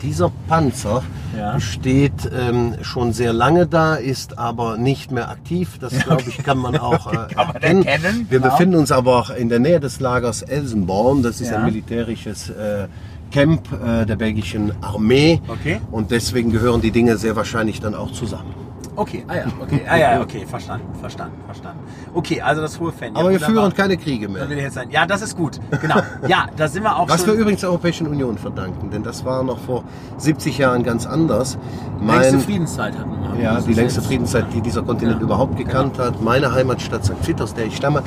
Dieser 0.02 0.30
Panzer 0.48 1.02
ja. 1.36 1.60
steht 1.60 2.30
ähm, 2.36 2.74
schon 2.82 3.12
sehr 3.12 3.32
lange 3.32 3.66
da, 3.66 3.94
ist 3.94 4.38
aber 4.38 4.76
nicht 4.76 5.10
mehr 5.10 5.28
aktiv. 5.30 5.78
Das, 5.80 5.98
glaube 6.04 6.24
ich, 6.26 6.38
kann 6.38 6.58
man 6.58 6.76
auch 6.76 7.12
äh, 7.12 7.16
kann 7.34 7.46
man 7.48 7.56
erkennen. 7.56 7.84
erkennen. 7.84 8.26
Wir 8.28 8.40
genau. 8.40 8.52
befinden 8.52 8.76
uns 8.76 8.92
aber 8.92 9.16
auch 9.16 9.30
in 9.30 9.48
der 9.48 9.58
Nähe 9.58 9.80
des 9.80 10.00
Lagers 10.00 10.42
Elsenborn. 10.42 11.22
Das 11.22 11.40
ist 11.40 11.50
ja. 11.50 11.58
ein 11.58 11.64
militärisches 11.64 12.50
äh, 12.50 12.88
Camp 13.30 13.68
äh, 13.72 14.06
der 14.06 14.16
belgischen 14.16 14.72
Armee. 14.82 15.40
Okay. 15.48 15.80
Und 15.90 16.10
deswegen 16.10 16.50
gehören 16.50 16.80
die 16.80 16.90
Dinge 16.90 17.16
sehr 17.16 17.36
wahrscheinlich 17.36 17.80
dann 17.80 17.94
auch 17.94 18.12
zusammen. 18.12 18.65
Okay, 18.96 19.24
ah 19.28 19.34
ja, 19.36 19.44
okay, 19.60 19.82
ah 19.88 19.96
ja, 19.96 20.20
okay, 20.22 20.46
verstanden, 20.46 20.86
verstanden, 20.98 21.36
verstanden. 21.44 21.80
Okay, 22.14 22.40
also 22.40 22.62
das 22.62 22.80
hohe 22.80 22.92
Fan. 22.92 23.14
Ja, 23.14 23.20
Aber 23.20 23.30
wir 23.30 23.40
führen 23.40 23.72
keine 23.74 23.96
Kriege 23.98 24.26
mehr. 24.28 24.48
Will 24.48 24.58
jetzt 24.58 24.74
sein. 24.74 24.90
Ja, 24.90 25.06
das 25.06 25.20
ist 25.20 25.36
gut. 25.36 25.60
Genau. 25.82 25.96
Ja, 26.26 26.46
da 26.56 26.66
sind 26.66 26.82
wir 26.82 26.96
auch 26.96 27.08
Was 27.08 27.20
schon. 27.20 27.34
wir 27.34 27.40
übrigens 27.40 27.60
der 27.60 27.68
Europäischen 27.70 28.06
Union 28.06 28.38
verdanken, 28.38 28.90
denn 28.90 29.02
das 29.02 29.24
war 29.24 29.42
noch 29.42 29.58
vor 29.58 29.84
70 30.16 30.58
Jahren 30.58 30.82
ganz 30.82 31.06
anders. 31.06 31.58
Mein, 32.00 32.20
längste 32.20 32.40
Friedenszeit 32.40 32.98
hatten 32.98 33.10
wir. 33.10 33.42
Ja, 33.42 33.60
die 33.60 33.74
längste 33.74 34.00
Friedenszeit, 34.00 34.46
die 34.54 34.62
dieser 34.62 34.82
Kontinent 34.82 35.18
ja, 35.18 35.22
überhaupt 35.24 35.56
gekannt 35.56 35.94
genau. 35.94 36.06
hat. 36.06 36.22
Meine 36.22 36.52
Heimatstadt 36.52 37.04
St. 37.04 37.14
Vith, 37.22 37.40
aus 37.40 37.52
der 37.52 37.66
ich 37.66 37.76
stamme, 37.76 38.02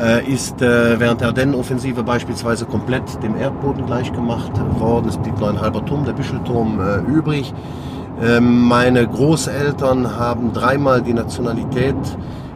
äh, 0.00 0.24
ist 0.26 0.62
äh, 0.62 0.98
während 0.98 1.20
der 1.20 1.28
Ardennenoffensive 1.28 2.02
beispielsweise 2.02 2.64
komplett 2.64 3.22
dem 3.22 3.36
Erdboden 3.36 3.84
gleichgemacht 3.86 4.52
worden. 4.80 5.08
Es 5.08 5.18
blieb 5.18 5.38
nur 5.38 5.50
ein 5.50 5.60
halber 5.60 5.84
Turm, 5.84 6.04
der 6.04 6.12
Büschelturm, 6.12 6.80
äh, 6.80 6.98
übrig. 7.10 7.52
Ähm, 8.20 8.62
meine 8.62 9.06
Großeltern 9.06 10.16
haben 10.18 10.52
dreimal 10.52 11.02
die 11.02 11.14
Nationalität 11.14 11.96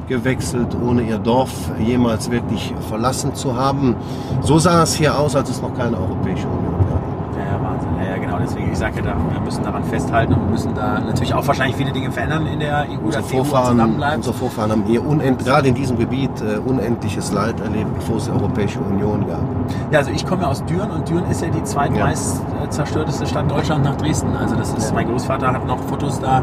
gewechselt, 0.09 0.77
ohne 0.81 1.03
ihr 1.03 1.19
Dorf 1.19 1.51
jemals 1.79 2.31
wirklich 2.31 2.73
verlassen 2.89 3.35
zu 3.35 3.57
haben. 3.57 3.97
So 4.43 4.59
sah 4.59 4.83
es 4.83 4.95
hier 4.95 5.19
aus, 5.19 5.35
als 5.35 5.51
es 5.51 5.63
noch 5.63 5.75
keine 5.75 5.97
Europäische 5.97 6.47
Union 6.47 6.79
gab. 6.79 7.03
Ja, 7.39 7.53
ja, 7.53 7.63
Wahnsinn. 7.63 7.89
Ja, 7.99 8.17
ja, 8.17 8.19
genau. 8.37 8.49
Deswegen, 8.49 8.73
ich 8.73 8.79
sage 8.79 9.01
ja, 9.01 9.15
wir 9.33 9.41
müssen 9.41 9.65
daran 9.65 9.85
festhalten 9.85 10.35
und 10.35 10.51
müssen 10.51 10.75
da 10.75 11.01
natürlich 11.01 11.35
auch 11.35 11.47
wahrscheinlich 11.47 11.77
viele 11.77 11.93
Dinge 11.93 12.11
verändern 12.11 12.47
in 12.47 12.61
der 12.61 12.87
EU, 12.91 13.07
unsere 13.07 13.23
Vorfahren, 13.23 13.81
Unsere 13.81 14.35
Vorfahren 14.35 14.71
haben 14.71 14.85
hier 14.85 15.05
unend, 15.05 15.45
gerade 15.45 15.69
in 15.69 15.75
diesem 15.75 15.99
Gebiet 15.99 16.31
äh, 16.41 16.59
unendliches 16.59 17.33
Leid 17.33 17.61
erlebt, 17.61 17.95
bevor 17.95 18.17
es 18.17 18.25
die 18.25 18.31
Europäische 18.31 18.81
Union 18.81 19.27
gab. 19.27 19.43
Ja, 19.91 19.99
also 19.99 20.11
ich 20.11 20.27
komme 20.27 20.43
ja 20.43 20.49
aus 20.49 20.65
Düren 20.65 20.91
und 20.91 21.09
Düren 21.09 21.31
ist 21.31 21.43
ja 21.43 21.49
die 21.49 21.63
zweitmeist 21.63 22.43
ja. 22.59 22.65
Äh, 22.65 22.71
zerstörteste 22.71 23.27
Stadt 23.27 23.51
Deutschlands 23.51 23.89
nach 23.89 23.97
Dresden. 23.97 24.35
Also 24.37 24.57
das 24.57 24.73
ist, 24.75 24.95
mein 24.95 25.09
Großvater 25.09 25.53
hat 25.53 25.67
noch 25.67 25.79
Fotos 25.85 26.21
da, 26.21 26.43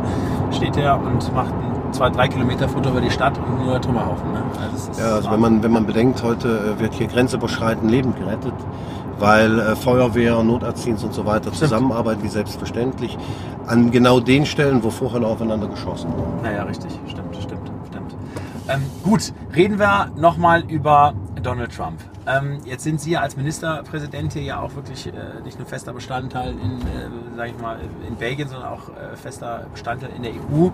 steht 0.51 0.77
er 0.77 0.99
und 0.99 1.33
macht 1.33 1.53
ein 1.53 1.72
zwei, 1.93 2.09
drei 2.09 2.27
Kilometer 2.27 2.67
Foto 2.67 2.89
über 2.89 3.01
die 3.01 3.11
Stadt 3.11 3.37
und 3.37 3.65
nur 3.65 3.79
Trümmerhaufen. 3.79 4.31
Ne? 4.31 4.43
Also 4.61 5.01
ja, 5.01 5.15
also 5.15 5.31
wenn 5.31 5.39
man, 5.39 5.63
wenn 5.63 5.71
man 5.71 5.85
bedenkt, 5.85 6.23
heute 6.23 6.75
äh, 6.77 6.79
wird 6.81 6.93
hier 6.93 7.07
grenzüberschreitend 7.07 7.89
Leben 7.89 8.13
gerettet 8.15 8.53
weil 9.19 9.59
äh, 9.59 9.75
Feuerwehr, 9.75 10.43
Notarztdienst 10.43 11.03
und 11.03 11.13
so 11.13 11.25
weiter 11.25 11.43
stimmt. 11.43 11.57
zusammenarbeiten, 11.57 12.23
wie 12.23 12.27
selbstverständlich, 12.27 13.17
an 13.67 13.91
genau 13.91 14.19
den 14.19 14.45
Stellen, 14.45 14.83
wo 14.83 14.89
vorher 14.89 15.25
aufeinander 15.25 15.67
geschossen 15.67 16.11
wurde. 16.13 16.43
Naja, 16.43 16.63
richtig, 16.63 16.91
stimmt, 17.07 17.35
stimmt, 17.35 17.71
stimmt. 17.87 18.15
Ähm, 18.67 18.81
gut, 19.03 19.33
reden 19.55 19.79
wir 19.79 20.11
nochmal 20.17 20.63
über 20.67 21.13
Donald 21.41 21.75
Trump. 21.75 21.99
Ähm, 22.25 22.59
jetzt 22.65 22.83
sind 22.83 23.01
Sie 23.01 23.17
als 23.17 23.35
Ministerpräsident 23.35 24.33
hier 24.33 24.43
ja 24.43 24.59
auch 24.59 24.75
wirklich 24.75 25.07
äh, 25.07 25.11
nicht 25.43 25.59
nur 25.59 25.67
fester 25.67 25.93
Bestandteil 25.93 26.51
in, 26.51 26.81
äh, 26.81 27.09
sag 27.35 27.47
ich 27.49 27.57
mal, 27.59 27.79
in 28.07 28.15
Belgien, 28.15 28.47
sondern 28.47 28.69
auch 28.69 28.89
äh, 28.89 29.15
fester 29.15 29.65
Bestandteil 29.71 30.11
in 30.15 30.23
der 30.23 30.31
EU. 30.31 30.69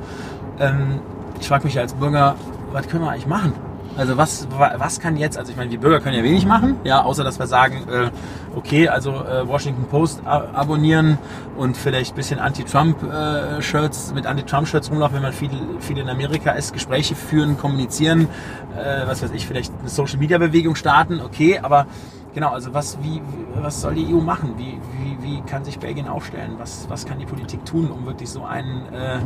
Ähm, 0.60 1.00
ich 1.40 1.48
frage 1.48 1.66
mich 1.66 1.78
als 1.80 1.94
Bürger, 1.94 2.36
was 2.72 2.88
können 2.88 3.04
wir 3.04 3.12
eigentlich 3.12 3.28
machen? 3.28 3.54
Also 3.98 4.16
was, 4.18 4.48
was 4.52 5.00
kann 5.00 5.18
jetzt, 5.18 5.38
also 5.38 5.52
ich 5.52 5.58
meine, 5.58 5.70
die 5.70 5.78
Bürger 5.78 6.00
können 6.00 6.16
ja 6.16 6.24
wenig 6.24 6.46
machen, 6.46 6.78
ja, 6.84 7.04
außer 7.04 7.24
dass 7.24 7.38
wir 7.38 7.48
sagen, 7.48 7.86
äh, 7.90 8.10
okay, 8.56 8.88
also 8.88 9.12
äh, 9.12 9.48
Washington 9.48 9.86
Post 9.86 10.26
abonnieren 10.26 11.18
und 11.58 11.76
vielleicht 11.76 12.14
ein 12.14 12.16
bisschen 12.16 12.40
Anti-Trump-Shirts, 12.40 14.12
äh, 14.12 14.14
mit 14.14 14.26
Anti-Trump-Shirts 14.26 14.90
rumlaufen, 14.90 15.16
wenn 15.16 15.24
man 15.24 15.34
viel, 15.34 15.50
viel 15.80 15.98
in 15.98 16.10
Amerika 16.10 16.52
ist, 16.52 16.72
Gespräche 16.72 17.16
führen, 17.16 17.58
kommunizieren, 17.58 18.30
äh, 18.78 19.06
was 19.06 19.22
weiß 19.22 19.32
ich, 19.34 19.46
vielleicht 19.46 19.74
eine 19.80 19.90
Social-Media-Bewegung 19.90 20.76
starten, 20.76 21.20
okay, 21.20 21.60
aber 21.62 21.86
Genau, 22.34 22.50
also 22.52 22.74
was, 22.74 22.98
wie, 23.02 23.22
was 23.56 23.82
soll 23.82 23.96
die 23.96 24.14
EU 24.14 24.20
machen? 24.20 24.54
Wie, 24.58 24.78
wie, 25.00 25.18
wie 25.24 25.42
kann 25.42 25.66
sich 25.66 25.80
Belgien 25.80 26.08
aufstellen? 26.08 26.56
Was, 26.60 26.86
was 26.88 27.06
kann 27.06 27.18
die 27.18 27.26
Politik 27.26 27.66
tun, 27.66 27.90
um 27.90 28.06
wirklich 28.06 28.30
so 28.30 28.44
einen 28.44 28.86
äh, 28.94 29.18
äh 29.18 29.22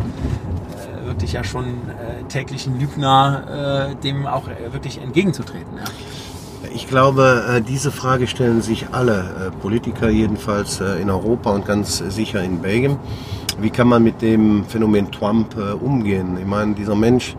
wirklich 1.06 1.34
ja 1.34 1.44
schon 1.44 1.66
äh, 1.66 2.24
täglichen 2.30 2.80
Lügner 2.80 3.90
äh, 3.92 3.96
dem 3.96 4.26
auch 4.26 4.48
äh, 4.48 4.72
wirklich 4.72 5.02
entgegenzutreten? 5.02 5.78
Ja? 5.78 5.84
Ich 6.74 6.88
glaube, 6.88 7.44
äh, 7.50 7.62
diese 7.62 7.92
Frage 7.92 8.26
stellen 8.26 8.62
sich 8.62 8.88
alle 8.94 9.52
Politiker 9.62 10.10
jedenfalls 10.10 10.80
in 10.80 11.10
Europa 11.10 11.50
und 11.52 11.66
ganz 11.66 11.98
sicher 11.98 12.42
in 12.42 12.62
Belgien. 12.62 12.98
Wie 13.60 13.70
kann 13.70 13.90
man 13.90 14.02
mit 14.02 14.22
dem 14.22 14.64
Phänomen 14.66 15.12
Trump 15.12 15.56
umgehen? 15.82 16.38
Ich 16.40 16.46
meine, 16.46 16.74
dieser 16.74 16.96
Mensch 16.96 17.36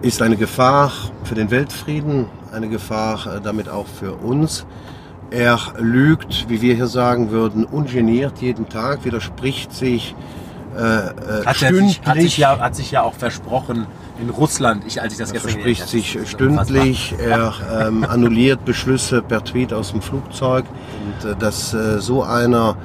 ist 0.00 0.22
eine 0.22 0.36
Gefahr 0.36 0.90
für 1.22 1.34
den 1.34 1.50
Weltfrieden, 1.50 2.26
eine 2.54 2.68
Gefahr 2.68 3.26
äh, 3.26 3.40
damit 3.40 3.68
auch 3.68 3.86
für 3.86 4.14
uns. 4.14 4.66
Er 5.30 5.58
lügt, 5.78 6.48
wie 6.48 6.62
wir 6.62 6.74
hier 6.74 6.86
sagen 6.86 7.30
würden, 7.30 7.64
ungeniert 7.64 8.40
jeden 8.40 8.68
Tag, 8.68 9.04
widerspricht 9.04 9.72
sich 9.72 10.14
äh, 10.76 10.80
äh 10.80 11.44
hat 11.44 11.56
stündlich. 11.56 11.96
Sich, 11.96 12.06
hat, 12.06 12.16
sich 12.16 12.38
ja, 12.38 12.58
hat 12.58 12.76
sich 12.76 12.90
ja 12.90 13.02
auch 13.02 13.14
versprochen 13.14 13.86
in 14.20 14.30
Russland, 14.30 14.84
ich, 14.86 15.00
als 15.02 15.12
ich 15.12 15.18
das 15.18 15.30
er 15.30 15.34
gestern 15.34 15.50
verspricht 15.50 15.88
sich 15.88 16.18
stündlich, 16.28 17.14
er 17.18 17.52
ähm, 17.86 18.04
annulliert 18.08 18.64
Beschlüsse 18.64 19.22
per 19.22 19.42
Tweet 19.42 19.72
aus 19.72 19.90
dem 19.90 20.02
Flugzeug. 20.02 20.64
Und 21.04 21.30
äh, 21.30 21.36
dass 21.36 21.74
äh, 21.74 22.00
so 22.00 22.22
einer 22.22 22.76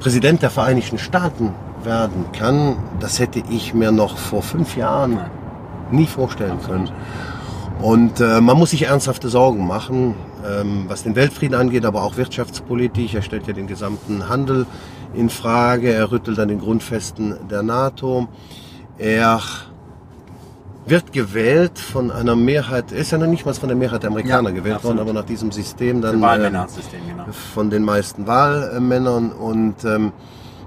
Präsident 0.00 0.42
der 0.42 0.50
Vereinigten 0.50 0.98
Staaten 0.98 1.54
werden 1.84 2.26
kann, 2.32 2.76
das 3.00 3.18
hätte 3.18 3.42
ich 3.50 3.72
mir 3.72 3.92
noch 3.92 4.18
vor 4.18 4.42
fünf 4.42 4.76
Jahren 4.76 5.20
nie 5.90 6.06
vorstellen 6.06 6.58
können. 6.64 6.90
Und 7.80 8.20
äh, 8.20 8.40
man 8.40 8.58
muss 8.58 8.70
sich 8.70 8.82
ernsthafte 8.82 9.28
Sorgen 9.28 9.66
machen, 9.66 10.14
ähm, 10.44 10.86
was 10.88 11.04
den 11.04 11.14
Weltfrieden 11.14 11.54
angeht, 11.56 11.84
aber 11.84 12.02
auch 12.02 12.16
wirtschaftspolitisch. 12.16 13.14
Er 13.14 13.22
stellt 13.22 13.46
ja 13.46 13.52
den 13.52 13.68
gesamten 13.68 14.28
Handel 14.28 14.66
in 15.14 15.30
Frage. 15.30 15.92
Er 15.92 16.10
rüttelt 16.10 16.38
an 16.40 16.48
den 16.48 16.58
Grundfesten 16.58 17.36
der 17.48 17.62
NATO. 17.62 18.26
Er 18.98 19.40
wird 20.86 21.12
gewählt 21.12 21.78
von 21.78 22.10
einer 22.10 22.34
Mehrheit, 22.34 22.92
er 22.92 22.98
ist 22.98 23.12
ja 23.12 23.18
noch 23.18 23.26
nicht 23.26 23.44
mal 23.44 23.54
von 23.54 23.68
der 23.68 23.76
Mehrheit 23.76 24.02
der 24.02 24.10
Amerikaner 24.10 24.48
ja, 24.50 24.56
gewählt 24.56 24.76
absolut. 24.76 24.96
worden, 24.96 25.08
aber 25.08 25.20
nach 25.20 25.26
diesem 25.26 25.52
System 25.52 26.00
dann 26.00 26.22
äh, 26.22 26.66
von 27.54 27.70
den 27.70 27.82
meisten 27.82 28.26
Wahlmännern. 28.26 29.30
Und 29.32 29.84
ähm, 29.84 30.12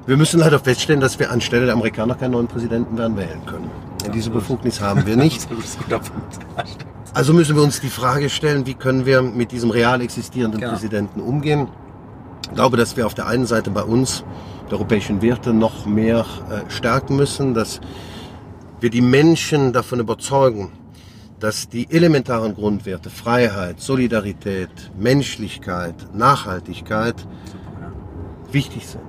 wir 0.06 0.18
müssen 0.18 0.40
leider 0.40 0.60
feststellen, 0.60 1.02
dass 1.02 1.20
wir 1.20 1.32
anstelle 1.32 1.66
der 1.66 1.74
Amerikaner 1.74 2.16
keinen 2.16 2.32
neuen 2.32 2.48
Präsidenten 2.48 2.98
werden 2.98 3.18
wählen 3.18 3.46
können. 3.46 3.70
Diese 4.14 4.30
Befugnis 4.30 4.80
haben 4.80 5.06
wir 5.06 5.18
nicht. 5.18 5.48
Also 7.14 7.34
müssen 7.34 7.58
wir 7.58 7.64
uns 7.64 7.82
die 7.82 7.90
Frage 7.90 8.30
stellen, 8.30 8.66
wie 8.66 8.74
können 8.74 9.06
wir 9.06 9.22
mit 9.22 9.52
diesem 9.52 9.70
real 9.70 10.00
existierenden 10.02 10.62
genau. 10.62 10.72
Präsidenten 10.72 11.20
umgehen. 11.20 11.68
Ich 12.44 12.56
glaube, 12.56 12.78
dass 12.78 12.96
wir 12.96 13.06
auf 13.06 13.14
der 13.14 13.28
einen 13.28 13.46
Seite 13.46 13.70
bei 13.70 13.84
uns 13.84 14.24
die 14.70 14.74
europäischen 14.76 15.22
Werte 15.22 15.52
noch 15.52 15.86
mehr 15.86 16.26
äh, 16.50 16.72
stärken 16.72 17.18
müssen, 17.18 17.54
dass 17.54 17.82
wir 18.80 18.90
die 18.90 19.02
Menschen 19.02 19.74
davon 19.74 20.00
überzeugen, 20.00 20.72
dass 21.42 21.68
die 21.68 21.92
elementaren 21.92 22.56
Grundwerte 22.56 23.10
Freiheit, 23.10 23.82
Solidarität, 23.82 24.70
Menschlichkeit, 24.98 25.96
Nachhaltigkeit 26.14 27.28
wichtig 28.54 28.88
sind. 28.88 29.02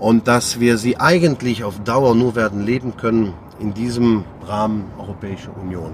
Und 0.00 0.26
dass 0.26 0.58
wir 0.58 0.78
sie 0.78 0.98
eigentlich 0.98 1.62
auf 1.62 1.78
Dauer 1.84 2.16
nur 2.16 2.34
werden 2.34 2.66
leben 2.66 2.96
können 2.96 3.34
in 3.60 3.72
diesem 3.72 4.24
Rahmen 4.48 4.86
Europäische 4.98 5.52
Union. 5.52 5.92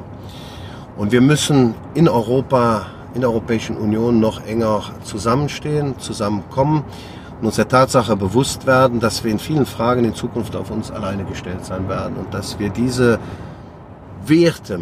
Und 0.98 1.12
wir 1.12 1.20
müssen 1.20 1.74
in 1.94 2.08
Europa, 2.08 2.86
in 3.14 3.20
der 3.20 3.30
Europäischen 3.30 3.76
Union 3.76 4.18
noch 4.18 4.44
enger 4.44 4.82
zusammenstehen, 5.04 5.96
zusammenkommen 6.00 6.82
und 7.40 7.46
uns 7.46 7.54
der 7.54 7.68
Tatsache 7.68 8.16
bewusst 8.16 8.66
werden, 8.66 8.98
dass 8.98 9.22
wir 9.22 9.30
in 9.30 9.38
vielen 9.38 9.64
Fragen 9.64 10.04
in 10.04 10.14
Zukunft 10.14 10.56
auf 10.56 10.72
uns 10.72 10.90
alleine 10.90 11.24
gestellt 11.24 11.64
sein 11.64 11.88
werden 11.88 12.16
und 12.16 12.34
dass 12.34 12.58
wir 12.58 12.70
diese 12.70 13.20
Werte 14.26 14.80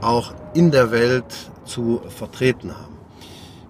auch 0.00 0.34
in 0.52 0.72
der 0.72 0.90
Welt 0.90 1.32
zu 1.64 2.00
vertreten 2.08 2.72
haben. 2.72 2.96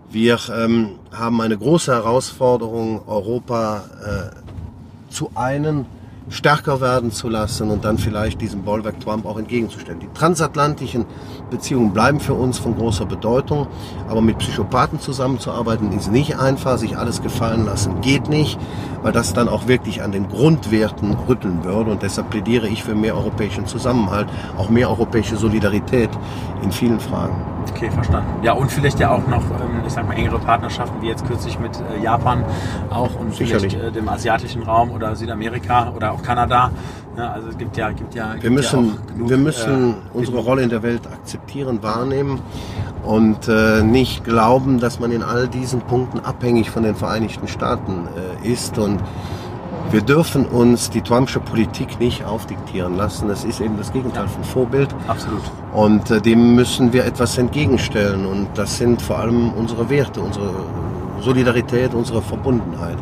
Wir 0.08 0.38
ähm, 0.56 0.98
haben 1.12 1.42
eine 1.42 1.58
große 1.58 1.92
Herausforderung, 1.92 3.02
Europa 3.06 3.82
äh, 4.02 5.12
zu 5.12 5.30
einen 5.34 5.84
stärker 6.30 6.80
werden 6.80 7.10
zu 7.10 7.28
lassen 7.28 7.70
und 7.70 7.84
dann 7.84 7.98
vielleicht 7.98 8.40
diesem 8.40 8.62
Bollwerk 8.62 9.00
Trump 9.00 9.26
auch 9.26 9.36
entgegenzustellen. 9.36 10.00
Die 10.00 10.08
transatlantischen 10.14 11.04
Beziehungen 11.50 11.92
bleiben 11.92 12.20
für 12.20 12.34
uns 12.34 12.58
von 12.58 12.76
großer 12.76 13.04
Bedeutung, 13.04 13.66
aber 14.08 14.20
mit 14.20 14.38
Psychopathen 14.38 15.00
zusammenzuarbeiten 15.00 15.92
ist 15.92 16.10
nicht 16.10 16.38
einfach, 16.38 16.78
sich 16.78 16.96
alles 16.96 17.20
gefallen 17.20 17.66
lassen 17.66 18.00
geht 18.00 18.28
nicht, 18.28 18.58
weil 19.02 19.12
das 19.12 19.32
dann 19.32 19.48
auch 19.48 19.66
wirklich 19.66 20.02
an 20.02 20.12
den 20.12 20.28
Grundwerten 20.28 21.14
rütteln 21.28 21.64
würde 21.64 21.90
und 21.90 22.02
deshalb 22.02 22.30
plädiere 22.30 22.68
ich 22.68 22.84
für 22.84 22.94
mehr 22.94 23.16
europäischen 23.16 23.66
Zusammenhalt, 23.66 24.28
auch 24.56 24.70
mehr 24.70 24.88
europäische 24.88 25.36
Solidarität 25.36 26.10
in 26.62 26.70
vielen 26.70 27.00
Fragen. 27.00 27.34
Okay, 27.68 27.90
verstanden. 27.90 28.28
Ja, 28.42 28.52
und 28.52 28.70
vielleicht 28.70 29.00
ja 29.00 29.10
auch 29.10 29.26
noch, 29.26 29.42
ähm, 29.42 29.82
ich 29.86 29.92
sag 29.92 30.06
mal, 30.06 30.14
engere 30.14 30.38
Partnerschaften, 30.38 31.00
wie 31.02 31.08
jetzt 31.08 31.26
kürzlich 31.26 31.58
mit 31.58 31.72
äh, 31.76 32.02
Japan 32.02 32.44
auch 32.90 33.14
und 33.18 33.34
Sicherlich. 33.34 33.72
vielleicht 33.72 33.88
äh, 33.88 33.92
dem 33.92 34.08
asiatischen 34.08 34.62
Raum 34.62 34.90
oder 34.90 35.14
Südamerika 35.16 35.92
oder 35.94 36.12
auch 36.12 36.22
Kanada. 36.22 36.70
Also 37.16 37.48
es 37.48 37.58
gibt 37.58 37.76
ja, 37.76 37.90
gibt 37.90 38.14
ja. 38.14 38.32
Gibt 38.32 38.44
wir 38.44 38.50
müssen, 38.50 38.86
ja 38.86 39.12
genug, 39.12 39.28
wir 39.28 39.36
müssen 39.36 39.90
äh, 39.90 39.94
unsere 40.14 40.38
Rolle 40.38 40.62
in 40.62 40.70
der 40.70 40.82
Welt 40.82 41.06
akzeptieren, 41.06 41.82
wahrnehmen 41.82 42.40
und 43.04 43.48
äh, 43.48 43.82
nicht 43.82 44.24
glauben, 44.24 44.78
dass 44.78 45.00
man 45.00 45.12
in 45.12 45.22
all 45.22 45.48
diesen 45.48 45.80
Punkten 45.80 46.20
abhängig 46.20 46.70
von 46.70 46.82
den 46.82 46.94
Vereinigten 46.94 47.48
Staaten 47.48 48.08
äh, 48.44 48.48
ist 48.48 48.78
und 48.78 49.00
wir 49.92 50.02
dürfen 50.02 50.46
uns 50.46 50.90
die 50.90 51.00
Trumpsche 51.00 51.40
Politik 51.40 51.98
nicht 51.98 52.24
aufdiktieren 52.24 52.96
lassen. 52.96 53.26
Das 53.26 53.44
ist 53.44 53.60
eben 53.60 53.76
das 53.76 53.92
Gegenteil 53.92 54.28
von 54.28 54.44
Vorbild. 54.44 54.94
Absolut. 55.08 55.42
Und 55.72 56.10
äh, 56.10 56.20
dem 56.20 56.54
müssen 56.54 56.92
wir 56.92 57.04
etwas 57.04 57.36
entgegenstellen. 57.38 58.24
Und 58.24 58.48
das 58.54 58.78
sind 58.78 59.02
vor 59.02 59.18
allem 59.18 59.52
unsere 59.52 59.90
Werte, 59.90 60.20
unsere 60.20 60.52
Solidarität, 61.20 61.92
unsere 61.92 62.22
Verbundenheit. 62.22 62.98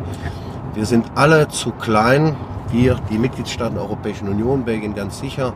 Wir 0.73 0.85
sind 0.85 1.05
alle 1.13 1.47
zu 1.49 1.71
klein, 1.71 2.35
wir, 2.71 2.99
die 3.09 3.17
Mitgliedstaaten 3.17 3.75
der 3.75 3.83
Europäischen 3.83 4.27
Union, 4.27 4.63
Belgien 4.63 4.95
ganz 4.95 5.19
sicher, 5.19 5.53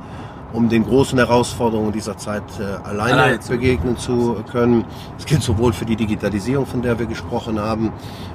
um 0.54 0.70
den 0.70 0.86
großen 0.86 1.18
Herausforderungen 1.18 1.92
dieser 1.92 2.16
Zeit 2.16 2.44
äh, 2.60 2.88
alleine, 2.88 3.24
alleine 3.24 3.40
begegnen 3.50 3.98
zu 3.98 4.38
können. 4.52 4.86
Es 5.18 5.26
gilt 5.26 5.42
sowohl 5.42 5.74
für 5.74 5.86
die 5.86 5.96
Digitalisierung, 5.96 6.66
von 6.66 6.82
der 6.82 6.98
wir 7.00 7.08
gesprochen 7.08 7.60
haben, 7.60 7.92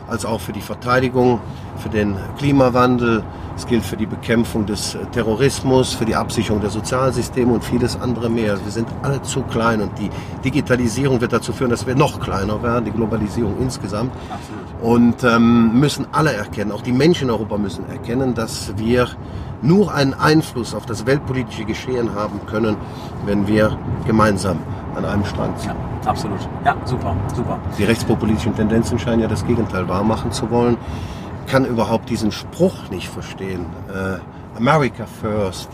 als 0.09 0.27
auch 0.27 0.41
für 0.41 0.53
die 0.53 0.61
Verteidigung, 0.61 1.41
für 1.77 1.89
den 1.89 2.17
Klimawandel. 2.37 3.23
Es 3.57 3.67
gilt 3.67 3.85
für 3.85 3.97
die 3.97 4.07
Bekämpfung 4.07 4.67
des 4.67 4.97
Terrorismus, 5.13 5.93
für 5.95 6.05
die 6.05 6.15
Absicherung 6.15 6.61
der 6.61 6.71
Sozialsysteme 6.71 7.53
und 7.53 7.65
vieles 7.65 8.01
andere 8.01 8.29
mehr. 8.29 8.57
Wir 8.63 8.71
sind 8.71 8.89
alle 9.03 9.23
zu 9.23 9.43
klein 9.43 9.81
und 9.81 9.99
die 9.99 10.11
Digitalisierung 10.45 11.21
wird 11.21 11.33
dazu 11.33 11.53
führen, 11.53 11.71
dass 11.71 11.87
wir 11.87 11.95
noch 11.97 12.21
kleiner 12.21 12.63
werden, 12.63 12.85
die 12.85 12.93
Globalisierung 12.93 13.57
insgesamt. 13.61 14.13
Absolut. 14.31 14.59
Und 14.81 15.25
ähm, 15.25 15.79
müssen 15.79 16.07
alle 16.13 16.33
erkennen, 16.35 16.71
auch 16.71 16.83
die 16.83 16.93
Menschen 16.93 17.25
in 17.25 17.31
Europa 17.31 17.59
müssen 17.59 17.89
erkennen, 17.89 18.35
dass 18.35 18.73
wir 18.77 19.09
nur 19.63 19.93
einen 19.93 20.15
Einfluss 20.15 20.75
auf 20.75 20.87
das 20.87 21.07
weltpolitische 21.07 21.65
Geschehen 21.65 22.15
haben 22.15 22.41
können, 22.47 22.77
wenn 23.25 23.47
wir 23.47 23.77
gemeinsam 24.07 24.59
an 24.95 25.05
einem 25.05 25.25
Strang 25.25 25.57
ziehen. 25.59 25.73
Ja, 26.05 26.11
absolut. 26.11 26.41
Ja, 26.65 26.77
super, 26.85 27.17
super. 27.35 27.59
Die 27.79 27.85
rechtspopulistischen 27.85 28.55
Tendenzen 28.55 28.99
scheinen 28.99 29.21
ja 29.21 29.29
das 29.29 29.47
Gegenteil 29.47 29.89
wahrmachen 29.89 30.33
zu 30.33 30.51
wollen. 30.51 30.77
Kann 31.47 31.65
überhaupt 31.65 32.09
diesen 32.11 32.33
Spruch 32.33 32.91
nicht 32.91 33.09
verstehen. 33.09 33.67
Äh, 33.89 34.19
America 34.57 35.07
first. 35.07 35.69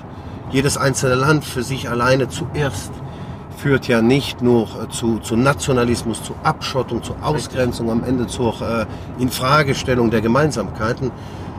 Jedes 0.51 0.77
einzelne 0.77 1.14
Land 1.14 1.44
für 1.44 1.62
sich 1.62 1.88
alleine 1.88 2.29
zuerst 2.29 2.92
führt 3.57 3.88
ja 3.88 4.03
nicht 4.03 4.42
nur 4.42 4.64
äh, 4.64 4.88
zu, 4.90 5.18
zu 5.20 5.37
Nationalismus, 5.37 6.23
zu 6.23 6.35
Abschottung, 6.42 7.03
zu 7.03 7.14
Ausgrenzung, 7.23 7.90
am 7.90 8.05
Ende 8.05 8.27
zur 8.27 8.55
äh, 8.61 8.87
Infragestellung 9.18 10.11
der 10.11 10.20
Gemeinsamkeiten, 10.20 11.11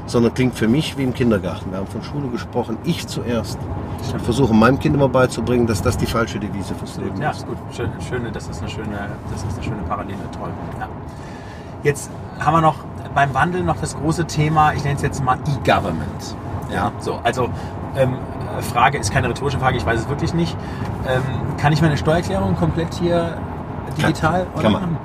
sondern 0.06 0.34
klingt 0.34 0.56
für 0.56 0.68
mich 0.68 0.98
wie 0.98 1.04
im 1.04 1.14
Kindergarten. 1.14 1.72
Wir 1.72 1.80
haben 1.80 1.88
von 1.88 2.04
Schule 2.04 2.28
gesprochen, 2.28 2.78
ich 2.84 3.08
zuerst. 3.08 3.58
Ich 4.02 4.22
versuche 4.22 4.54
meinem 4.54 4.80
Kind 4.80 4.96
immer 4.96 5.10
beizubringen, 5.10 5.68
dass 5.68 5.82
das 5.82 5.98
die 5.98 6.06
falsche 6.06 6.40
Devise 6.40 6.76
fürs 6.76 6.98
Leben 6.98 7.20
ja, 7.22 7.32
ist. 7.32 7.42
Ja, 7.42 7.48
gut. 7.48 7.58
Schöne, 8.08 8.32
das 8.32 8.48
ist 8.48 8.62
eine 8.62 8.70
schöne, 8.70 9.10
das 9.32 9.44
ist 9.44 9.54
eine 9.56 9.64
schöne 9.64 9.84
Parallele, 9.88 10.20
toll. 10.38 10.50
Ja. 10.80 10.88
Jetzt 11.84 12.10
haben 12.40 12.54
wir 12.54 12.62
noch 12.62 12.76
beim 13.14 13.34
Wandel 13.34 13.64
noch 13.64 13.78
das 13.78 13.96
große 13.96 14.26
Thema, 14.26 14.74
ich 14.74 14.84
nenne 14.84 14.96
es 14.96 15.02
jetzt 15.02 15.24
mal 15.24 15.38
E-Government. 15.38 16.36
Ja, 16.72 16.92
so, 17.00 17.20
also 17.24 17.50
ähm, 17.96 18.16
Frage 18.62 18.98
ist 18.98 19.12
keine 19.12 19.30
rhetorische 19.30 19.60
Frage, 19.60 19.78
ich 19.78 19.86
weiß 19.86 20.02
es 20.02 20.10
wirklich 20.10 20.34
nicht. 20.34 20.56
Ähm, 21.08 21.22
kann 21.58 21.72
ich 21.74 21.82
meine 21.82 21.98
Steuererklärung 21.98 22.56
komplett 22.56 22.94
hier 22.96 23.38
digital 23.98 24.48
kann, 24.54 24.62
kann 24.62 24.72
man. 24.72 24.98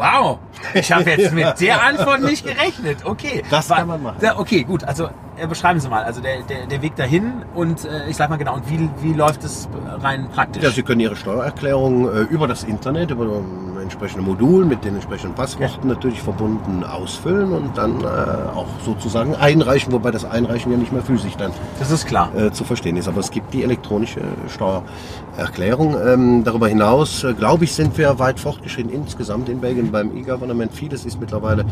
Wow, 0.00 0.38
ich 0.72 0.90
habe 0.90 1.10
jetzt 1.10 1.34
mit 1.34 1.46
der 1.60 1.82
Antwort 1.82 2.22
nicht 2.22 2.46
gerechnet. 2.46 3.04
Okay. 3.04 3.42
Das 3.50 3.68
kann 3.68 3.86
man 3.86 4.02
machen. 4.02 4.16
Okay, 4.38 4.62
gut. 4.62 4.82
Also 4.82 5.10
äh, 5.36 5.46
beschreiben 5.46 5.78
Sie 5.78 5.90
mal, 5.90 6.04
also 6.04 6.22
der, 6.22 6.40
der, 6.42 6.66
der 6.66 6.80
Weg 6.80 6.96
dahin 6.96 7.42
und 7.54 7.84
äh, 7.84 8.08
ich 8.08 8.16
sag 8.16 8.30
mal 8.30 8.36
genau, 8.36 8.54
und 8.54 8.70
wie, 8.70 8.88
wie 9.02 9.12
läuft 9.12 9.44
es 9.44 9.68
rein 10.02 10.30
praktisch? 10.34 10.62
Ja, 10.62 10.70
Sie 10.70 10.82
können 10.82 11.00
Ihre 11.00 11.16
Steuererklärung 11.16 12.08
äh, 12.08 12.20
über 12.22 12.48
das 12.48 12.64
Internet, 12.64 13.10
über 13.10 13.42
entsprechenden 13.90 14.24
Modul 14.24 14.64
mit 14.64 14.84
den 14.84 14.94
entsprechenden 14.94 15.34
Passworten 15.34 15.88
ja. 15.88 15.94
natürlich 15.94 16.22
verbunden 16.22 16.84
ausfüllen 16.84 17.52
und 17.52 17.76
dann 17.76 18.00
äh, 18.00 18.04
auch 18.04 18.68
sozusagen 18.84 19.34
einreichen, 19.34 19.92
wobei 19.92 20.12
das 20.12 20.24
Einreichen 20.24 20.70
ja 20.70 20.78
nicht 20.78 20.92
mehr 20.92 21.02
physisch 21.02 21.36
dann 21.36 21.50
das 21.78 21.90
ist 21.90 22.06
klar. 22.06 22.32
Äh, 22.36 22.52
zu 22.52 22.64
verstehen 22.64 22.96
ist. 22.96 23.08
Aber 23.08 23.20
es 23.20 23.30
gibt 23.30 23.52
die 23.52 23.64
elektronische 23.64 24.20
Steuererklärung. 24.48 25.96
Ähm, 26.06 26.44
darüber 26.44 26.68
hinaus, 26.68 27.24
äh, 27.24 27.34
glaube 27.34 27.64
ich, 27.64 27.72
sind 27.72 27.98
wir 27.98 28.18
weit 28.18 28.38
fortgeschritten 28.38 28.92
insgesamt 28.92 29.48
in 29.48 29.60
Belgien 29.60 29.90
beim 29.90 30.16
E-Government. 30.16 30.72
Vieles 30.72 31.04
ist 31.04 31.20
mittlerweile 31.20 31.64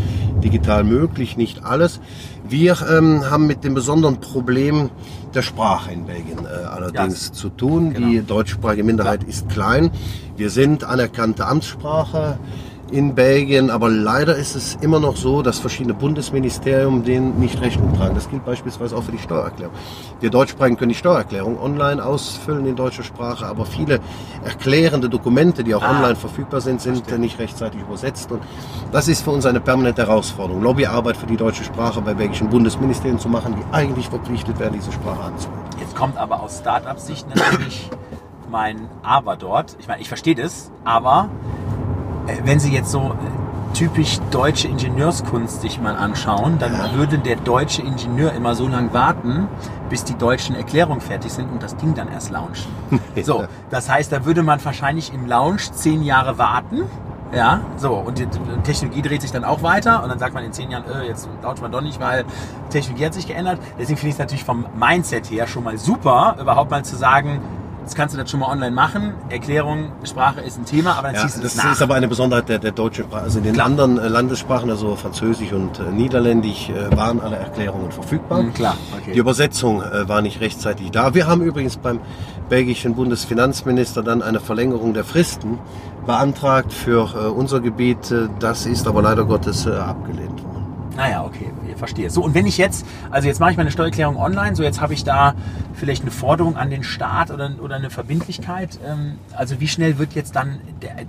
digital 0.43 0.83
möglich, 0.83 1.37
nicht 1.37 1.65
alles. 1.65 2.01
Wir 2.49 2.79
ähm, 2.91 3.31
haben 3.31 3.47
mit 3.47 3.63
dem 3.63 3.75
besonderen 3.75 4.21
Problem 4.21 4.89
der 5.35 5.43
Sprache 5.43 5.93
in 5.93 6.07
Belgien 6.07 6.47
äh, 6.47 6.65
allerdings 6.65 7.29
ja, 7.29 7.33
zu 7.35 7.51
tun. 7.51 7.93
Genau. 7.93 8.09
Die 8.09 8.23
deutschsprachige 8.23 8.85
Minderheit 8.85 9.23
ja. 9.23 9.29
ist 9.29 9.51
klein. 9.51 9.91
Wir 10.37 10.49
sind 10.49 10.83
anerkannte 10.83 11.47
Amtssprache 11.47 12.39
in 12.91 13.15
Belgien, 13.15 13.71
aber 13.71 13.89
leider 13.89 14.37
ist 14.37 14.55
es 14.55 14.77
immer 14.77 15.01
noch 15.01 15.17
so, 15.17 15.43
dass 15.43 15.59
verschiedene 15.59 15.95
Bundesministerien 15.95 17.05
denen 17.05 17.39
nicht 17.39 17.61
Rechnung 17.61 17.97
tragen. 17.97 18.15
Das 18.15 18.29
gilt 18.29 18.45
beispielsweise 18.45 18.97
auch 18.97 19.03
für 19.03 19.13
die 19.13 19.19
Steuererklärung. 19.19 19.75
Wir 20.21 20.31
Deutschsprachigen 20.31 20.77
können 20.77 20.91
die 20.91 20.95
Steuererklärung 20.95 21.61
online 21.61 22.05
ausfüllen 22.05 22.67
in 22.67 22.77
deutscher 22.77 23.03
Sprache, 23.03 23.47
aber 23.47 23.67
viele 23.67 24.01
erklärende 24.45 25.09
Dokumente, 25.09 25.65
die 25.65 25.75
auch 25.75 25.83
ah, 25.83 25.97
online 25.97 26.17
verfügbar 26.17 26.61
sind, 26.61 26.81
sind 26.81 26.97
verstehe. 26.97 27.19
nicht 27.19 27.39
rechtzeitig 27.39 27.81
übersetzt. 27.81 28.33
Und 28.33 28.43
das 28.93 29.09
ist 29.09 29.23
für 29.23 29.31
uns 29.31 29.47
eine 29.47 29.61
permanente 29.61 30.03
Herausforderung, 30.03 30.63
Lobbyarbeit 30.63 31.17
für 31.17 31.27
die 31.27 31.37
deutsche 31.37 31.65
Sprache 31.65 32.01
bei 32.01 32.15
belgischen 32.15 32.49
Bundesministerien 32.49 33.19
zu 33.19 33.29
machen, 33.29 33.55
die 33.57 33.75
eigentlich 33.75 34.09
verpflichtet 34.09 34.59
werden, 34.59 34.75
diese 34.75 34.93
Sprache 34.93 35.21
anzuwenden. 35.21 35.65
Jetzt 35.81 35.95
kommt 35.95 36.17
aber 36.17 36.43
aus 36.43 36.59
Start-up-Sicht 36.59 37.29
natürlich 37.35 37.91
mein 38.51 38.89
Aber 39.03 39.37
dort. 39.37 39.77
Ich 39.79 39.89
meine, 39.89 40.01
ich 40.01 40.09
verstehe 40.09 40.35
das, 40.35 40.71
aber 40.85 41.29
wenn 42.45 42.61
Sie 42.61 42.73
jetzt 42.73 42.91
so 42.91 43.01
äh, 43.01 43.75
typisch 43.75 44.19
deutsche 44.31 44.69
Ingenieurskunst 44.69 45.61
sich 45.61 45.81
mal 45.81 45.97
anschauen, 45.97 46.59
dann 46.59 46.73
würde 46.95 47.19
der 47.19 47.37
deutsche 47.37 47.83
Ingenieur 47.83 48.33
immer 48.33 48.55
so 48.55 48.67
lange 48.67 48.93
warten, 48.93 49.49
bis 49.89 50.05
die 50.05 50.17
deutschen 50.17 50.57
Erklärungen 50.57 51.01
fertig 51.01 51.33
sind 51.33 51.51
und 51.51 51.63
das 51.63 51.77
Ding 51.77 51.95
dann 51.95 52.11
erst 52.11 52.31
launchen. 52.31 52.71
So, 53.23 53.45
das 53.71 53.91
heißt, 53.91 54.13
da 54.13 54.25
würde 54.25 54.43
man 54.43 54.65
wahrscheinlich 54.65 55.13
im 55.13 55.27
Launch 55.27 55.73
zehn 55.73 56.03
Jahre 56.03 56.39
warten. 56.39 56.83
Ja, 57.35 57.61
so, 57.77 57.93
und 57.95 58.19
die 58.19 58.27
Technologie 58.63 59.03
dreht 59.03 59.21
sich 59.21 59.33
dann 59.33 59.45
auch 59.45 59.63
weiter 59.63 60.03
und 60.03 60.09
dann 60.09 60.19
sagt 60.19 60.33
man 60.33 60.45
in 60.45 60.53
zehn 60.53 60.71
Jahren, 60.71 60.85
äh, 60.85 61.07
jetzt 61.07 61.29
launcht 61.43 61.61
man 61.61 61.71
doch 61.71 61.83
nicht, 61.83 62.01
weil 62.01 62.25
Technologie 62.71 63.07
hat 63.07 63.15
sich 63.15 63.27
geändert. 63.27 63.61
Deswegen 63.79 63.99
finde 63.99 64.09
ich 64.09 64.15
es 64.15 64.19
natürlich 64.19 64.45
vom 64.45 64.65
Mindset 64.79 65.31
her 65.31 65.47
schon 65.47 65.65
mal 65.65 65.77
super, 65.77 66.37
überhaupt 66.41 66.71
mal 66.71 66.85
zu 66.85 66.97
sagen, 66.97 67.43
Jetzt 67.89 67.97
kannst 67.97 68.15
du 68.15 68.19
das 68.19 68.31
schon 68.31 68.41
mal 68.41 68.53
online 68.53 68.71
machen. 68.71 69.15
Erklärung, 69.31 69.93
Sprache 70.05 70.43
ist 70.43 70.59
ein 70.59 70.67
Thema, 70.67 70.99
aber 70.99 71.05
dann 71.05 71.15
ja, 71.15 71.23
ziehst 71.23 71.39
du 71.39 71.41
das, 71.41 71.55
das 71.55 71.65
nach. 71.65 71.73
ist 71.73 71.81
aber 71.81 71.95
eine 71.95 72.07
Besonderheit 72.07 72.47
der, 72.51 72.59
der 72.59 72.73
deutschen 72.73 73.05
Sprache. 73.05 73.23
Also 73.23 73.39
in 73.39 73.45
den 73.45 73.55
Klar. 73.55 73.65
anderen 73.65 73.99
äh, 73.99 74.09
Landessprachen, 74.09 74.69
also 74.69 74.95
Französisch 74.95 75.55
und 75.55 75.79
äh, 75.79 75.85
Niederländisch, 75.85 76.69
äh, 76.69 76.95
waren 76.95 77.19
alle 77.19 77.37
Erklärungen 77.37 77.91
verfügbar. 77.91 78.43
Mhm, 78.43 78.53
klar, 78.53 78.77
okay. 78.93 79.13
Die 79.15 79.19
Übersetzung 79.19 79.83
war 80.07 80.21
nicht 80.21 80.43
rechtzeitig 80.43 80.91
da. 80.91 81.15
Wir 81.15 81.27
haben 81.27 81.41
übrigens 81.41 81.79
beim 81.79 82.01
belgischen 82.51 82.95
Bundesfinanzminister 82.95 84.03
dann 84.03 84.21
eine 84.21 84.41
Verlängerung 84.41 84.93
der 84.93 85.05
Fristen 85.05 85.59
beantragt 86.05 86.75
für 86.75 87.33
unser 87.33 87.61
Gebiet. 87.61 88.15
Das 88.39 88.67
ist 88.67 88.87
aber 88.87 89.01
leider 89.01 89.25
Gottes 89.25 89.67
abgelehnt 89.67 90.45
worden. 90.45 90.67
Naja, 90.95 91.25
okay, 91.25 91.51
verstehe. 91.79 92.11
So, 92.11 92.23
und 92.23 92.35
wenn 92.35 92.47
ich 92.47 92.59
jetzt, 92.59 92.85
also 93.11 93.29
jetzt 93.29 93.41
mache 93.41 93.53
ich 93.53 93.57
meine 93.57 93.71
Steuererklärung 93.71 94.17
online, 94.17 94.55
so 94.55 94.63
jetzt 94.63 94.81
habe 94.81 94.95
ich 94.95 95.05
da 95.05 95.35
vielleicht 95.75 96.03
eine 96.03 96.11
Forderung 96.11 96.57
an 96.57 96.71
den 96.71 96.83
Staat 96.83 97.31
oder, 97.31 97.51
oder 97.63 97.77
eine 97.77 97.91
Verbindlichkeit. 97.91 98.79
Ähm, 98.87 99.19
also 99.37 99.61
wie 99.61 99.69
schnell 99.69 99.99
wird 99.99 100.15
jetzt 100.15 100.37
dann 100.37 100.61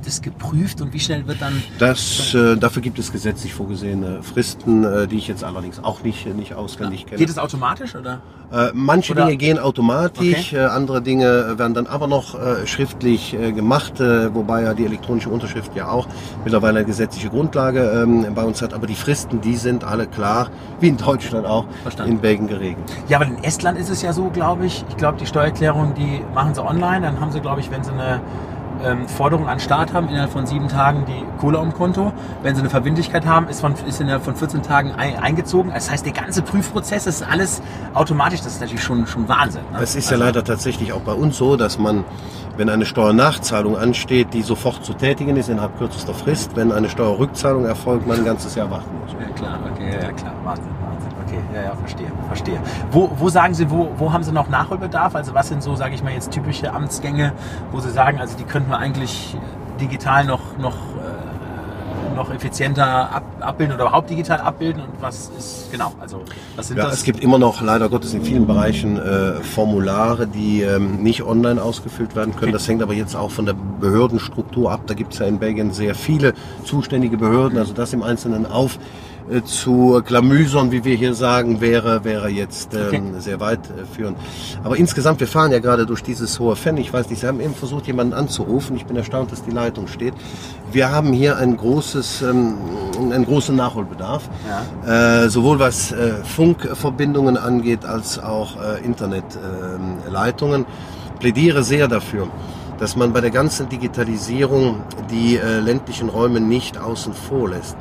das 0.05 0.21
geprüft 0.21 0.81
und 0.81 0.93
wie 0.93 0.99
schnell 0.99 1.27
wird 1.27 1.41
dann... 1.41 1.61
Das, 1.79 2.33
äh, 2.33 2.55
dafür 2.55 2.81
gibt 2.81 2.99
es 2.99 3.11
gesetzlich 3.11 3.53
vorgesehene 3.53 4.23
Fristen, 4.23 4.83
äh, 4.83 5.07
die 5.07 5.17
ich 5.17 5.27
jetzt 5.27 5.43
allerdings 5.43 5.83
auch 5.83 6.03
nicht, 6.03 6.25
nicht 6.35 6.53
auswendig 6.53 7.01
ja. 7.01 7.07
kenne. 7.07 7.19
Geht 7.19 7.29
es 7.29 7.37
automatisch 7.37 7.95
oder? 7.95 8.21
Äh, 8.51 8.71
manche 8.73 9.13
oder? 9.13 9.25
Dinge 9.25 9.37
gehen 9.37 9.59
automatisch, 9.59 10.53
okay. 10.53 10.63
Äh, 10.63 10.65
andere 10.65 11.01
Dinge 11.01 11.57
werden 11.57 11.73
dann 11.73 11.87
aber 11.87 12.07
noch 12.07 12.35
äh, 12.35 12.65
schriftlich 12.65 13.33
äh, 13.33 13.51
gemacht, 13.51 13.99
wobei 13.99 14.63
ja 14.63 14.73
die 14.73 14.85
elektronische 14.85 15.29
Unterschrift 15.29 15.75
ja 15.75 15.89
auch 15.89 16.07
mittlerweile 16.43 16.79
eine 16.79 16.87
gesetzliche 16.87 17.29
Grundlage 17.29 18.03
ähm, 18.03 18.25
bei 18.33 18.43
uns 18.43 18.61
hat. 18.61 18.73
Aber 18.73 18.87
die 18.87 18.95
Fristen, 18.95 19.41
die 19.41 19.55
sind 19.55 19.83
alle 19.83 20.07
klar 20.07 20.49
wie 20.79 20.87
in 20.89 20.97
Deutschland 20.97 21.45
auch, 21.45 21.65
Verstanden. 21.83 22.13
in 22.13 22.19
Belgien 22.19 22.47
geregelt. 22.47 22.77
Ja, 23.07 23.17
aber 23.17 23.27
in 23.27 23.43
Estland 23.43 23.77
ist 23.77 23.89
es 23.89 24.01
ja 24.01 24.13
so, 24.13 24.29
glaube 24.29 24.65
ich. 24.65 24.83
Ich 24.89 24.97
glaube, 24.97 25.17
die 25.17 25.25
Steuererklärung, 25.25 25.93
die 25.93 26.21
machen 26.33 26.53
sie 26.53 26.63
online. 26.63 27.01
Dann 27.01 27.19
haben 27.19 27.31
sie, 27.31 27.39
glaube 27.39 27.59
ich, 27.59 27.69
wenn 27.71 27.83
sie 27.83 27.91
eine 27.91 28.21
ähm, 28.83 29.07
Forderung 29.07 29.47
an 29.47 29.59
Start 29.59 29.93
haben, 29.93 30.09
innerhalb 30.09 30.31
von 30.31 30.45
sieben 30.45 30.67
Tagen 30.67 31.05
die 31.05 31.23
Kohle 31.39 31.59
am 31.59 31.73
Konto. 31.73 32.13
Wenn 32.43 32.55
sie 32.55 32.61
eine 32.61 32.69
Verbindlichkeit 32.69 33.25
haben, 33.25 33.47
ist, 33.47 33.61
von, 33.61 33.73
ist 33.87 34.01
innerhalb 34.01 34.23
von 34.23 34.35
14 34.35 34.61
Tagen 34.61 34.91
ein, 34.91 35.17
eingezogen. 35.17 35.71
Das 35.73 35.89
heißt, 35.89 36.05
der 36.05 36.13
ganze 36.13 36.41
Prüfprozess 36.41 37.07
ist 37.07 37.23
alles 37.23 37.61
automatisch. 37.93 38.41
Das 38.41 38.53
ist 38.53 38.61
natürlich 38.61 38.83
schon, 38.83 39.07
schon 39.07 39.27
Wahnsinn. 39.27 39.61
Ne? 39.71 39.79
Es 39.81 39.95
ist 39.95 40.11
also, 40.11 40.19
ja 40.19 40.27
leider 40.27 40.43
tatsächlich 40.43 40.93
auch 40.93 41.01
bei 41.01 41.13
uns 41.13 41.37
so, 41.37 41.55
dass 41.55 41.77
man, 41.77 42.03
wenn 42.57 42.69
eine 42.69 42.85
Steuernachzahlung 42.85 43.77
ansteht, 43.77 44.33
die 44.33 44.41
sofort 44.41 44.83
zu 44.83 44.93
tätigen 44.93 45.37
ist 45.37 45.49
innerhalb 45.49 45.77
kürzester 45.77 46.13
Frist. 46.13 46.55
Wenn 46.55 46.71
eine 46.71 46.89
Steuerrückzahlung 46.89 47.65
erfolgt, 47.65 48.07
man 48.07 48.19
ein 48.19 48.25
ganzes 48.25 48.55
Jahr 48.55 48.69
warten 48.71 48.89
muss. 49.01 49.13
Ja 49.19 49.27
klar, 49.35 49.59
okay, 49.73 49.91
ja 50.01 50.11
klar, 50.11 50.33
Wahnsinn. 50.43 50.65
Okay, 50.65 50.88
ja, 51.53 51.63
ja, 51.63 51.75
verstehe, 51.75 52.11
verstehe. 52.27 52.59
Wo, 52.91 53.11
wo 53.17 53.29
sagen 53.29 53.53
Sie, 53.53 53.69
wo, 53.69 53.91
wo 53.97 54.13
haben 54.13 54.23
Sie 54.23 54.31
noch 54.31 54.49
Nachholbedarf? 54.49 55.15
Also 55.15 55.33
was 55.33 55.47
sind 55.47 55.63
so, 55.63 55.75
sage 55.75 55.95
ich 55.95 56.03
mal, 56.03 56.13
jetzt 56.13 56.31
typische 56.31 56.73
Amtsgänge, 56.73 57.33
wo 57.71 57.79
Sie 57.79 57.89
sagen, 57.91 58.19
also 58.19 58.37
die 58.37 58.43
könnten 58.43 58.69
wir 58.69 58.77
eigentlich 58.77 59.35
digital 59.79 60.25
noch, 60.25 60.57
noch 60.57 60.75
noch 62.19 62.33
effizienter 62.33 62.85
ab, 62.85 63.23
abbilden 63.39 63.75
oder 63.75 63.85
überhaupt 63.85 64.09
digital 64.09 64.41
abbilden 64.41 64.83
und 64.83 65.01
was 65.01 65.31
ist 65.37 65.71
genau 65.71 65.93
also 66.01 66.21
was 66.55 66.67
sind 66.67 66.77
ja, 66.77 66.85
das? 66.85 66.95
Es 66.95 67.03
gibt 67.03 67.21
immer 67.21 67.37
noch 67.37 67.61
leider 67.61 67.87
Gottes 67.87 68.13
in 68.13 68.23
vielen 68.23 68.45
Bereichen 68.45 68.97
äh, 68.97 69.35
Formulare, 69.35 70.27
die 70.27 70.61
ähm, 70.61 71.01
nicht 71.01 71.23
online 71.23 71.61
ausgefüllt 71.61 72.15
werden 72.15 72.31
können. 72.31 72.49
Okay. 72.49 72.51
Das 72.51 72.67
hängt 72.67 72.83
aber 72.83 72.93
jetzt 72.93 73.15
auch 73.15 73.31
von 73.31 73.45
der 73.45 73.55
Behördenstruktur 73.79 74.71
ab. 74.71 74.81
Da 74.87 74.93
gibt 74.95 75.13
es 75.13 75.19
ja 75.19 75.27
in 75.27 75.39
Belgien 75.39 75.71
sehr 75.71 75.95
viele 75.95 76.33
zuständige 76.65 77.17
Behörden, 77.17 77.57
also 77.57 77.73
das 77.73 77.93
im 77.93 78.03
Einzelnen 78.03 78.45
auf 78.45 78.79
äh, 79.29 79.43
zu 79.43 80.01
Klamüsern, 80.05 80.71
wie 80.71 80.83
wir 80.83 80.95
hier 80.95 81.13
sagen, 81.13 81.61
wäre, 81.61 82.03
wäre 82.03 82.29
jetzt 82.29 82.73
ähm, 82.73 82.87
okay. 82.87 83.01
sehr 83.19 83.39
weit 83.39 83.59
äh, 83.69 83.85
führend. 83.85 84.17
Aber 84.63 84.77
insgesamt, 84.77 85.19
wir 85.19 85.27
fahren 85.27 85.51
ja 85.51 85.59
gerade 85.59 85.85
durch 85.85 86.03
dieses 86.03 86.39
hohe 86.39 86.55
Fenn. 86.55 86.77
Ich 86.77 86.91
weiß 86.91 87.09
nicht, 87.09 87.19
Sie 87.19 87.27
haben 87.27 87.39
eben 87.39 87.53
versucht, 87.53 87.87
jemanden 87.87 88.13
anzurufen. 88.13 88.75
Ich 88.75 88.85
bin 88.85 88.95
erstaunt, 88.95 89.31
dass 89.31 89.43
die 89.43 89.51
Leitung 89.51 89.87
steht. 89.87 90.13
Wir 90.71 90.91
haben 90.91 91.13
hier 91.13 91.37
ein 91.37 91.57
großes, 91.57 92.21
ähm, 92.23 92.55
einen 92.97 93.25
großen 93.25 93.55
Nachholbedarf, 93.55 94.29
ja. 94.85 95.23
äh, 95.23 95.29
sowohl 95.29 95.59
was 95.59 95.91
äh, 95.91 96.23
Funkverbindungen 96.23 97.37
angeht, 97.37 97.85
als 97.85 98.19
auch 98.19 98.55
äh, 98.61 98.83
Internetleitungen. 98.83 100.65
Plädiere 101.19 101.63
sehr 101.63 101.87
dafür 101.87 102.27
dass 102.79 102.95
man 102.95 103.11
bei 103.11 103.19
der 103.19 103.29
ganzen 103.29 103.67
Digitalisierung 103.67 104.81
die 105.11 105.35
äh, 105.35 105.59
ländlichen 105.59 106.07
Räume 106.07 106.39
nicht 106.39 106.77
außen 106.77 107.13
vor 107.13 107.49
lässt. 107.49 107.75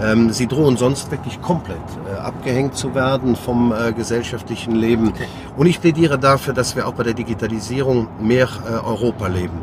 Ähm, 0.00 0.30
sie 0.30 0.46
drohen 0.46 0.76
sonst 0.76 1.10
wirklich 1.10 1.40
komplett 1.42 1.78
äh, 2.06 2.18
abgehängt 2.18 2.76
zu 2.76 2.94
werden 2.94 3.34
vom 3.34 3.72
äh, 3.72 3.92
gesellschaftlichen 3.92 4.76
Leben. 4.76 5.08
Okay. 5.08 5.26
Und 5.56 5.66
ich 5.66 5.80
plädiere 5.80 6.18
dafür, 6.18 6.54
dass 6.54 6.76
wir 6.76 6.86
auch 6.86 6.92
bei 6.92 7.02
der 7.02 7.14
Digitalisierung 7.14 8.06
mehr 8.20 8.48
äh, 8.64 8.86
Europa 8.86 9.26
leben. 9.26 9.62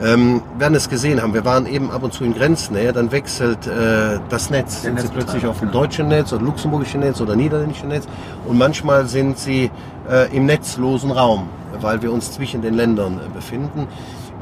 Ähm, 0.00 0.42
werden 0.58 0.74
es 0.74 0.90
gesehen 0.90 1.22
haben, 1.22 1.32
wir 1.32 1.46
waren 1.46 1.64
eben 1.64 1.90
ab 1.90 2.02
und 2.02 2.12
zu 2.12 2.22
in 2.22 2.34
Grenznähe, 2.34 2.92
dann 2.92 3.12
wechselt 3.12 3.66
äh, 3.66 4.18
das 4.28 4.50
Netz. 4.50 4.82
Sind 4.82 5.00
sie 5.00 5.08
plötzlich 5.08 5.46
auf 5.46 5.60
dem 5.60 5.70
deutschen 5.72 6.08
Netz 6.08 6.34
oder 6.34 6.42
luxemburgischen 6.42 7.00
Netz 7.00 7.20
oder 7.22 7.34
niederländischen 7.34 7.88
Netz 7.88 8.06
und 8.46 8.58
manchmal 8.58 9.06
sind 9.06 9.38
sie 9.38 9.70
äh, 10.10 10.36
im 10.36 10.44
netzlosen 10.44 11.10
Raum, 11.10 11.48
weil 11.80 12.02
wir 12.02 12.12
uns 12.12 12.30
zwischen 12.30 12.60
den 12.60 12.74
Ländern 12.74 13.18
äh, 13.24 13.28
befinden. 13.34 13.88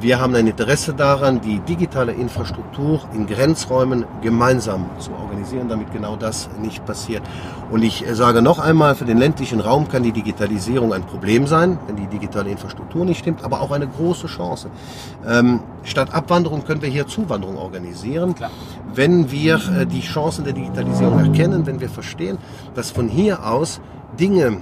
Wir 0.04 0.20
haben 0.20 0.34
ein 0.34 0.46
Interesse 0.46 0.92
daran, 0.92 1.40
die 1.40 1.60
digitale 1.60 2.12
Infrastruktur 2.12 3.00
in 3.14 3.26
Grenzräumen 3.26 4.04
gemeinsam 4.20 4.84
zu 4.98 5.10
organisieren, 5.12 5.70
damit 5.70 5.94
genau 5.94 6.14
das 6.14 6.50
nicht 6.60 6.84
passiert. 6.84 7.22
Und 7.70 7.82
ich 7.82 8.04
sage 8.12 8.42
noch 8.42 8.58
einmal, 8.58 8.96
für 8.96 9.06
den 9.06 9.16
ländlichen 9.16 9.60
Raum 9.60 9.88
kann 9.88 10.02
die 10.02 10.12
Digitalisierung 10.12 10.92
ein 10.92 11.04
Problem 11.04 11.46
sein, 11.46 11.78
wenn 11.86 11.96
die 11.96 12.06
digitale 12.06 12.50
Infrastruktur 12.50 13.06
nicht 13.06 13.20
stimmt, 13.20 13.42
aber 13.44 13.62
auch 13.62 13.70
eine 13.70 13.88
große 13.88 14.26
Chance. 14.26 14.68
Ähm, 15.26 15.60
statt 15.84 16.12
Abwanderung 16.12 16.64
können 16.66 16.82
wir 16.82 16.90
hier 16.90 17.06
Zuwanderung 17.06 17.56
organisieren, 17.56 18.34
Klar. 18.34 18.50
wenn 18.92 19.30
wir 19.30 19.54
äh, 19.54 19.86
die 19.86 20.02
Chancen 20.02 20.44
der 20.44 20.52
Digitalisierung 20.52 21.18
erkennen, 21.20 21.64
wenn 21.64 21.80
wir 21.80 21.88
verstehen, 21.88 22.36
dass 22.74 22.90
von 22.90 23.08
hier 23.08 23.46
aus 23.46 23.80
Dinge 24.20 24.58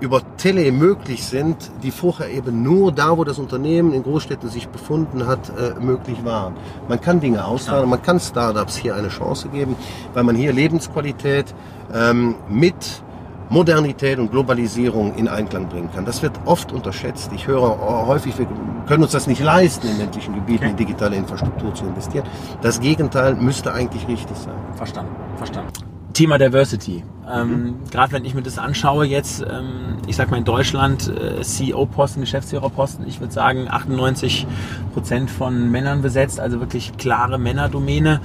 über 0.00 0.22
Tele 0.36 0.72
möglich 0.72 1.24
sind, 1.24 1.70
die 1.82 1.90
vorher 1.90 2.30
eben 2.30 2.62
nur 2.62 2.90
da, 2.90 3.16
wo 3.16 3.24
das 3.24 3.38
Unternehmen 3.38 3.92
in 3.92 4.02
Großstädten 4.02 4.48
sich 4.48 4.68
befunden 4.68 5.26
hat, 5.26 5.50
äh, 5.50 5.78
möglich 5.78 6.24
waren. 6.24 6.54
Man 6.88 7.00
kann 7.00 7.20
Dinge 7.20 7.44
austragen, 7.44 7.88
man 7.88 8.02
kann 8.02 8.18
Startups 8.18 8.76
hier 8.76 8.94
eine 8.94 9.08
Chance 9.08 9.48
geben, 9.48 9.76
weil 10.14 10.24
man 10.24 10.34
hier 10.36 10.52
Lebensqualität 10.52 11.54
ähm, 11.94 12.34
mit 12.48 13.02
Modernität 13.50 14.18
und 14.18 14.30
Globalisierung 14.30 15.14
in 15.16 15.28
Einklang 15.28 15.68
bringen 15.68 15.90
kann. 15.92 16.04
Das 16.04 16.22
wird 16.22 16.38
oft 16.44 16.72
unterschätzt. 16.72 17.32
Ich 17.34 17.48
höre 17.48 18.06
häufig, 18.06 18.38
wir 18.38 18.46
können 18.86 19.02
uns 19.02 19.12
das 19.12 19.26
nicht 19.26 19.42
leisten, 19.42 19.88
in 19.88 19.98
ländlichen 19.98 20.34
Gebieten 20.34 20.66
in 20.66 20.76
digitale 20.76 21.16
Infrastruktur 21.16 21.74
zu 21.74 21.84
investieren. 21.84 22.26
Das 22.62 22.80
Gegenteil 22.80 23.34
müsste 23.34 23.74
eigentlich 23.74 24.06
richtig 24.06 24.36
sein. 24.36 24.54
Verstanden, 24.76 25.16
verstanden. 25.36 25.89
Thema 26.12 26.38
Diversity. 26.38 27.04
Ähm, 27.32 27.48
mhm. 27.48 27.74
Gerade 27.90 28.12
wenn 28.12 28.24
ich 28.24 28.34
mir 28.34 28.42
das 28.42 28.58
anschaue 28.58 29.06
jetzt, 29.06 29.42
ähm, 29.42 29.98
ich 30.06 30.16
sag 30.16 30.30
mal 30.30 30.38
in 30.38 30.44
Deutschland, 30.44 31.08
äh, 31.08 31.42
CEO-Posten, 31.42 32.20
Geschäftsführerposten, 32.20 33.06
ich 33.06 33.20
würde 33.20 33.32
sagen 33.32 33.68
98 33.70 34.46
Prozent 34.92 35.30
von 35.30 35.70
Männern 35.70 36.02
besetzt, 36.02 36.40
also 36.40 36.60
wirklich 36.60 36.96
klare 36.96 37.38
Männerdomäne. 37.38 38.20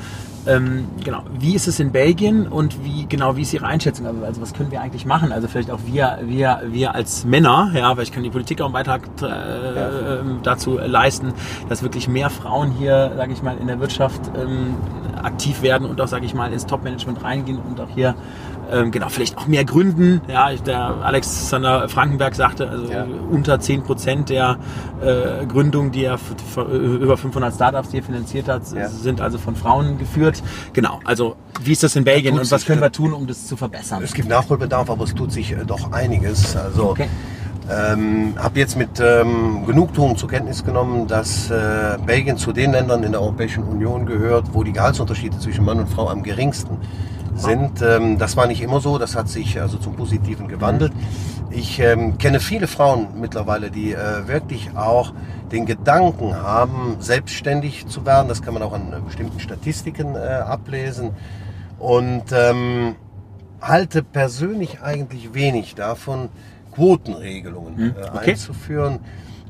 Ähm, 0.47 0.87
genau. 1.03 1.23
Wie 1.39 1.55
ist 1.55 1.67
es 1.67 1.79
in 1.79 1.91
Belgien 1.91 2.47
und 2.47 2.83
wie 2.83 3.07
genau 3.07 3.35
wie 3.35 3.41
ist 3.41 3.53
Ihre 3.53 3.65
Einschätzung? 3.65 4.05
Also, 4.05 4.23
also 4.23 4.41
was 4.41 4.53
können 4.53 4.71
wir 4.71 4.81
eigentlich 4.81 5.05
machen? 5.05 5.31
Also 5.31 5.47
vielleicht 5.47 5.71
auch 5.71 5.79
wir, 5.85 6.19
wir, 6.23 6.61
wir 6.67 6.93
als 6.93 7.25
Männer, 7.25 7.71
ja, 7.73 7.97
weil 7.97 8.03
ich 8.03 8.11
kann 8.11 8.21
die 8.21 8.29
Politik 8.29 8.61
auch 8.61 8.65
einen 8.65 8.73
Beitrag 8.73 9.01
äh, 9.21 9.25
ja. 9.25 10.19
Ähm, 10.19 10.39
dazu 10.43 10.77
leisten, 10.77 11.33
dass 11.67 11.81
wirklich 11.81 12.07
mehr 12.07 12.29
Frauen 12.29 12.71
hier, 12.71 13.13
sage 13.15 13.33
ich 13.33 13.41
mal, 13.41 13.57
in 13.57 13.67
der 13.67 13.79
Wirtschaft 13.79 14.21
ähm, 14.37 14.75
aktiv 15.23 15.61
werden 15.61 15.87
und 15.87 15.99
auch, 16.01 16.07
sage 16.07 16.25
ich 16.25 16.33
mal, 16.33 16.51
ins 16.51 16.65
Top-Management 16.65 17.23
reingehen 17.23 17.59
und 17.59 17.79
auch 17.79 17.89
hier 17.89 18.15
ähm, 18.71 18.91
genau, 18.91 19.09
vielleicht 19.09 19.37
auch 19.37 19.47
mehr 19.47 19.63
gründen. 19.63 20.21
Ja, 20.27 20.51
der 20.53 20.79
Alexander 21.03 21.87
Frankenberg 21.89 22.35
sagte, 22.35 22.69
also 22.69 22.91
ja. 22.91 23.05
unter 23.29 23.59
10 23.59 23.83
Prozent 23.83 24.29
der 24.29 24.57
äh, 25.01 25.45
Gründungen, 25.45 25.91
die 25.91 26.03
er 26.03 26.17
für 26.17 26.63
über 26.63 27.17
500 27.17 27.53
Startups, 27.53 27.89
die 27.89 27.97
er 27.97 28.03
finanziert 28.03 28.47
hat, 28.47 28.63
ja. 28.73 28.89
sind 28.89 29.21
also 29.21 29.37
von 29.37 29.55
Frauen 29.55 29.97
geführt. 29.97 30.41
Genau, 30.73 30.99
also 31.05 31.35
wie 31.61 31.73
ist 31.73 31.83
das 31.83 31.95
in 31.95 32.03
Belgien 32.03 32.37
und 32.39 32.51
was 32.51 32.65
können 32.65 32.81
wir 32.81 32.91
tun, 32.91 33.13
um 33.13 33.27
das 33.27 33.47
zu 33.47 33.55
verbessern? 33.55 34.03
Es 34.03 34.13
gibt 34.13 34.29
Nachholbedarf, 34.29 34.89
aber 34.89 35.03
es 35.03 35.13
tut 35.13 35.31
sich 35.31 35.51
äh, 35.51 35.57
doch 35.65 35.91
einiges. 35.91 36.55
Also 36.55 36.89
okay. 36.89 37.09
Ähm, 37.67 38.35
habe 38.37 38.59
jetzt 38.59 38.77
mit 38.77 38.99
ähm, 38.99 39.65
Genugtuung 39.65 40.15
zur 40.17 40.29
Kenntnis 40.29 40.63
genommen, 40.63 41.07
dass 41.07 41.49
äh, 41.49 41.97
Belgien 42.05 42.37
zu 42.37 42.53
den 42.53 42.71
Ländern 42.71 43.01
in 43.03 43.13
der 43.13 43.21
Europäischen 43.21 43.63
Union 43.63 44.05
gehört, 44.05 44.53
wo 44.53 44.63
die 44.63 44.71
Gehaltsunterschiede 44.71 45.39
zwischen 45.39 45.65
Mann 45.65 45.79
und 45.79 45.89
Frau 45.89 46.07
am 46.09 46.21
geringsten 46.21 46.77
sind. 47.35 47.81
Ähm, 47.81 48.19
das 48.19 48.37
war 48.37 48.45
nicht 48.45 48.61
immer 48.61 48.79
so, 48.81 48.99
das 48.99 49.15
hat 49.15 49.29
sich 49.29 49.59
also 49.59 49.77
zum 49.77 49.95
Positiven 49.95 50.47
gewandelt. 50.47 50.93
Ich 51.49 51.79
ähm, 51.79 52.17
kenne 52.19 52.39
viele 52.39 52.67
Frauen 52.67 53.07
mittlerweile, 53.19 53.71
die 53.71 53.93
äh, 53.93 54.27
wirklich 54.27 54.75
auch 54.75 55.13
den 55.51 55.65
Gedanken 55.65 56.35
haben, 56.35 56.97
selbstständig 56.99 57.87
zu 57.87 58.05
werden. 58.05 58.27
Das 58.27 58.43
kann 58.43 58.53
man 58.53 58.61
auch 58.61 58.73
an 58.73 58.93
äh, 58.93 58.99
bestimmten 58.99 59.39
Statistiken 59.39 60.15
äh, 60.15 60.19
ablesen. 60.19 61.11
Und 61.79 62.25
ähm, 62.31 62.95
halte 63.61 64.03
persönlich 64.03 64.81
eigentlich 64.81 65.33
wenig 65.33 65.75
davon, 65.75 66.29
Quotenregelungen 66.75 67.77
hm, 67.77 67.95
äh, 67.97 68.03
okay. 68.03 68.31
einzuführen. 68.31 68.99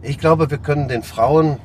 Ich 0.02 0.18
glaube, 0.20 0.50
wir 0.52 0.58
können 0.58 0.88
den 0.88 1.04
Frauen 1.04 1.58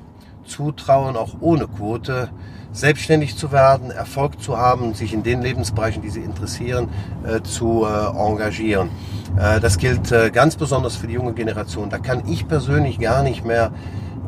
zutrauen, 0.44 1.16
auch 1.16 1.36
ohne 1.40 1.68
Quote 1.68 2.30
selbstständig 2.72 3.36
zu 3.36 3.50
werden, 3.52 3.90
Erfolg 3.90 4.40
zu 4.40 4.56
haben, 4.56 4.94
sich 4.94 5.12
in 5.12 5.22
den 5.22 5.42
Lebensbereichen, 5.42 6.02
die 6.02 6.10
sie 6.10 6.20
interessieren, 6.20 6.88
äh, 7.26 7.42
zu 7.42 7.84
äh, 7.84 8.16
engagieren. 8.16 8.90
Äh, 9.36 9.60
das 9.60 9.78
gilt 9.78 10.12
äh, 10.12 10.30
ganz 10.30 10.56
besonders 10.56 10.96
für 10.96 11.06
die 11.06 11.14
junge 11.14 11.32
Generation. 11.32 11.90
Da 11.90 11.98
kann 11.98 12.22
ich 12.28 12.46
persönlich 12.46 12.98
gar 13.00 13.22
nicht 13.22 13.44
mehr 13.44 13.72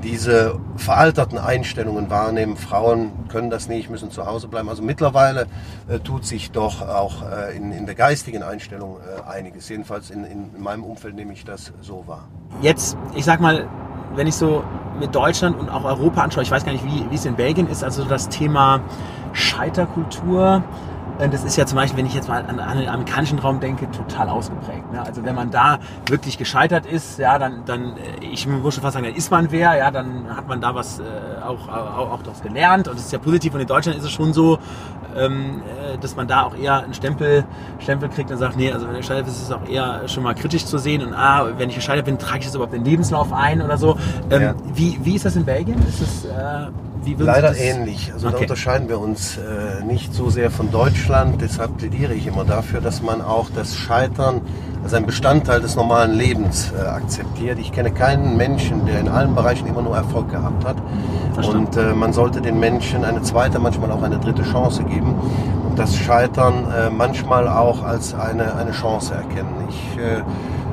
diese 0.03 0.59
veralterten 0.77 1.39
Einstellungen 1.39 2.11
wahrnehmen. 2.11 2.57
Frauen 2.57 3.13
können 3.29 3.51
das 3.51 3.69
nicht, 3.69 3.91
müssen 3.91 4.11
zu 4.11 4.27
Hause 4.27 4.49
bleiben. 4.49 4.69
Also 4.69 4.83
mittlerweile 4.83 5.47
äh, 5.89 5.99
tut 6.01 6.25
sich 6.25 6.51
doch 6.51 6.87
auch 6.87 7.23
äh, 7.23 7.57
in, 7.57 7.73
in, 7.73 7.87
der 7.87 7.95
geistigen 7.95 8.43
Einstellung 8.43 8.99
äh, 8.99 9.31
einiges. 9.31 9.69
Jedenfalls 9.69 10.11
in, 10.11 10.25
in, 10.25 10.63
meinem 10.63 10.85
Umfeld 10.85 11.15
nehme 11.15 11.33
ich 11.33 11.45
das 11.45 11.73
so 11.81 12.05
wahr. 12.07 12.29
Jetzt, 12.61 12.97
ich 13.15 13.25
sag 13.25 13.41
mal, 13.41 13.69
wenn 14.15 14.27
ich 14.27 14.35
so 14.35 14.65
mit 14.99 15.15
Deutschland 15.15 15.59
und 15.59 15.69
auch 15.69 15.85
Europa 15.85 16.23
anschaue, 16.23 16.43
ich 16.43 16.51
weiß 16.51 16.65
gar 16.65 16.73
nicht, 16.73 16.85
wie, 16.85 17.11
wie 17.11 17.15
es 17.15 17.25
in 17.25 17.37
Belgien 17.37 17.69
ist, 17.69 17.83
also 17.83 18.05
das 18.05 18.29
Thema 18.29 18.81
Scheiterkultur, 19.33 20.63
das 21.19 21.45
ist 21.45 21.57
ja 21.57 21.67
zum 21.67 21.77
Beispiel, 21.77 21.99
wenn 21.99 22.07
ich 22.07 22.15
jetzt 22.15 22.29
mal 22.29 22.45
an, 22.45 22.59
an 22.59 22.79
den 22.79 22.89
amerikanischen 22.89 23.39
Raum 23.39 23.61
denke, 23.61 23.91
total 23.91 24.29
ausgeprägt. 24.29 24.93
Ne? 24.93 25.03
Also 25.03 25.25
wenn 25.25 25.35
man 25.35 25.51
da 25.51 25.79
wirklich 26.07 26.39
gescheitert 26.39 26.87
ist, 26.87 27.19
ja, 27.19 27.39
dann, 27.39 27.65
dann 27.65 27.97
äh, 27.97 28.25
ich 28.25 28.47
muss 28.47 28.75
schon 28.75 28.83
fast 28.83 28.95
sagen, 28.95 29.07
dann 29.07 29.15
ist 29.15 29.31
man 29.31 29.51
wer, 29.51 29.77
ja, 29.77 29.91
dann 29.91 30.35
hat 30.35 30.49
man 30.49 30.61
da 30.61 30.75
was 30.75 30.99
äh, 30.99 31.03
auch, 31.45 31.69
auch, 31.69 32.13
auch 32.13 32.23
daraus 32.23 32.43
gelernt 32.43 32.89
und 32.89 32.97
das 32.97 33.07
ist 33.07 33.13
ja 33.13 33.19
positiv. 33.19 33.55
Und 33.55 33.61
in 33.61 33.67
Deutschland 33.67 33.99
ist 33.99 34.05
es 34.05 34.11
schon 34.11 34.33
so, 34.33 34.59
ähm, 35.17 35.63
äh, 35.93 35.99
dass 35.99 36.17
man 36.17 36.27
da 36.27 36.45
auch 36.45 36.57
eher 36.57 36.83
einen 36.83 36.95
Stempel, 36.95 37.45
Stempel 37.79 38.09
kriegt 38.09 38.31
und 38.31 38.39
sagt, 38.39 38.57
nee, 38.57 38.73
also 38.73 38.87
wenn 38.87 38.95
du 38.95 39.01
gescheitert 39.01 39.27
bist, 39.27 39.37
ist 39.39 39.45
es 39.45 39.53
auch 39.53 39.69
eher 39.69 40.09
schon 40.09 40.23
mal 40.23 40.35
kritisch 40.35 40.65
zu 40.65 40.79
sehen 40.79 41.03
und 41.03 41.15
ah, 41.15 41.47
wenn 41.57 41.69
ich 41.69 41.77
gescheitert 41.77 42.07
bin, 42.07 42.19
trage 42.19 42.41
ich 42.41 42.47
das 42.47 42.55
überhaupt 42.55 42.75
in 42.75 42.83
den 42.83 42.91
Lebenslauf 42.91 43.33
ein 43.33 43.63
oder 43.63 43.77
so. 43.77 43.97
Ähm, 44.31 44.43
ja. 44.43 44.55
wie, 44.75 44.99
wie 45.03 45.15
ist 45.15 45.25
das 45.25 45.37
in 45.37 45.45
Belgien? 45.45 45.79
Ist 45.87 46.01
das, 46.01 46.25
äh, 46.25 46.71
Leider 47.19 47.57
ähnlich. 47.57 48.13
Also 48.13 48.29
okay. 48.29 48.37
da 48.37 48.43
unterscheiden 48.43 48.89
wir 48.89 49.01
uns 49.01 49.37
äh, 49.37 49.85
nicht 49.85 50.15
so 50.15 50.31
sehr 50.31 50.51
von 50.51 50.71
Deutschland. 50.71 51.41
Deshalb 51.41 51.77
plädiere 51.79 52.15
ich 52.15 52.27
immer 52.27 52.45
dafür, 52.45 52.81
dass 52.81 53.03
man 53.03 53.21
auch 53.21 53.51
das 53.55 53.77
Scheitern 53.77 54.41
als 54.83 54.95
ein 54.95 55.07
Bestandteil 55.07 55.61
des 55.61 55.77
normalen 55.77 56.13
Lebens 56.13 56.73
äh, 56.77 56.81
akzeptiert. 56.81 57.59
Ich 57.59 57.73
kenne 57.73 57.93
keinen 57.93 58.37
Menschen, 58.37 58.87
der 58.87 59.01
in 59.01 59.09
allen 59.09 59.35
Bereichen 59.35 59.67
immer 59.67 59.83
nur 59.83 59.97
Erfolg 59.97 60.31
gehabt 60.31 60.65
hat. 60.65 60.77
Verstanden. 61.35 61.67
Und 61.67 61.77
äh, 61.77 61.95
man 61.95 62.13
sollte 62.13 62.41
den 62.41 62.59
Menschen 62.59 63.05
eine 63.05 63.23
zweite, 63.23 63.59
manchmal 63.59 63.91
auch 63.91 64.03
eine 64.03 64.19
dritte 64.19 64.43
Chance 64.43 64.85
geben. 64.85 65.15
Und 65.69 65.79
das 65.79 65.97
Scheitern 65.97 66.67
äh, 66.71 66.91
manchmal 66.91 67.49
auch 67.49 67.83
als 67.83 68.15
eine, 68.15 68.55
eine 68.57 68.73
Chance 68.73 69.15
erkennen. 69.15 69.69
Ich 69.69 69.99
äh, 69.99 70.23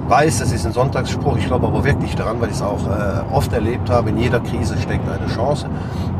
weiß, 0.09 0.39
das 0.39 0.51
ist 0.51 0.65
ein 0.65 0.73
Sonntagsspruch, 0.73 1.37
ich 1.37 1.45
glaube 1.45 1.67
aber 1.67 1.83
wirklich 1.83 2.15
daran, 2.15 2.41
weil 2.41 2.49
ich 2.49 2.55
es 2.55 2.61
auch 2.61 2.85
äh, 2.87 3.33
oft 3.33 3.53
erlebt 3.53 3.89
habe, 3.89 4.09
in 4.09 4.17
jeder 4.17 4.39
Krise 4.39 4.75
steckt 4.77 5.07
eine 5.09 5.27
Chance. 5.27 5.67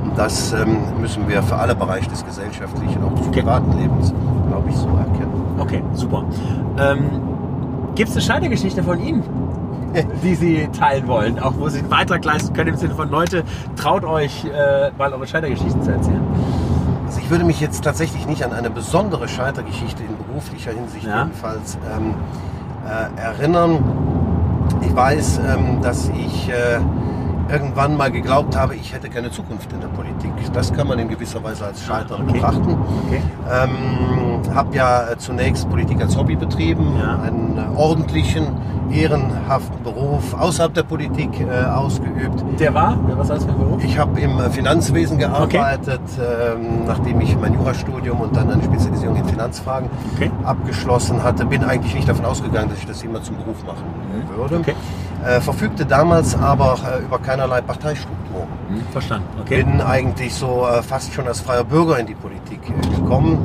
Und 0.04 0.18
das 0.18 0.54
ähm, 0.54 0.78
müssen 1.00 1.28
wir 1.28 1.42
für 1.44 1.56
alle 1.56 1.76
Bereiche 1.76 2.10
des 2.10 2.26
gesellschaftlichen, 2.26 3.04
auch 3.04 3.14
des 3.16 3.28
okay. 3.28 3.42
privaten 3.42 3.78
Lebens, 3.78 4.14
glaube 4.48 4.70
ich, 4.70 4.76
so 4.76 4.88
erkennen. 4.88 5.58
Okay, 5.58 5.84
super. 5.94 6.24
Ähm, 6.78 7.22
Gibt 7.96 8.10
es 8.10 8.16
eine 8.16 8.24
Scheitergeschichte 8.24 8.84
von 8.84 9.00
Ihnen? 9.00 9.24
die 10.24 10.36
Sie 10.36 10.68
teilen 10.78 11.08
wollen, 11.08 11.40
auch 11.40 11.54
wo 11.58 11.68
Sie 11.70 11.80
einen 11.80 11.90
Beitrag 11.90 12.24
leisten 12.24 12.54
können 12.54 12.70
im 12.70 12.78
Sinne 12.78 12.96
von 12.96 13.10
Leute, 13.10 13.44
traut 13.76 14.04
euch 14.04 14.46
äh, 14.46 14.92
mal 14.98 15.12
eure 15.14 15.28
Scheitergeschichten 15.28 15.82
zu 15.82 15.92
erzählen. 15.92 16.22
Also 17.06 17.20
ich 17.22 17.30
würde 17.32 17.44
mich 17.44 17.60
jetzt 17.60 17.84
tatsächlich 17.84 18.28
nicht 18.28 18.44
an 18.44 18.54
eine 18.54 18.70
besondere 18.70 19.28
Scheitergeschichte 19.28 20.04
in 20.04 20.16
beruflicher 20.28 20.72
Hinsicht 20.72 21.08
ja. 21.08 21.24
jedenfalls 21.24 21.78
ähm, 21.92 22.12
äh, 22.12 22.59
erinnern. 23.16 23.84
Ich 24.82 24.96
weiß, 24.96 25.40
ähm, 25.40 25.82
dass 25.82 26.10
ich 26.10 26.50
äh, 26.50 26.80
irgendwann 27.52 27.98
mal 27.98 28.12
geglaubt 28.12 28.56
habe, 28.56 28.76
ich 28.76 28.94
hätte 28.94 29.10
keine 29.10 29.32
Zukunft 29.32 29.72
in 29.74 29.82
der 29.82 29.88
Politik. 29.88 30.32
Das 30.54 30.74
kann 30.74 30.88
man 30.88 31.00
in 31.00 31.10
gewisser 31.10 31.44
Weise 31.44 31.66
als 31.66 31.84
Scheitern 31.84 32.24
okay. 32.24 32.34
betrachten. 32.34 32.78
Okay. 33.08 33.22
Ähm, 33.52 34.54
habe 34.54 34.76
ja 34.76 35.06
zunächst 35.18 35.70
Politik 35.70 36.02
als 36.02 36.18
Hobby 36.18 36.36
betrieben, 36.36 36.96
ja. 36.98 37.20
einen 37.22 37.58
äh, 37.58 37.78
ordentlichen, 37.78 38.48
ehrenhaften 38.92 39.84
Beruf 39.84 40.34
außerhalb 40.34 40.74
der 40.74 40.84
Politik 40.84 41.30
äh, 41.40 41.66
ausgeübt. 41.66 42.44
Der 42.60 42.74
war? 42.74 42.98
Was 43.18 43.30
heißt 43.30 43.46
für 43.46 43.54
Beruf? 43.54 43.84
Ich 43.84 43.98
habe 43.98 44.20
im 44.20 44.40
äh, 44.40 44.50
Finanzwesen 44.50 45.18
gearbeitet, 45.18 46.02
okay. 46.18 46.56
ähm, 46.56 46.86
nachdem 46.88 47.22
ich 47.22 47.38
mein 47.38 47.54
Jurastudium 47.54 48.20
und 48.22 48.36
dann 48.36 48.50
eine 48.50 48.64
Spezialisierung 48.64 49.16
in 49.18 49.26
Finanzfragen 49.26 49.90
abgeschlossen 50.44 51.24
hatte. 51.24 51.46
Bin 51.46 51.64
eigentlich 51.64 51.94
nicht 51.94 52.10
davon 52.10 52.26
ausgegangen, 52.26 52.70
dass 52.70 52.80
ich 52.80 52.86
das 52.86 53.04
immer 53.04 53.22
zum 53.22 53.38
Beruf 53.38 53.64
machen 53.66 53.84
mhm. 53.86 54.38
würde. 54.38 54.74
Äh, 55.26 55.42
verfügte 55.42 55.86
damals 55.86 56.36
aber 56.36 56.78
äh, 56.86 57.04
über 57.04 57.20
keinerlei 57.20 57.62
Parteistruktur. 57.62 58.48
Hm, 58.70 58.82
verstanden. 58.92 59.28
Okay. 59.42 59.64
Bin 59.64 59.82
eigentlich 59.82 60.34
so 60.34 60.66
äh, 60.66 60.82
fast 60.82 61.14
schon 61.14 61.28
als 61.28 61.42
freier 61.42 61.64
Bürger 61.64 62.00
in 62.00 62.06
die 62.06 62.16
Politik 62.16 62.60
äh, 62.70 62.96
gekommen. 62.96 63.38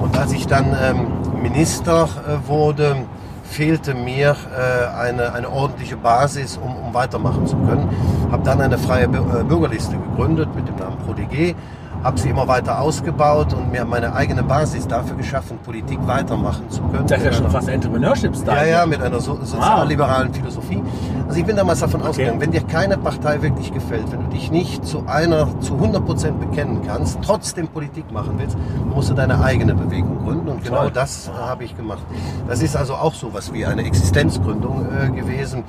Und 0.00 0.18
als 0.18 0.32
ich 0.32 0.46
dann 0.46 0.76
ähm, 0.82 1.06
Minister 1.40 2.08
äh, 2.26 2.48
wurde, 2.48 2.96
fehlte 3.44 3.94
mir 3.94 4.34
äh, 4.56 4.96
eine, 4.98 5.32
eine 5.32 5.50
ordentliche 5.50 5.96
Basis, 5.96 6.56
um, 6.56 6.74
um 6.76 6.94
weitermachen 6.94 7.46
zu 7.46 7.56
können. 7.56 7.88
Habe 8.32 8.42
dann 8.42 8.60
eine 8.60 8.78
freie 8.78 9.08
Bürgerliste 9.08 9.96
gegründet 9.96 10.48
mit 10.56 10.66
dem 10.66 10.76
Namen 10.76 10.96
ProDG 11.04 11.54
habe 12.02 12.18
sie 12.18 12.30
immer 12.30 12.48
weiter 12.48 12.80
ausgebaut 12.80 13.54
und 13.54 13.70
mir 13.70 13.84
meine 13.84 14.14
eigene 14.14 14.42
Basis 14.42 14.86
dafür 14.86 15.16
geschaffen, 15.16 15.58
Politik 15.64 15.98
weitermachen 16.06 16.68
zu 16.70 16.82
können. 16.82 17.06
Das 17.06 17.18
ist 17.18 17.24
ja 17.24 17.32
schon 17.32 17.50
fast 17.50 17.68
Entrepreneurship-Style. 17.68 18.70
Ja, 18.70 18.78
ja, 18.80 18.86
mit 18.86 19.00
einer 19.00 19.20
so, 19.20 19.38
sozialliberalen 19.42 20.28
wow. 20.28 20.36
Philosophie. 20.36 20.82
Also 21.26 21.38
ich 21.38 21.46
bin 21.46 21.56
damals 21.56 21.80
davon 21.80 22.00
okay. 22.00 22.10
ausgegangen, 22.10 22.40
wenn 22.40 22.50
dir 22.50 22.62
keine 22.62 22.98
Partei 22.98 23.40
wirklich 23.42 23.72
gefällt, 23.72 24.10
wenn 24.10 24.24
du 24.24 24.28
dich 24.30 24.50
nicht 24.50 24.84
zu 24.84 25.06
einer 25.06 25.48
zu 25.60 25.74
100 25.74 26.04
Prozent 26.04 26.40
bekennen 26.40 26.82
kannst, 26.86 27.18
trotzdem 27.22 27.68
Politik 27.68 28.10
machen 28.10 28.34
willst, 28.38 28.56
musst 28.92 29.10
du 29.10 29.14
deine 29.14 29.42
eigene 29.42 29.74
Bewegung 29.74 30.24
gründen 30.24 30.48
und 30.48 30.64
genau 30.64 30.90
das 30.90 31.28
äh, 31.28 31.32
habe 31.32 31.64
ich 31.64 31.76
gemacht. 31.76 32.02
Das 32.48 32.62
ist 32.62 32.76
also 32.76 32.94
auch 32.94 33.14
so 33.14 33.32
was 33.32 33.52
wie 33.52 33.64
eine 33.64 33.82
Existenzgründung 33.84 34.86
äh, 34.86 35.10
gewesen 35.10 35.64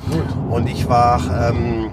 und 0.49 0.67
ich 0.67 0.89
war 0.89 1.21
ähm, 1.49 1.91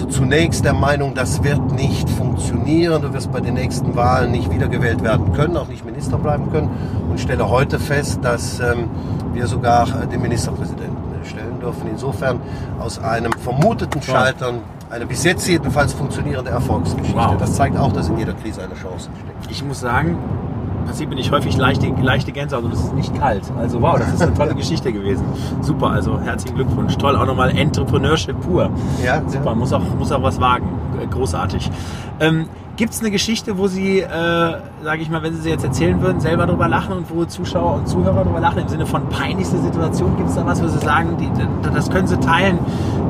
also 0.00 0.18
zunächst 0.18 0.64
der 0.64 0.72
Meinung, 0.72 1.14
das 1.14 1.42
wird 1.42 1.72
nicht 1.72 2.08
funktionieren. 2.08 3.02
Du 3.02 3.12
wirst 3.12 3.30
bei 3.30 3.40
den 3.40 3.54
nächsten 3.54 3.94
Wahlen 3.96 4.30
nicht 4.30 4.50
wiedergewählt 4.50 5.02
werden 5.02 5.32
können, 5.34 5.56
auch 5.58 5.68
nicht 5.68 5.84
Minister 5.84 6.16
bleiben 6.16 6.50
können. 6.50 6.70
Und 7.10 7.20
stelle 7.20 7.48
heute 7.50 7.78
fest, 7.78 8.20
dass 8.22 8.60
ähm, 8.60 8.88
wir 9.34 9.46
sogar 9.46 10.02
äh, 10.02 10.06
den 10.06 10.22
Ministerpräsidenten 10.22 10.96
stellen 11.24 11.60
dürfen. 11.60 11.82
Insofern 11.90 12.40
aus 12.78 12.98
einem 12.98 13.32
vermuteten 13.32 14.00
Scheitern 14.00 14.60
eine 14.88 15.04
bis 15.04 15.22
jetzt 15.24 15.46
jedenfalls 15.46 15.92
funktionierende 15.92 16.50
Erfolgsgeschichte. 16.50 17.14
Wow. 17.14 17.36
Das 17.38 17.54
zeigt 17.54 17.76
auch, 17.76 17.92
dass 17.92 18.08
in 18.08 18.18
jeder 18.18 18.32
Krise 18.32 18.62
eine 18.62 18.74
Chance 18.74 19.10
steckt. 19.20 19.50
Ich 19.50 19.62
muss 19.62 19.80
sagen, 19.80 20.16
Prinzip 20.84 21.08
bin 21.08 21.18
ich 21.18 21.30
häufig 21.30 21.56
leichte, 21.56 21.88
leichte 22.02 22.32
Gänsehaut 22.32 22.64
und 22.64 22.72
es 22.72 22.80
ist 22.80 22.94
nicht 22.94 23.14
kalt. 23.18 23.42
Also 23.58 23.80
wow, 23.80 23.98
das 23.98 24.12
ist 24.14 24.22
eine 24.22 24.34
tolle 24.34 24.54
Geschichte 24.56 24.92
gewesen. 24.92 25.24
Super, 25.60 25.90
also 25.90 26.20
herzlichen 26.20 26.56
Glückwunsch. 26.56 26.96
Toll, 26.96 27.16
auch 27.16 27.26
nochmal 27.26 27.56
Entrepreneurship 27.56 28.40
pur. 28.40 28.70
Ja, 29.04 29.22
Super, 29.26 29.46
ja. 29.46 29.54
Muss, 29.54 29.72
auch, 29.72 29.82
muss 29.98 30.12
auch 30.12 30.22
was 30.22 30.40
wagen. 30.40 30.68
Großartig. 31.10 31.70
Ähm, 32.20 32.46
Gibt 32.76 32.94
es 32.94 33.00
eine 33.00 33.10
Geschichte, 33.10 33.58
wo 33.58 33.66
Sie, 33.66 33.98
äh, 34.00 34.06
sage 34.08 35.02
ich 35.02 35.10
mal, 35.10 35.22
wenn 35.22 35.34
Sie 35.34 35.42
sie 35.42 35.50
jetzt 35.50 35.64
erzählen 35.64 36.00
würden, 36.00 36.18
selber 36.20 36.46
darüber 36.46 36.66
lachen 36.66 36.96
und 36.96 37.14
wo 37.14 37.26
Zuschauer 37.26 37.74
und 37.74 37.86
Zuhörer 37.88 38.24
darüber 38.24 38.40
lachen, 38.40 38.60
im 38.60 38.68
Sinne 38.68 38.86
von 38.86 39.06
peinlichste 39.10 39.58
Situation? 39.58 40.16
Gibt 40.16 40.30
es 40.30 40.36
da 40.36 40.46
was, 40.46 40.62
wo 40.62 40.68
Sie 40.68 40.78
sagen, 40.78 41.16
die, 41.18 41.30
das 41.74 41.90
können 41.90 42.06
Sie 42.06 42.18
teilen, 42.18 42.58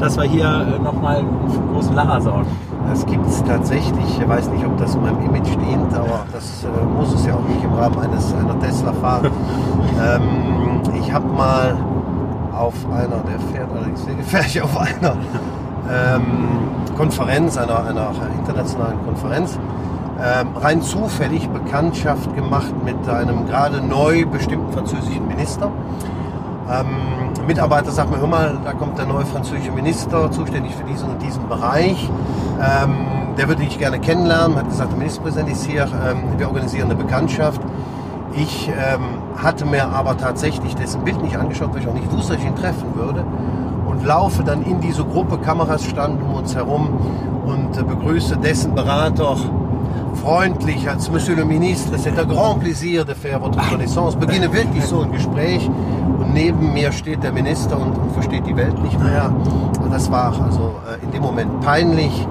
dass 0.00 0.16
wir 0.16 0.24
hier 0.24 0.44
äh, 0.76 0.82
nochmal 0.82 1.18
einen 1.18 1.28
großen 1.72 1.94
Lacher 1.94 2.20
sorgen? 2.20 2.46
Das 2.88 3.06
gibt 3.06 3.26
es 3.26 3.42
tatsächlich. 3.44 4.18
Ich 4.20 4.28
weiß 4.28 4.48
nicht, 4.50 4.64
ob 4.64 4.76
das 4.78 4.94
in 4.94 5.02
meinem 5.02 5.22
Image 5.22 5.54
dient, 5.56 5.94
aber 5.94 6.24
das 6.32 6.64
äh, 6.64 6.84
muss 6.96 7.12
es 7.14 7.26
ja 7.26 7.34
auch 7.34 7.48
nicht 7.48 7.62
im 7.62 7.72
Rahmen 7.72 7.98
eines, 7.98 8.34
einer 8.34 8.58
Tesla-Fahrt. 8.58 9.26
ähm, 10.02 10.80
ich 10.98 11.12
habe 11.12 11.28
mal 11.28 11.76
auf 12.56 12.74
einer, 12.92 13.22
der 13.28 13.38
fährt 13.52 13.70
allerdings 13.72 14.04
sehr 14.04 14.14
gefährlich, 14.14 14.62
auf 14.62 14.76
einer 14.76 15.16
ähm, 15.90 16.24
Konferenz, 16.96 17.56
einer, 17.56 17.84
einer 17.84 18.10
internationalen 18.38 19.02
Konferenz, 19.04 19.58
ähm, 20.22 20.48
rein 20.56 20.82
zufällig 20.82 21.48
Bekanntschaft 21.48 22.34
gemacht 22.34 22.74
mit 22.84 23.08
einem 23.08 23.46
gerade 23.46 23.80
neu 23.80 24.26
bestimmten 24.26 24.72
französischen 24.72 25.26
Minister. 25.26 25.70
Ähm, 26.70 27.46
Mitarbeiter 27.46 27.90
sagt 27.90 28.10
mir, 28.10 28.20
hör 28.20 28.26
mal, 28.26 28.58
da 28.64 28.72
kommt 28.72 28.98
der 28.98 29.06
neue 29.06 29.24
französische 29.24 29.72
Minister, 29.72 30.30
zuständig 30.30 30.74
für 30.74 30.84
diesen 30.84 31.10
und 31.10 31.22
diesen 31.22 31.48
Bereich. 31.48 32.10
Ähm, 32.60 32.94
der 33.38 33.48
würde 33.48 33.62
dich 33.62 33.78
gerne 33.78 33.98
kennenlernen, 33.98 34.56
hat 34.56 34.68
gesagt, 34.68 34.92
der 34.92 34.98
Ministerpräsident 34.98 35.50
ist 35.50 35.64
hier, 35.64 35.84
ähm, 35.84 36.38
wir 36.38 36.46
organisieren 36.46 36.90
eine 36.90 36.94
Bekanntschaft. 36.94 37.60
Ich 38.34 38.68
ähm, 38.68 39.02
hatte 39.42 39.64
mir 39.64 39.88
aber 39.88 40.16
tatsächlich 40.16 40.74
dessen 40.74 41.02
Bild 41.02 41.22
nicht 41.22 41.36
angeschaut, 41.36 41.72
weil 41.72 41.80
ich 41.80 41.88
auch 41.88 41.94
nicht 41.94 42.12
wusste, 42.12 42.34
dass 42.34 42.42
ich 42.42 42.48
ihn 42.48 42.56
treffen 42.56 42.94
würde. 42.94 43.24
Und 43.86 44.04
laufe 44.04 44.44
dann 44.44 44.62
in 44.62 44.80
diese 44.80 45.04
Gruppe, 45.04 45.38
Kameras 45.38 45.84
standen 45.84 46.22
um 46.22 46.34
uns 46.34 46.54
herum 46.54 46.90
und 47.46 47.76
äh, 47.76 47.82
begrüße 47.82 48.36
dessen 48.36 48.74
Berater 48.74 49.36
freundlich 50.22 50.88
als 50.88 51.10
Monsieur 51.10 51.36
le 51.36 51.44
Ministre, 51.44 51.96
c'est 51.96 52.18
un 52.18 52.26
grand 52.26 52.58
plaisir 52.60 53.04
de 53.04 53.14
faire 53.14 53.40
votre 53.40 53.58
connaissance. 53.70 54.16
Beginne 54.16 54.52
wirklich 54.52 54.84
so 54.84 55.00
ein 55.00 55.12
Gespräch 55.12 55.68
und 56.18 56.34
neben 56.34 56.72
mir 56.72 56.92
steht 56.92 57.22
der 57.22 57.32
Minister 57.32 57.80
und, 57.80 57.96
und 57.96 58.12
versteht 58.12 58.46
die 58.46 58.56
Welt 58.56 58.80
nicht 58.82 58.98
mehr. 59.00 59.32
Und 59.82 59.92
das 59.92 60.10
war 60.10 60.34
also 60.42 60.74
äh, 60.86 61.04
in 61.04 61.10
dem 61.10 61.22
Moment 61.22 61.60
peinlich 61.60 62.26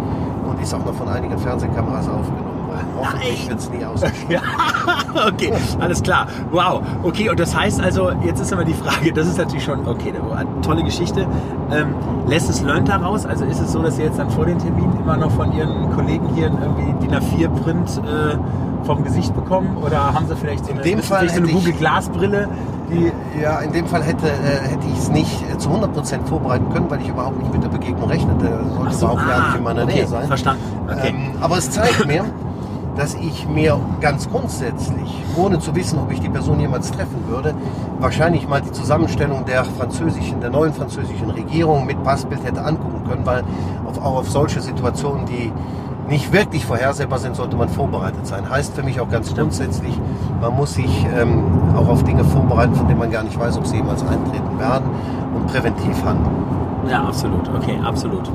ist 0.61 0.73
auch 0.73 0.85
noch 0.85 0.93
von 0.93 1.07
einigen 1.07 1.37
Fernsehkameras 1.37 2.07
aufgenommen. 2.07 2.48
Hoffentlich 2.97 3.49
wird 3.49 3.59
es 3.59 3.69
nie 3.69 3.85
ausgeschnitten. 3.85 4.37
okay, 5.27 5.53
alles 5.79 6.01
klar. 6.01 6.27
Wow. 6.51 6.81
Okay, 7.03 7.29
und 7.29 7.39
das 7.39 7.55
heißt 7.55 7.81
also, 7.81 8.11
jetzt 8.23 8.39
ist 8.39 8.51
immer 8.51 8.65
die 8.65 8.73
Frage, 8.73 9.11
das 9.13 9.27
ist 9.27 9.37
natürlich 9.37 9.63
schon, 9.63 9.87
okay, 9.87 10.13
tolle 10.61 10.83
Geschichte. 10.83 11.27
Ähm, 11.71 11.95
lässt 12.27 12.49
es 12.49 12.61
Learned 12.61 12.87
daraus? 12.87 13.25
Also 13.25 13.45
ist 13.45 13.59
es 13.59 13.71
so, 13.71 13.81
dass 13.81 13.95
Sie 13.95 14.03
jetzt 14.03 14.19
dann 14.19 14.29
vor 14.29 14.45
den 14.45 14.59
Terminen 14.59 14.97
immer 14.99 15.17
noch 15.17 15.31
von 15.31 15.51
Ihren 15.53 15.91
Kollegen 15.93 16.27
hier 16.35 16.45
irgendwie 16.45 17.07
DIN 17.07 17.15
A4-Print 17.15 18.01
äh, 18.05 18.85
vom 18.85 19.03
Gesicht 19.03 19.33
bekommen? 19.35 19.77
Oder 19.77 20.13
haben 20.13 20.27
Sie 20.27 20.35
vielleicht 20.35 20.65
so 20.65 20.71
eine, 20.71 20.81
in 20.81 20.97
dem 20.97 21.01
Fall 21.01 21.29
so 21.29 21.37
eine 21.37 21.47
Google 21.47 21.73
Glass 21.73 22.09
Brille? 22.09 22.47
Die 22.91 23.11
ja, 23.39 23.59
in 23.59 23.71
dem 23.71 23.85
Fall 23.85 24.03
hätte, 24.03 24.27
äh, 24.27 24.67
hätte 24.67 24.87
ich 24.91 24.97
es 24.97 25.09
nicht 25.09 25.43
äh, 25.51 25.57
zu 25.57 25.69
100% 25.69 26.25
vorbereiten 26.25 26.71
können, 26.73 26.89
weil 26.89 27.01
ich 27.01 27.09
überhaupt 27.09 27.37
nicht 27.37 27.53
mit 27.53 27.63
der 27.63 27.69
Begegnung 27.69 28.09
rechnete. 28.09 28.59
Sollte 28.75 28.95
so, 28.95 29.05
überhaupt 29.05 29.21
ah, 29.25 29.27
gar 29.27 29.47
nicht 29.47 29.57
in 29.57 29.63
meiner 29.63 29.83
okay, 29.83 29.93
Nähe 29.93 30.07
sein. 30.07 30.27
Verstanden. 30.27 30.63
Okay. 30.87 31.09
Ähm, 31.09 31.31
aber 31.39 31.57
es 31.57 31.69
zeigt 31.69 32.05
mir, 32.07 32.25
dass 32.99 33.13
ich 33.13 33.47
mir 33.47 33.79
ganz 34.01 34.29
grundsätzlich, 34.29 35.23
ohne 35.37 35.59
zu 35.59 35.73
wissen, 35.73 35.97
ob 35.99 36.11
ich 36.11 36.19
die 36.19 36.27
Person 36.27 36.59
jemals 36.59 36.91
treffen 36.91 37.29
würde, 37.29 37.55
wahrscheinlich 37.97 38.45
mal 38.45 38.61
die 38.61 38.73
Zusammenstellung 38.73 39.45
der 39.45 39.63
französischen, 39.63 40.41
der 40.41 40.49
neuen 40.49 40.73
französischen 40.73 41.29
Regierung 41.29 41.85
mit 41.85 42.03
Passbild 42.03 42.43
hätte 42.43 42.61
angucken 42.61 43.01
können, 43.07 43.25
weil 43.25 43.45
auf, 43.85 43.97
auch 43.99 44.17
auf 44.17 44.29
solche 44.29 44.59
Situationen, 44.59 45.25
die 45.25 45.49
nicht 46.09 46.33
wirklich 46.33 46.65
vorhersehbar 46.65 47.19
sind, 47.19 47.37
sollte 47.37 47.55
man 47.55 47.69
vorbereitet 47.69 48.27
sein. 48.27 48.49
Heißt 48.49 48.75
für 48.75 48.83
mich 48.83 48.99
auch 48.99 49.09
ganz 49.09 49.33
grundsätzlich, 49.33 49.97
man 50.41 50.53
muss 50.57 50.73
sich 50.73 51.07
ähm, 51.17 51.43
auch 51.77 51.87
auf 51.87 52.03
Dinge 52.03 52.25
vorbereiten, 52.25 52.75
von 52.75 52.87
denen 52.89 52.99
man 52.99 53.11
gar 53.11 53.23
nicht 53.23 53.39
weiß, 53.39 53.57
ob 53.57 53.65
sie 53.65 53.77
jemals 53.77 54.01
eintreten 54.01 54.59
werden 54.59 54.89
und 55.35 55.47
präventiv 55.47 56.03
handeln. 56.03 56.58
Ja, 56.89 57.03
absolut. 57.03 57.47
Okay, 57.55 57.79
absolut. 57.83 58.31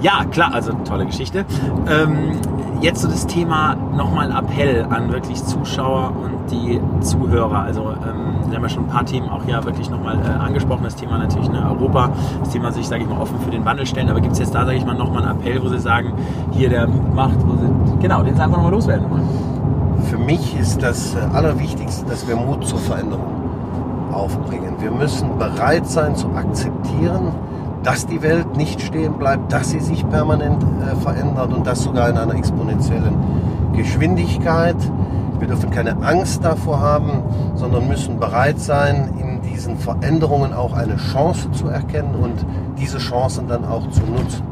Ja, 0.00 0.24
klar, 0.30 0.54
also 0.54 0.72
tolle 0.86 1.04
Geschichte. 1.06 1.44
Ähm, 1.88 2.40
jetzt 2.80 3.02
so 3.02 3.08
das 3.08 3.26
Thema 3.26 3.74
nochmal 3.74 4.30
Appell 4.30 4.86
an 4.88 5.12
wirklich 5.12 5.44
Zuschauer 5.44 6.12
und 6.22 6.50
die 6.50 6.80
Zuhörer. 7.00 7.60
Also 7.60 7.82
ähm, 7.82 8.48
wir 8.48 8.56
haben 8.56 8.62
ja 8.62 8.68
schon 8.68 8.84
ein 8.84 8.88
paar 8.88 9.04
Themen 9.04 9.28
auch 9.28 9.44
ja 9.46 9.62
wirklich 9.64 9.90
nochmal 9.90 10.18
äh, 10.18 10.42
angesprochen. 10.42 10.84
Das 10.84 10.96
Thema 10.96 11.18
natürlich 11.18 11.50
ne, 11.50 11.66
Europa, 11.68 12.10
das 12.40 12.50
Thema 12.50 12.72
sich, 12.72 12.88
sage 12.88 13.02
ich 13.02 13.08
mal, 13.08 13.20
offen 13.20 13.38
für 13.40 13.50
den 13.50 13.64
Wandel 13.64 13.84
stellen. 13.84 14.08
Aber 14.08 14.20
gibt 14.20 14.32
es 14.32 14.38
jetzt 14.38 14.54
da, 14.54 14.64
sage 14.64 14.78
ich 14.78 14.86
mal, 14.86 14.94
nochmal 14.94 15.24
einen 15.24 15.38
Appell, 15.38 15.62
wo 15.62 15.68
Sie 15.68 15.78
sagen, 15.78 16.14
hier 16.52 16.70
der 16.70 16.86
Mut 16.86 17.14
macht, 17.14 17.36
wo 17.46 17.56
Sie, 17.56 17.98
genau, 18.00 18.22
den 18.22 18.34
Sie 18.34 18.40
einfach 18.40 18.56
nochmal 18.56 18.72
loswerden 18.72 19.10
wollen? 19.10 19.28
Für 20.08 20.18
mich 20.18 20.58
ist 20.58 20.82
das 20.82 21.14
äh, 21.14 21.18
Allerwichtigste, 21.34 22.06
dass 22.08 22.26
wir 22.26 22.36
Mut 22.36 22.66
zur 22.66 22.78
Veränderung 22.78 23.38
aufbringen. 24.12 24.74
Wir 24.78 24.90
müssen 24.90 25.36
bereit 25.38 25.86
sein 25.86 26.16
zu 26.16 26.28
akzeptieren, 26.30 27.32
dass 27.82 28.06
die 28.06 28.22
Welt 28.22 28.56
nicht 28.56 28.80
stehen 28.80 29.14
bleibt, 29.14 29.52
dass 29.52 29.70
sie 29.70 29.80
sich 29.80 30.08
permanent 30.08 30.62
äh, 30.62 30.96
verändert 30.96 31.52
und 31.52 31.66
das 31.66 31.82
sogar 31.82 32.08
in 32.10 32.16
einer 32.16 32.34
exponentiellen 32.34 33.14
Geschwindigkeit. 33.76 34.76
Wir 35.38 35.46
dürfen 35.46 35.70
keine 35.70 36.02
Angst 36.02 36.44
davor 36.44 36.80
haben, 36.80 37.22
sondern 37.54 37.86
müssen 37.86 38.18
bereit 38.18 38.58
sein, 38.58 39.14
in 39.20 39.40
diesen 39.48 39.78
Veränderungen 39.78 40.52
auch 40.52 40.72
eine 40.72 40.96
Chance 40.96 41.50
zu 41.52 41.68
erkennen 41.68 42.14
und 42.16 42.44
diese 42.78 42.98
Chancen 42.98 43.46
dann 43.46 43.64
auch 43.64 43.88
zu 43.90 44.02
nutzen. 44.02 44.42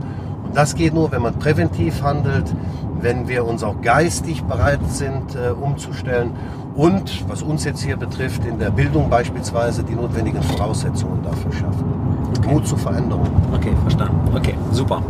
Und 0.45 0.57
das 0.57 0.77
geht 0.77 0.95
nur, 0.95 1.11
wenn 1.11 1.23
man 1.23 1.35
präventiv 1.35 2.03
handelt, 2.03 2.55
wenn 3.01 3.29
wir 3.29 3.45
uns 3.45 3.63
auch 3.63 3.81
geistig 3.83 4.45
bereit 4.45 4.81
sind, 4.89 5.35
äh, 5.35 5.51
umzustellen 5.51 6.31
und, 6.77 7.29
was 7.29 7.43
uns 7.43 7.65
jetzt 7.65 7.83
hier 7.83 7.97
betrifft, 7.97 8.45
in 8.45 8.59
der 8.59 8.71
Bildung 8.71 9.11
beispielsweise 9.11 9.83
die 9.83 9.95
notwendigen 9.95 10.43
Voraussetzungen 10.43 11.23
dafür 11.23 11.53
schaffen. 11.53 12.06
Okay. 12.39 12.53
Mut 12.53 12.67
zur 12.67 12.79
Veränderung. 12.79 13.27
Okay, 13.55 13.73
verstanden. 13.83 14.17
Okay, 14.35 14.55
super. 14.73 15.03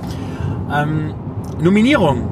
Ähm, 0.72 1.14
Nominierung. 1.60 2.28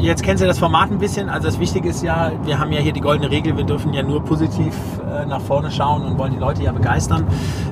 Jetzt 0.00 0.22
kennen 0.22 0.36
Sie 0.36 0.46
das 0.46 0.58
Format 0.58 0.90
ein 0.90 0.98
bisschen. 0.98 1.28
Also 1.28 1.46
das 1.46 1.58
Wichtige 1.58 1.88
ist 1.88 2.02
ja, 2.02 2.32
wir 2.44 2.58
haben 2.58 2.72
ja 2.72 2.80
hier 2.80 2.92
die 2.92 3.00
goldene 3.00 3.30
Regel, 3.30 3.56
wir 3.56 3.64
dürfen 3.64 3.94
ja 3.94 4.02
nur 4.02 4.22
positiv 4.22 4.74
äh, 5.00 5.26
nach 5.26 5.40
vorne 5.40 5.70
schauen 5.70 6.02
und 6.02 6.18
wollen 6.18 6.32
die 6.32 6.38
Leute 6.38 6.62
ja 6.62 6.72
begeistern. 6.72 7.24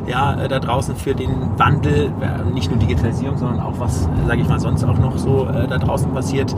Ja, 0.07 0.35
äh, 0.35 0.49
da 0.49 0.59
draußen 0.59 0.97
für 0.97 1.15
den 1.15 1.31
Wandel, 1.59 2.13
äh, 2.21 2.51
nicht 2.53 2.71
nur 2.71 2.79
Digitalisierung, 2.79 3.37
sondern 3.37 3.61
auch 3.61 3.79
was, 3.79 4.09
sage 4.27 4.41
ich 4.41 4.49
mal, 4.49 4.61
sonst 4.61 4.85
auch 4.85 4.99
noch 4.99 5.19
so 5.19 5.45
da 5.45 5.79
draußen 5.79 6.13
passiert. 6.13 6.55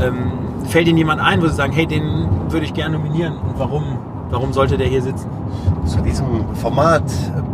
Ähm, 0.00 0.32
fällt 0.64 0.88
Ihnen 0.88 0.98
jemand 0.98 1.20
ein, 1.20 1.42
wo 1.42 1.46
Sie 1.46 1.54
sagen, 1.54 1.72
hey, 1.72 1.86
den 1.86 2.28
würde 2.48 2.64
ich 2.64 2.74
gerne 2.74 2.96
nominieren 2.96 3.34
und 3.34 3.58
warum? 3.58 3.84
Warum 4.30 4.52
sollte 4.52 4.76
der 4.76 4.88
hier 4.88 5.02
sitzen? 5.02 5.28
Zu 5.86 6.00
diesem 6.00 6.54
Format 6.56 7.02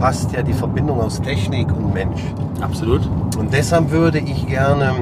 passt 0.01 0.33
ja 0.33 0.43
die 0.43 0.53
Verbindung 0.53 1.01
aus 1.01 1.21
Technik 1.21 1.69
und 1.69 1.95
Mensch. 1.95 2.21
Absolut. 2.61 3.03
Und 3.39 3.53
deshalb 3.53 3.91
würde 3.91 4.19
ich 4.19 4.47
gerne 4.47 4.93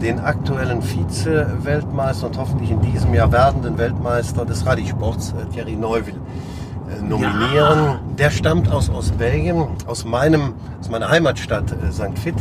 den 0.00 0.20
aktuellen 0.20 0.82
Vize-Weltmeister 0.82 2.26
und 2.26 2.38
hoffentlich 2.38 2.70
in 2.70 2.80
diesem 2.80 3.14
Jahr 3.14 3.32
werdenden 3.32 3.78
Weltmeister 3.78 4.44
des 4.44 4.64
Rallye-Sports, 4.66 5.32
äh, 5.32 5.52
Thierry 5.52 5.74
Neuville, 5.74 6.18
nominieren. 7.02 7.78
Ja. 7.84 8.00
Der 8.18 8.30
stammt 8.30 8.70
aus 8.70 8.88
Ostbelgien, 8.88 9.66
aus, 9.86 10.04
meinem, 10.04 10.54
aus 10.80 10.88
meiner 10.88 11.08
Heimatstadt 11.08 11.72
äh, 11.72 11.92
St. 11.92 12.24
Vith, 12.24 12.34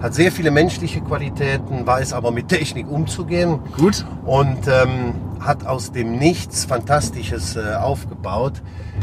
hat 0.00 0.14
sehr 0.14 0.32
viele 0.32 0.50
menschliche 0.50 1.00
Qualitäten, 1.00 1.86
weiß 1.86 2.12
aber 2.12 2.30
mit 2.30 2.48
Technik 2.48 2.88
umzugehen. 2.90 3.60
Gut. 3.76 4.04
Und 4.24 4.66
ähm, 4.68 5.14
hat 5.40 5.66
aus 5.66 5.92
dem 5.92 6.18
Nichts 6.18 6.64
Fantastisches 6.64 7.56
äh, 7.56 7.74
aufgebaut. 7.74 8.54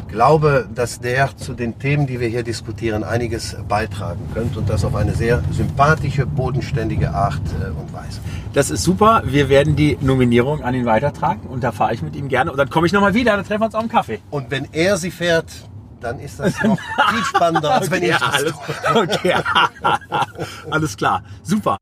Glaube, 0.08 0.68
dass 0.74 1.00
der 1.00 1.36
zu 1.38 1.54
den 1.54 1.80
Themen, 1.80 2.08
die 2.08 2.20
wir 2.20 2.28
hier 2.28 2.44
diskutieren, 2.44 3.04
einiges 3.04 3.56
beitragen 3.68 4.22
könnte 4.34 4.60
und 4.60 4.70
das 4.70 4.84
auf 4.86 4.96
eine 4.96 5.14
sehr 5.14 5.42
sympathische, 5.52 6.26
bodenständige 6.26 7.12
Art 7.12 7.42
äh, 7.62 7.70
und 7.70 7.94
Weise. 7.94 8.20
Das 8.56 8.70
ist 8.70 8.84
super. 8.84 9.22
Wir 9.26 9.50
werden 9.50 9.76
die 9.76 9.98
Nominierung 10.00 10.64
an 10.64 10.74
ihn 10.74 10.86
weitertragen 10.86 11.42
und 11.50 11.62
da 11.62 11.74
fahre 11.74 11.94
ich 11.94 12.02
mit 12.02 12.16
ihm 12.16 12.30
gerne 12.30 12.52
und 12.52 12.58
dann 12.58 12.70
komme 12.70 12.88
ich 12.88 12.94
nochmal 12.94 13.14
wieder, 13.14 13.36
dann 13.36 13.46
treffen 13.46 13.60
wir 13.60 13.66
uns 13.66 13.76
auch 13.76 13.84
im 13.84 13.90
Kaffee. 13.90 14.20
Und 14.30 14.50
wenn 14.50 14.70
er 14.72 14.96
sie 14.96 15.12
fährt, 15.12 15.48
dann 16.00 16.20
ist 16.20 16.40
das 16.40 16.64
noch 16.64 16.80
viel 16.80 17.24
spannender, 17.26 17.74
als 17.74 17.92
wenn 17.92 18.04
ich 18.04 18.12
das 18.12 18.22
alles, 18.22 18.54
Okay, 18.96 19.36
alles 20.72 20.96
klar. 20.96 21.22
Super. 21.44 21.76